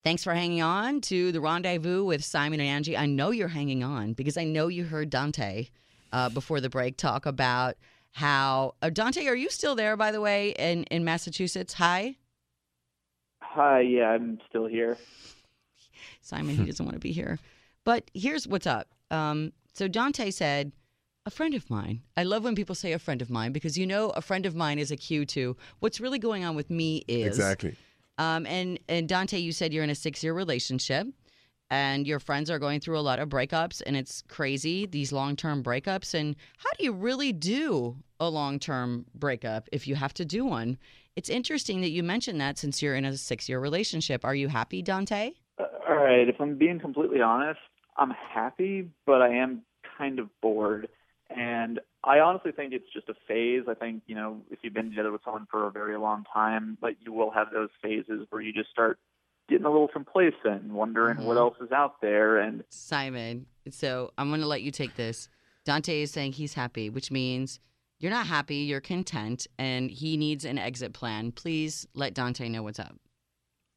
Thanks 0.05 0.23
for 0.25 0.33
hanging 0.33 0.63
on 0.63 1.01
to 1.03 1.33
the 1.33 1.41
rendezvous 1.41 2.05
with 2.05 2.25
Simon 2.25 2.61
and 2.61 2.85
Angi. 2.85 2.97
I 2.97 3.07
know 3.07 3.31
you're 3.31 3.49
hanging 3.49 3.83
on 3.83 4.13
because 4.13 4.37
I 4.39 4.45
know 4.45 4.69
you 4.69 4.85
heard 4.85 5.11
Dante 5.11 5.69
uh, 6.13 6.29
before 6.31 6.61
the 6.61 6.71
break 6.71 6.97
talk 6.97 7.27
about 7.27 7.77
how. 8.13 8.75
Uh, 8.81 8.91
Dante, 8.91 9.27
are 9.27 9.37
you 9.37 9.51
still 9.51 9.75
there, 9.75 9.97
by 9.97 10.13
the 10.13 10.21
way, 10.21 10.51
in, 10.59 10.85
in 10.85 11.05
Massachusetts? 11.05 11.75
Hi. 11.75 12.17
Hi. 13.43 13.81
Yeah, 13.81 14.11
I'm 14.11 14.39
still 14.49 14.67
here. 14.67 14.97
Simon, 16.23 16.57
he 16.57 16.65
doesn't 16.65 16.85
want 16.85 16.95
to 16.95 17.01
be 17.01 17.13
here. 17.13 17.39
But 17.85 18.11
here's 18.15 18.47
what's 18.47 18.67
up. 18.67 18.89
Um, 19.11 19.53
so 19.75 19.89
Dante 19.89 20.31
said, 20.31 20.73
a 21.29 21.31
friend 21.31 21.53
of 21.53 21.69
mine. 21.69 22.01
I 22.17 22.23
love 22.23 22.43
when 22.43 22.55
people 22.55 22.75
say 22.75 22.93
a 22.93 22.99
friend 22.99 23.21
of 23.21 23.29
mine 23.29 23.53
because 23.53 23.77
you 23.77 23.87
know 23.87 24.09
a 24.17 24.23
friend 24.23 24.47
of 24.47 24.55
mine 24.57 24.79
is 24.79 24.91
a 24.91 24.97
cue 24.97 25.27
to 25.27 25.59
what's 25.81 26.01
really 26.01 26.19
going 26.19 26.43
on 26.43 26.57
with 26.57 26.71
me 26.71 27.05
is 27.07 27.27
Exactly. 27.27 27.77
Um, 28.17 28.47
and 28.47 28.81
and 28.89 29.07
Dante, 29.07 29.39
you 29.39 29.53
said 29.53 29.75
you're 29.75 29.85
in 29.85 29.91
a 29.91 29.95
six 29.95 30.25
year 30.25 30.33
relationship, 30.33 31.07
and 31.71 32.07
your 32.07 32.19
friends 32.19 32.51
are 32.51 32.59
going 32.59 32.81
through 32.81 32.99
a 32.99 33.05
lot 33.11 33.19
of 33.19 33.29
breakups, 33.29 33.83
and 33.87 33.95
it's 33.95 34.23
crazy 34.29 34.87
these 34.87 35.13
long 35.13 35.37
term 35.37 35.63
breakups. 35.63 36.15
And 36.15 36.35
how 36.57 36.71
do 36.79 36.85
you 36.85 36.93
really 36.93 37.33
do 37.33 37.97
a 38.19 38.29
long 38.31 38.59
term 38.59 39.05
breakup 39.15 39.69
if 39.71 39.87
you 39.87 39.97
have 39.97 40.15
to 40.15 40.25
do 40.25 40.47
one? 40.47 40.79
It's 41.15 41.29
interesting 41.29 41.83
that 41.83 41.91
you 41.91 42.03
mentioned 42.03 42.41
that 42.41 42.57
since 42.57 42.81
you're 42.81 42.95
in 42.95 43.05
a 43.05 43.19
six 43.19 43.51
year 43.51 43.61
relationship. 43.61 44.25
Are 44.25 44.35
you 44.35 44.49
happy, 44.49 44.81
Dante? 44.81 45.33
Uh, 45.59 45.65
all 45.87 45.97
right. 45.97 46.27
If 46.27 46.41
I'm 46.41 46.57
being 46.57 46.81
completely 46.81 47.21
honest, 47.21 47.61
I'm 47.99 48.13
happy, 48.33 48.89
but 49.05 49.21
I 49.21 49.35
am 49.35 49.63
kind 49.99 50.19
of 50.19 50.29
bored. 50.41 50.89
And 51.31 51.81
I 52.05 52.21
honestly 52.21 52.53
think 52.53 52.73
it's 52.73 52.91
just 52.93 53.09
a 53.09 53.15
phase. 53.27 53.65
I 53.69 53.75
think, 53.75 54.03
you 54.07 54.15
know, 54.15 54.41
if 54.51 54.61
you've 54.63 54.73
been 54.75 54.91
together 54.91 55.13
with 55.13 55.21
someone 55.25 55.47
for 55.51 55.67
a 55.67 55.71
very 55.71 55.99
long 55.99 56.25
time, 56.33 56.79
but 56.81 56.95
you 57.01 57.13
will 57.13 57.31
have 57.31 57.49
those 57.53 57.69
phases 57.83 58.27
where 58.31 58.41
you 58.41 58.53
just 58.53 58.71
start 58.71 58.99
getting 59.49 59.67
a 59.67 59.71
little 59.71 59.89
complacent 59.89 60.63
and 60.63 60.73
wondering 60.73 61.19
what 61.25 61.37
Mhm. 61.37 61.41
else 61.41 61.57
is 61.61 61.73
out 61.73 62.01
there. 62.01 62.39
And 62.39 62.65
Simon, 62.71 63.47
so 63.71 64.13
I'm 64.19 64.29
going 64.29 64.41
to 64.41 64.47
let 64.47 64.63
you 64.63 64.71
take 64.71 64.95
this. 64.95 65.29
Dante 65.65 66.03
is 66.03 66.11
saying 66.11 66.33
he's 66.33 66.55
happy, 66.55 66.89
which 66.91 67.11
means 67.11 67.61
you're 67.99 68.11
not 68.11 68.27
happy, 68.27 68.57
you're 68.57 68.81
content, 68.81 69.47
and 69.59 69.91
he 69.91 70.17
needs 70.17 70.45
an 70.45 70.59
exit 70.59 70.93
plan. 70.93 71.33
Please 71.33 71.87
let 71.95 72.15
Dante 72.15 72.49
know 72.49 72.63
what's 72.63 72.79
up. 72.79 72.97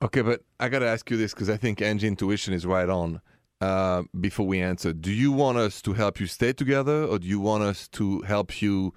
Okay, 0.03 0.21
but 0.21 0.41
I 0.59 0.69
got 0.69 0.79
to 0.79 0.87
ask 0.87 1.09
you 1.09 1.17
this 1.17 1.33
because 1.33 1.49
I 1.49 1.57
think 1.57 1.79
Angi 1.79 2.03
intuition 2.03 2.53
is 2.53 2.65
right 2.65 2.89
on. 2.89 3.21
Uh, 3.61 4.03
before 4.19 4.47
we 4.47 4.59
answer, 4.59 4.91
do 4.91 5.11
you 5.11 5.31
want 5.31 5.57
us 5.57 5.81
to 5.83 5.93
help 5.93 6.19
you 6.19 6.25
stay 6.25 6.51
together, 6.51 7.05
or 7.05 7.19
do 7.19 7.27
you 7.27 7.39
want 7.39 7.63
us 7.63 7.87
to 7.89 8.21
help 8.21 8.61
you 8.61 8.91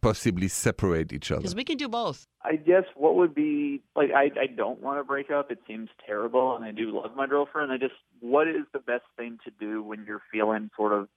possibly 0.00 0.48
separate 0.48 1.12
each 1.12 1.30
other? 1.30 1.40
Because 1.40 1.54
we 1.54 1.64
can 1.64 1.76
do 1.76 1.88
both. 1.88 2.26
I 2.42 2.56
guess 2.56 2.84
what 2.94 3.16
would 3.16 3.34
be 3.34 3.82
like 3.94 4.10
I 4.14 4.30
I 4.40 4.46
don't 4.46 4.80
want 4.80 4.98
to 4.98 5.04
break 5.04 5.30
up. 5.30 5.50
It 5.50 5.58
seems 5.66 5.88
terrible 6.06 6.56
and 6.56 6.64
I 6.64 6.72
do 6.72 6.90
love 6.90 7.14
my 7.16 7.26
girlfriend. 7.26 7.70
I 7.72 7.76
just 7.76 7.94
what 8.20 8.48
is 8.48 8.64
the 8.72 8.78
best 8.80 9.04
thing 9.16 9.38
to 9.44 9.50
do 9.58 9.82
when 9.82 10.04
you're 10.06 10.22
feeling 10.32 10.70
sort 10.76 10.92
of 10.92 11.08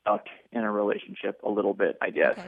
stuck 0.00 0.24
in 0.52 0.62
a 0.62 0.70
relationship 0.70 1.40
a 1.44 1.48
little 1.50 1.74
bit, 1.74 1.96
I 2.00 2.10
guess. 2.10 2.38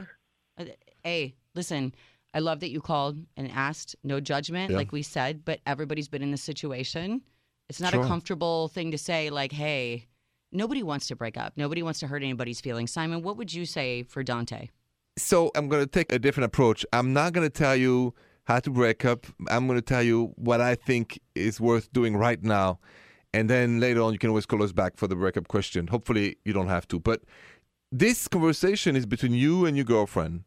Uh, 0.57 0.65
Hey, 1.03 1.35
listen, 1.55 1.93
I 2.33 2.39
love 2.39 2.59
that 2.61 2.69
you 2.69 2.81
called 2.81 3.17
and 3.37 3.49
asked. 3.51 3.95
No 4.03 4.19
judgment, 4.19 4.71
Yeah. 4.71 4.77
like 4.77 4.91
we 4.91 5.01
said, 5.03 5.45
but 5.45 5.59
everybody's 5.65 6.09
been 6.09 6.21
in 6.23 6.31
this 6.31 6.43
situation. 6.43 7.21
It's 7.69 7.81
not 7.81 7.93
Sure. 7.93 8.03
a 8.03 8.07
comfortable 8.07 8.67
thing 8.69 8.91
to 8.91 8.97
say, 8.97 9.29
like, 9.29 9.51
hey, 9.51 10.07
nobody 10.51 10.83
wants 10.83 11.07
to 11.07 11.15
break 11.15 11.37
up. 11.37 11.53
Nobody 11.57 11.83
wants 11.83 11.99
to 11.99 12.07
hurt 12.07 12.23
anybody's 12.23 12.61
feelings. 12.61 12.91
Simon, 12.91 13.21
what 13.21 13.37
would 13.37 13.53
you 13.53 13.65
say 13.65 14.03
for 14.03 14.23
Dante? 14.23 14.69
So 15.17 15.51
I'm 15.55 15.67
going 15.67 15.83
to 15.83 15.89
take 15.89 16.11
a 16.11 16.19
different 16.19 16.45
approach. 16.45 16.85
I'm 16.93 17.11
not 17.11 17.33
going 17.33 17.45
to 17.45 17.55
tell 17.55 17.75
you 17.75 18.13
how 18.45 18.59
to 18.59 18.69
break 18.69 19.03
up. 19.03 19.25
I'm 19.49 19.67
going 19.67 19.77
to 19.77 19.85
tell 19.85 20.03
you 20.03 20.33
what 20.35 20.61
I 20.61 20.75
think 20.75 21.19
is 21.35 21.59
worth 21.59 21.91
doing 21.91 22.15
right 22.15 22.41
now. 22.41 22.79
And 23.33 23.49
then 23.49 23.79
later 23.79 24.01
on, 24.01 24.13
you 24.13 24.19
can 24.19 24.29
always 24.29 24.45
call 24.45 24.63
us 24.63 24.71
back 24.71 24.95
for 24.95 25.07
the 25.07 25.15
breakup 25.15 25.47
question. 25.49 25.87
Hopefully, 25.87 26.37
you 26.45 26.53
don't 26.53 26.69
have 26.69 26.87
to. 26.89 26.99
But 26.99 27.23
this 27.91 28.27
conversation 28.27 28.95
is 28.95 29.05
between 29.05 29.33
you 29.33 29.65
and 29.65 29.75
your 29.75 29.83
girlfriend. 29.85 30.43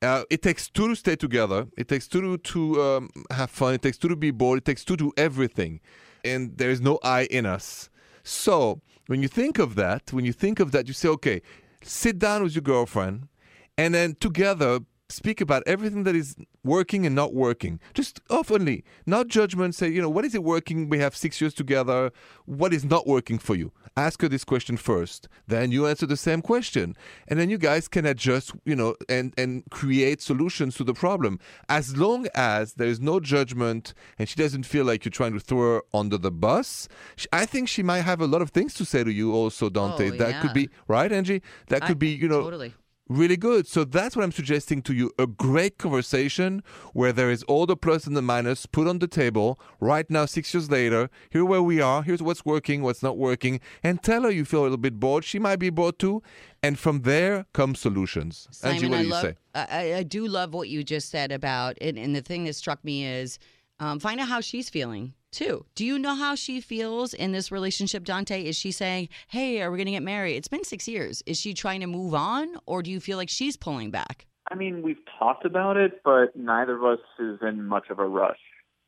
Uh, 0.00 0.22
it 0.30 0.42
takes 0.42 0.68
two 0.70 0.88
to 0.88 0.96
stay 0.96 1.16
together. 1.16 1.66
It 1.76 1.88
takes 1.88 2.06
two 2.06 2.20
to, 2.20 2.38
to 2.38 2.82
um, 2.82 3.10
have 3.32 3.50
fun. 3.50 3.74
It 3.74 3.82
takes 3.82 3.98
two 3.98 4.08
to 4.08 4.16
be 4.16 4.30
bored. 4.30 4.58
It 4.58 4.64
takes 4.64 4.84
two 4.84 4.96
to 4.96 5.04
do 5.06 5.12
everything. 5.16 5.80
And 6.24 6.56
there 6.58 6.70
is 6.70 6.80
no 6.80 6.98
I 7.02 7.24
in 7.24 7.46
us. 7.46 7.90
So 8.22 8.80
when 9.06 9.22
you 9.22 9.28
think 9.28 9.58
of 9.58 9.74
that, 9.76 10.12
when 10.12 10.24
you 10.24 10.32
think 10.32 10.60
of 10.60 10.72
that, 10.72 10.86
you 10.86 10.94
say, 10.94 11.08
okay, 11.08 11.42
sit 11.82 12.18
down 12.18 12.42
with 12.42 12.54
your 12.54 12.62
girlfriend 12.62 13.28
and 13.76 13.94
then 13.94 14.16
together 14.20 14.80
speak 15.10 15.40
about 15.40 15.62
everything 15.66 16.04
that 16.04 16.14
is 16.14 16.36
working 16.64 17.04
and 17.06 17.14
not 17.14 17.34
working. 17.34 17.80
Just 17.94 18.20
openly, 18.30 18.84
not 19.06 19.28
judgment. 19.28 19.74
Say, 19.74 19.88
you 19.88 20.00
know, 20.00 20.08
what 20.10 20.24
is 20.24 20.34
it 20.34 20.44
working? 20.44 20.88
We 20.88 20.98
have 20.98 21.16
six 21.16 21.40
years 21.40 21.54
together. 21.54 22.12
What 22.46 22.72
is 22.72 22.84
not 22.84 23.06
working 23.06 23.38
for 23.38 23.54
you? 23.54 23.72
Ask 23.96 24.22
her 24.22 24.28
this 24.28 24.44
question 24.44 24.76
first. 24.76 25.28
Then 25.48 25.72
you 25.72 25.86
answer 25.86 26.06
the 26.06 26.16
same 26.16 26.42
question, 26.42 26.96
and 27.28 27.38
then 27.40 27.50
you 27.50 27.58
guys 27.58 27.88
can 27.88 28.06
adjust, 28.06 28.52
you 28.64 28.76
know, 28.76 28.94
and 29.08 29.34
and 29.36 29.64
create 29.70 30.22
solutions 30.22 30.76
to 30.76 30.84
the 30.84 30.94
problem. 30.94 31.38
As 31.68 31.96
long 31.96 32.26
as 32.34 32.74
there 32.74 32.86
is 32.88 33.00
no 33.00 33.18
judgment 33.20 33.92
and 34.18 34.28
she 34.28 34.36
doesn't 34.36 34.62
feel 34.64 34.84
like 34.84 35.04
you're 35.04 35.10
trying 35.10 35.32
to 35.32 35.40
throw 35.40 35.74
her 35.76 35.82
under 35.92 36.16
the 36.18 36.30
bus, 36.30 36.88
I 37.32 37.46
think 37.46 37.68
she 37.68 37.82
might 37.82 38.02
have 38.02 38.20
a 38.20 38.26
lot 38.26 38.42
of 38.42 38.50
things 38.50 38.74
to 38.74 38.84
say 38.84 39.02
to 39.04 39.10
you. 39.10 39.34
Also, 39.34 39.68
Dante, 39.68 40.10
Oh, 40.12 40.16
that 40.18 40.40
could 40.40 40.52
be 40.54 40.68
right, 40.86 41.10
Angi. 41.10 41.42
That 41.68 41.82
could 41.82 41.90
I- 41.90 41.94
be, 41.94 42.10
you 42.10 42.28
know, 42.28 42.42
totally. 42.42 42.74
Really 43.10 43.36
good. 43.36 43.66
So 43.66 43.82
that's 43.82 44.14
what 44.14 44.22
I'm 44.22 44.30
suggesting 44.30 44.82
to 44.82 44.94
you 44.94 45.10
a 45.18 45.26
great 45.26 45.78
conversation 45.78 46.62
where 46.92 47.12
there 47.12 47.28
is 47.28 47.42
all 47.42 47.66
the 47.66 47.76
plus 47.76 48.06
and 48.06 48.16
the 48.16 48.22
minus 48.22 48.66
put 48.66 48.86
on 48.86 49.00
the 49.00 49.08
table 49.08 49.58
right 49.80 50.08
now, 50.08 50.26
six 50.26 50.54
years 50.54 50.70
later. 50.70 51.10
Here 51.28 51.44
where 51.44 51.60
we 51.60 51.80
are, 51.80 52.04
here's 52.04 52.22
what's 52.22 52.44
working, 52.44 52.82
what's 52.82 53.02
not 53.02 53.18
working, 53.18 53.58
and 53.82 54.00
tell 54.00 54.22
her 54.22 54.30
you 54.30 54.44
feel 54.44 54.60
a 54.60 54.62
little 54.62 54.76
bit 54.76 55.00
bored. 55.00 55.24
She 55.24 55.40
might 55.40 55.56
be 55.56 55.70
bored 55.70 55.98
too. 55.98 56.22
And 56.62 56.78
from 56.78 57.02
there 57.02 57.46
come 57.52 57.74
solutions. 57.74 58.46
Angi, 58.52 58.54
Simon, 58.54 58.90
what 58.90 58.98
I 58.98 59.00
do 59.00 59.04
you 59.06 59.10
love. 59.12 59.22
say? 59.22 59.34
I, 59.56 59.66
I- 59.70 59.94
I 59.96 60.02
do 60.04 60.28
love 60.28 60.54
what 60.54 60.68
you 60.68 60.84
just 60.84 61.10
said 61.10 61.32
about, 61.32 61.76
and, 61.80 61.98
and 61.98 62.14
the 62.14 62.22
thing 62.22 62.44
that 62.44 62.54
struck 62.54 62.84
me 62.84 63.04
is 63.04 63.40
um, 63.80 63.98
find 63.98 64.20
out 64.20 64.28
how 64.28 64.40
she's 64.40 64.70
feeling 64.70 65.14
too. 65.30 65.64
Do 65.74 65.84
you 65.84 65.98
know 65.98 66.14
how 66.14 66.34
she 66.34 66.60
feels 66.60 67.14
in 67.14 67.32
this 67.32 67.50
relationship, 67.52 68.04
Dante? 68.04 68.42
Is 68.44 68.56
she 68.56 68.72
saying, 68.72 69.08
"Hey, 69.28 69.60
are 69.62 69.70
we 69.70 69.78
going 69.78 69.86
to 69.86 69.92
get 69.92 70.02
married?" 70.02 70.36
It's 70.36 70.48
been 70.48 70.64
six 70.64 70.86
years. 70.88 71.22
Is 71.26 71.38
she 71.38 71.54
trying 71.54 71.80
to 71.80 71.86
move 71.86 72.14
on, 72.14 72.56
or 72.66 72.82
do 72.82 72.90
you 72.90 73.00
feel 73.00 73.16
like 73.16 73.28
she's 73.28 73.56
pulling 73.56 73.90
back? 73.90 74.26
I 74.50 74.54
mean, 74.56 74.82
we've 74.82 74.98
talked 75.18 75.44
about 75.44 75.76
it, 75.76 76.02
but 76.04 76.34
neither 76.34 76.76
of 76.76 76.84
us 76.84 76.98
is 77.18 77.38
in 77.42 77.64
much 77.66 77.88
of 77.90 77.98
a 77.98 78.06
rush. 78.06 78.38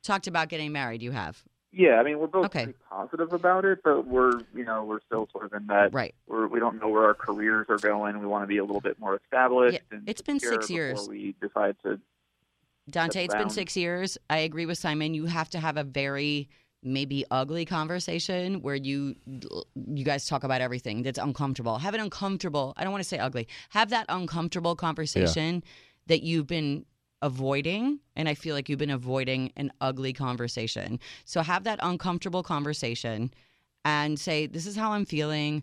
Talked 0.02 0.26
about 0.26 0.48
getting 0.48 0.72
married. 0.72 1.02
You 1.02 1.12
have 1.12 1.44
Yeah, 1.70 2.00
I 2.00 2.02
mean, 2.02 2.18
we're 2.18 2.26
both 2.26 2.46
Okay. 2.46 2.64
pretty 2.64 2.78
positive 2.90 3.32
about 3.32 3.64
it, 3.64 3.78
but 3.84 4.06
we're, 4.06 4.40
you 4.54 4.64
know, 4.64 4.82
we're 4.84 5.00
still 5.06 5.28
sort 5.30 5.44
of 5.44 5.52
in 5.52 5.68
that 5.68 5.94
right. 5.94 6.14
we're, 6.26 6.48
we 6.48 6.58
don't 6.58 6.80
know 6.80 6.88
where 6.88 7.04
our 7.04 7.14
careers 7.14 7.66
are 7.70 7.78
going. 7.78 8.18
We 8.18 8.26
want 8.26 8.42
to 8.42 8.48
be 8.48 8.58
a 8.58 8.64
little 8.64 8.80
bit 8.80 8.98
more 8.98 9.14
established. 9.14 9.74
Yeah, 9.90 9.96
and 9.98 10.08
it's 10.08 10.20
been 10.20 10.40
six 10.40 10.68
years. 10.68 11.08
we 11.08 11.36
decide 11.40 11.76
to. 11.84 12.00
Dante, 12.90 13.24
it's 13.24 13.34
been 13.34 13.50
six 13.50 13.76
years. 13.76 14.18
I 14.28 14.38
agree 14.38 14.66
with 14.66 14.78
Simon. 14.78 15.14
You 15.14 15.26
have 15.26 15.50
to 15.50 15.60
have 15.60 15.76
a 15.76 15.84
very 15.84 16.48
maybe 16.82 17.24
ugly 17.30 17.64
conversation 17.64 18.60
where 18.60 18.74
you 18.74 19.14
you 19.74 20.04
guys 20.04 20.26
talk 20.26 20.42
about 20.42 20.60
everything 20.60 21.02
that's 21.02 21.18
uncomfortable. 21.18 21.78
Have 21.78 21.94
an 21.94 22.00
uncomfortable. 22.00 22.74
I 22.76 22.82
don't 22.82 22.92
want 22.92 23.02
to 23.02 23.08
say 23.08 23.18
ugly. 23.18 23.46
Have 23.70 23.90
that 23.90 24.06
uncomfortable 24.08 24.74
conversation 24.74 25.62
that 26.08 26.22
you've 26.22 26.48
been 26.48 26.84
avoiding 27.22 28.00
and 28.16 28.28
I 28.28 28.34
feel 28.34 28.56
like 28.56 28.68
you've 28.68 28.80
been 28.80 28.90
avoiding 28.90 29.52
an 29.56 29.72
ugly 29.80 30.12
conversation. 30.12 30.98
So 31.24 31.40
have 31.42 31.62
that 31.64 31.78
uncomfortable 31.82 32.42
conversation 32.42 33.32
and 33.84 34.18
say 34.18 34.46
this 34.46 34.66
is 34.66 34.74
how 34.74 34.90
I'm 34.92 35.06
feeling. 35.06 35.62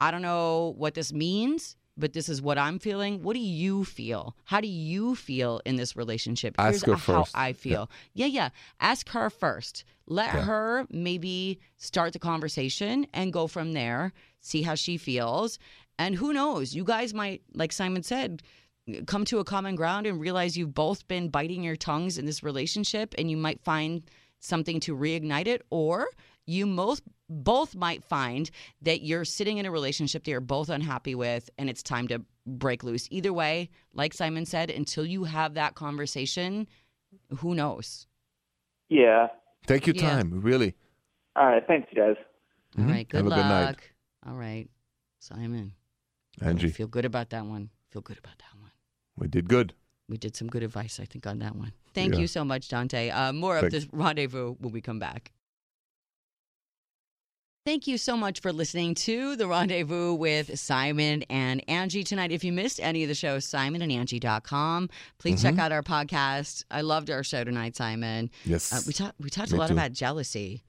I 0.00 0.10
don't 0.10 0.22
know 0.22 0.74
what 0.76 0.92
this 0.92 1.12
means, 1.14 1.76
but 1.98 2.12
this 2.12 2.28
is 2.28 2.40
what 2.40 2.56
I'm 2.58 2.78
feeling. 2.78 3.22
What 3.22 3.34
do 3.34 3.40
you 3.40 3.84
feel? 3.84 4.36
How 4.44 4.60
do 4.60 4.68
you 4.68 5.14
feel 5.14 5.60
in 5.66 5.76
this 5.76 5.96
relationship? 5.96 6.54
Ask 6.58 6.86
her 6.86 6.92
Here's 6.92 7.04
how 7.04 7.24
first. 7.24 7.36
I 7.36 7.52
feel. 7.52 7.90
Yeah. 8.14 8.26
yeah, 8.26 8.48
Ask 8.80 9.08
her 9.10 9.28
first. 9.30 9.84
Let 10.06 10.32
Yeah. 10.32 10.42
her 10.44 10.86
maybe 10.90 11.58
start 11.76 12.12
the 12.12 12.18
conversation 12.18 13.06
and 13.12 13.32
go 13.32 13.46
from 13.46 13.72
there. 13.72 14.12
See 14.40 14.62
how 14.62 14.74
she 14.74 14.96
feels. 14.96 15.58
And 15.98 16.14
who 16.14 16.32
knows? 16.32 16.74
You 16.74 16.84
guys 16.84 17.12
might, 17.12 17.42
like 17.54 17.72
Simon 17.72 18.02
said, 18.04 18.42
come 19.06 19.24
to 19.26 19.38
a 19.40 19.44
common 19.44 19.74
ground 19.74 20.06
and 20.06 20.18
realize 20.20 20.56
you've 20.56 20.74
both 20.74 21.06
been 21.08 21.28
biting 21.28 21.62
your 21.62 21.76
tongues 21.76 22.16
in 22.16 22.24
this 22.24 22.42
relationship 22.42 23.14
and 23.18 23.30
you 23.30 23.36
might 23.36 23.60
find 23.60 24.08
something 24.40 24.80
to 24.80 24.96
reignite 24.96 25.46
it 25.48 25.62
or 25.70 26.06
you 26.46 26.64
both 26.66 27.02
both 27.28 27.74
might 27.74 28.02
find 28.04 28.50
that 28.82 29.02
you're 29.02 29.24
sitting 29.24 29.58
in 29.58 29.66
a 29.66 29.70
relationship 29.70 30.24
that 30.24 30.30
you're 30.30 30.40
both 30.40 30.68
unhappy 30.68 31.14
with 31.14 31.50
and 31.58 31.68
it's 31.68 31.82
time 31.82 32.08
to 32.08 32.22
break 32.46 32.82
loose 32.82 33.06
either 33.10 33.32
way 33.32 33.68
like 33.92 34.14
simon 34.14 34.46
said 34.46 34.70
until 34.70 35.04
you 35.04 35.24
have 35.24 35.54
that 35.54 35.74
conversation 35.74 36.66
who 37.38 37.54
knows 37.54 38.06
Yeah. 38.90 39.28
Take 39.66 39.86
your 39.86 39.96
Yeah. 39.96 40.16
time, 40.16 40.40
really. 40.40 40.74
All 41.36 41.44
right. 41.46 41.62
Thanks, 41.66 41.88
you 41.92 42.00
guys. 42.02 42.16
all 42.78 42.84
Mhm. 42.84 42.90
right 42.90 43.08
good 43.08 43.16
Have 43.18 43.26
a 43.26 43.28
luck 43.28 43.38
good 43.38 43.48
night. 43.48 43.90
all 44.26 44.34
right 44.36 44.68
simon 45.18 45.74
Angi, 46.40 46.72
feel 46.72 46.86
good 46.86 47.04
about 47.04 47.28
that 47.30 47.44
one 47.44 47.70
feel 47.90 48.02
good 48.02 48.18
about 48.18 48.38
that 48.38 48.54
one 48.60 48.70
we 49.16 49.26
did 49.28 49.48
good. 49.48 49.74
we 50.08 50.16
did 50.16 50.36
some 50.36 50.48
good 50.48 50.62
advice 50.62 51.00
i 51.00 51.04
think 51.04 51.26
on 51.26 51.38
that 51.40 51.54
one 51.56 51.72
thank 51.94 52.14
Yeah. 52.14 52.20
you 52.20 52.26
so 52.26 52.44
much 52.44 52.68
dante 52.68 53.10
uh, 53.10 53.32
more 53.32 53.58
of 53.58 53.70
this 53.70 53.86
rendezvous 53.92 54.54
when 54.60 54.72
we 54.72 54.80
come 54.80 54.98
back 54.98 55.32
Thank 57.68 57.86
you 57.86 57.98
so 57.98 58.16
much 58.16 58.40
for 58.40 58.50
listening 58.50 58.94
to 58.94 59.36
The 59.36 59.46
Rendezvous 59.46 60.14
with 60.14 60.58
Simon 60.58 61.22
and 61.28 61.62
Angi 61.66 62.02
tonight. 62.02 62.32
If 62.32 62.42
you 62.42 62.50
missed 62.50 62.80
any 62.80 63.02
of 63.02 63.10
the 63.10 63.14
show, 63.14 63.36
simonandangi.com. 63.36 64.88
Please 65.18 65.42
check 65.42 65.56
Mhm. 65.56 65.58
out 65.58 65.72
our 65.72 65.82
podcast. 65.82 66.64
I 66.70 66.80
loved 66.80 67.10
our 67.10 67.22
show 67.22 67.44
tonight, 67.44 67.76
Simon. 67.76 68.30
Yes. 68.46 68.72
Uh, 68.72 68.80
we, 68.86 68.94
talked 68.94 69.20
we 69.20 69.28
talked 69.28 69.52
a 69.52 69.56
lot 69.56 69.66
too. 69.66 69.74
about 69.74 69.92
jealousy, 69.92 70.64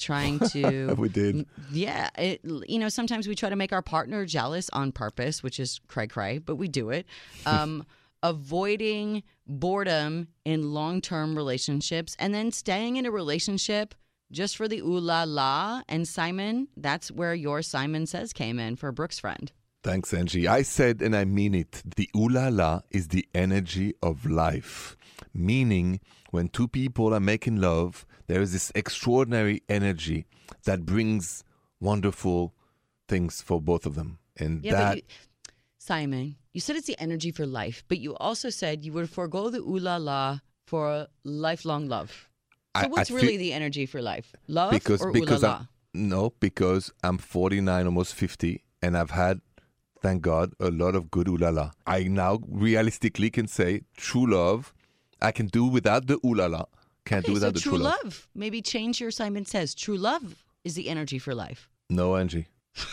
trying 0.00 0.40
to. 0.50 0.94
we 0.98 1.08
did. 1.08 1.46
Yeah, 1.70 2.10
it, 2.18 2.40
you 2.66 2.80
know, 2.80 2.88
sometimes 2.88 3.28
we 3.28 3.36
try 3.36 3.48
to 3.48 3.54
make 3.54 3.72
our 3.72 3.80
partner 3.80 4.26
jealous 4.26 4.68
on 4.70 4.90
purpose, 4.90 5.44
which 5.44 5.60
is 5.60 5.80
cray 5.86 6.08
cray, 6.08 6.38
but 6.38 6.56
we 6.56 6.66
do 6.66 6.90
it. 6.90 7.06
Um, 7.46 7.86
avoiding 8.24 9.22
boredom 9.46 10.26
in 10.44 10.72
long 10.74 11.00
term 11.00 11.36
relationships 11.36 12.16
and 12.18 12.34
then 12.34 12.50
staying 12.50 12.96
in 12.96 13.06
a 13.06 13.12
relationship 13.12 13.94
just 14.32 14.56
for 14.56 14.66
the 14.66 14.80
ooh 14.80 14.98
la 14.98 15.24
la. 15.24 15.82
And 15.88 16.08
Simon, 16.08 16.68
that's 16.76 17.10
where 17.10 17.34
your 17.34 17.62
Simon 17.62 18.06
Says 18.06 18.32
came 18.32 18.58
in 18.58 18.76
for 18.76 18.90
Brooks' 18.90 19.18
friend. 19.18 19.52
Thanks, 19.84 20.12
Angi. 20.12 20.46
I 20.46 20.62
said, 20.62 21.02
and 21.02 21.14
I 21.14 21.24
mean 21.24 21.54
it, 21.54 21.82
the 21.96 22.08
ooh 22.16 22.28
la 22.28 22.48
la 22.48 22.80
is 22.90 23.08
the 23.08 23.26
energy 23.34 23.94
of 24.02 24.26
life. 24.26 24.96
Meaning, 25.34 26.00
when 26.30 26.48
two 26.48 26.68
people 26.68 27.12
are 27.12 27.20
making 27.20 27.56
love, 27.56 28.06
there 28.26 28.40
is 28.40 28.52
this 28.52 28.72
extraordinary 28.74 29.62
energy 29.68 30.26
that 30.64 30.86
brings 30.86 31.44
wonderful 31.80 32.54
things 33.08 33.42
for 33.42 33.60
both 33.60 33.84
of 33.86 33.94
them. 33.94 34.18
And 34.36 34.64
Yeah, 34.64 34.72
that, 34.72 34.96
you, 34.96 35.02
Simon, 35.78 36.36
you 36.52 36.60
said 36.60 36.76
it's 36.76 36.86
the 36.86 37.00
energy 37.00 37.32
for 37.32 37.44
life, 37.44 37.82
but 37.88 37.98
you 37.98 38.14
also 38.16 38.50
said 38.50 38.84
you 38.84 38.92
would 38.92 39.10
forego 39.10 39.50
the 39.50 39.58
ooh 39.58 39.78
la 39.78 39.96
la 39.96 40.38
for 40.66 41.08
lifelong 41.24 41.88
love. 41.88 42.28
So 42.74 42.82
I- 42.82 42.84
I 42.84 42.86
what's 42.88 43.08
feel- 43.10 43.18
really 43.18 43.36
the 43.36 43.52
energy 43.52 43.86
for 43.86 44.00
life? 44.02 44.34
Love 44.48 44.70
because, 44.72 45.02
or 45.02 45.12
because 45.12 45.42
ooh 45.42 45.46
la 45.46 45.52
la? 45.52 45.58
I'm, 45.58 46.08
no, 46.08 46.32
because 46.40 46.90
I'm 47.04 47.18
49, 47.18 47.86
almost 47.86 48.14
50, 48.14 48.62
and 48.80 48.96
I've 48.96 49.10
had, 49.10 49.40
thank 50.00 50.22
God, 50.22 50.54
a 50.58 50.70
lot 50.70 50.94
of 50.94 51.10
good 51.10 51.28
ooh 51.28 51.36
la 51.36 51.50
la. 51.50 51.72
I 51.86 52.04
now 52.04 52.40
realistically 52.48 53.30
can 53.30 53.46
say 53.46 53.82
true 53.96 54.26
love, 54.26 54.72
I 55.20 55.32
can 55.32 55.46
do 55.48 55.64
without 55.66 56.06
the 56.06 56.18
ooh 56.24 56.34
la 56.34 56.46
la. 56.46 56.64
Can't 57.04 57.26
do 57.26 57.32
Okay, 57.32 57.40
so 57.40 57.46
without 57.46 57.54
the 57.54 57.60
true 57.60 57.72
true 57.72 57.78
love. 57.80 57.98
love. 58.04 58.28
Maybe 58.34 58.62
change 58.62 59.00
your 59.00 59.10
Simon 59.10 59.44
Says. 59.44 59.74
True 59.74 59.96
love 59.98 60.44
is 60.64 60.74
the 60.74 60.88
energy 60.88 61.18
for 61.18 61.34
life. 61.34 61.68
No, 61.90 62.12
Angi. 62.12 62.46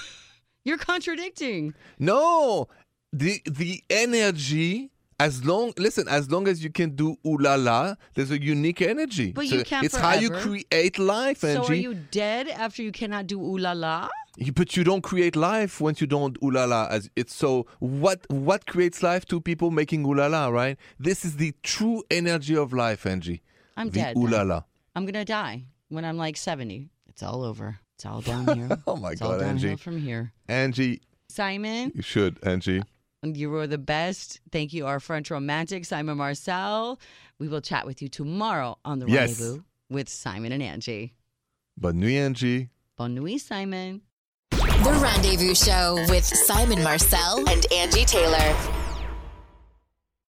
You're 0.65 0.78
contradicting. 0.80 1.74
No, 2.00 2.68
the 3.13 3.42
the 3.46 3.82
energy. 3.89 4.89
As 5.20 5.44
long 5.44 5.74
listen, 5.78 6.08
as 6.08 6.32
long 6.32 6.48
as 6.48 6.64
you 6.64 6.70
can 6.70 6.92
do 6.96 7.18
ooh 7.28 7.38
la 7.38 7.56
la, 7.56 7.96
there's 8.14 8.32
a 8.32 8.42
unique 8.42 8.82
energy. 8.82 9.32
But 9.34 9.48
you 9.48 9.64
can't 9.64 9.86
It's 9.86 9.96
how 9.96 10.14
you 10.14 10.30
create 10.30 10.98
life, 10.98 11.42
Angi. 11.42 11.66
So 11.66 11.72
are 11.72 11.74
you 11.74 11.94
dead 11.94 12.48
after 12.48 12.82
you 12.82 12.92
cannot 12.94 13.28
do 13.28 13.40
ooh 13.42 13.58
la 13.58 13.74
la? 13.74 14.08
But 14.56 14.78
you 14.78 14.86
don't 14.86 15.02
create 15.02 15.36
life 15.36 15.82
once 15.82 16.00
you 16.00 16.08
don't 16.08 16.38
ooh 16.42 16.52
la 16.52 16.64
la. 16.66 16.88
As 16.90 17.10
it's 17.18 17.36
so 17.36 17.68
what 17.80 18.26
what 18.30 18.66
creates 18.66 19.04
life? 19.04 19.26
Two 19.26 19.42
people 19.42 19.72
making 19.72 20.06
ooh 20.06 20.14
la 20.14 20.28
la, 20.28 20.48
right? 20.48 20.78
This 20.98 21.26
is 21.26 21.36
the 21.36 21.54
true 21.64 22.04
energy 22.10 22.56
of 22.56 22.72
life, 22.72 23.04
Angi. 23.04 23.42
I'm 23.76 23.90
the 23.90 24.00
dead. 24.00 24.18
ooh 24.18 24.28
la 24.28 24.44
la. 24.44 24.64
I'm 24.96 25.06
gonna 25.06 25.26
die 25.26 25.66
when 25.90 26.06
I'm 26.06 26.18
like 26.18 26.38
70. 26.38 26.90
It's 27.10 27.22
all 27.24 27.44
over. 27.44 27.80
It's 27.96 28.06
all 28.06 28.22
downhill. 28.22 28.78
Oh 28.88 28.96
my 28.96 29.12
it's 29.12 29.22
all 29.22 29.32
God, 29.32 29.42
downhill 29.42 29.76
Angi. 29.76 29.80
from 29.80 30.00
here. 30.00 30.32
Angi, 30.48 31.02
Simon, 31.28 31.92
you 31.94 32.02
should, 32.02 32.40
Angi. 32.42 32.84
You 33.24 33.50
were 33.50 33.68
the 33.68 33.78
best. 33.78 34.40
Thank 34.52 34.72
you, 34.72 34.88
our 34.88 35.00
French 35.00 35.30
romantic, 35.30 35.84
Simon 35.86 36.18
Marcel. 36.18 37.00
We 37.38 37.50
will 37.50 37.60
chat 37.62 37.86
with 37.86 38.02
you 38.02 38.08
tomorrow 38.08 38.78
on 38.86 39.00
the 39.00 39.08
Yes. 39.08 39.40
rendezvous 39.40 39.64
with 39.90 40.08
Simon 40.08 40.52
and 40.54 40.64
Angi. 40.64 41.12
Bonne 41.78 42.00
nuit, 42.00 42.16
Angi. 42.34 42.70
Bonne 42.98 43.16
nuit, 43.16 43.42
Simon. 43.42 44.02
The 44.52 45.00
Rendezvous 45.02 45.56
Show 45.56 46.06
with 46.10 46.24
Simon 46.26 46.82
Marcel 46.82 47.40
and 47.50 47.64
Angi 47.72 48.06
Taylor. 48.08 48.79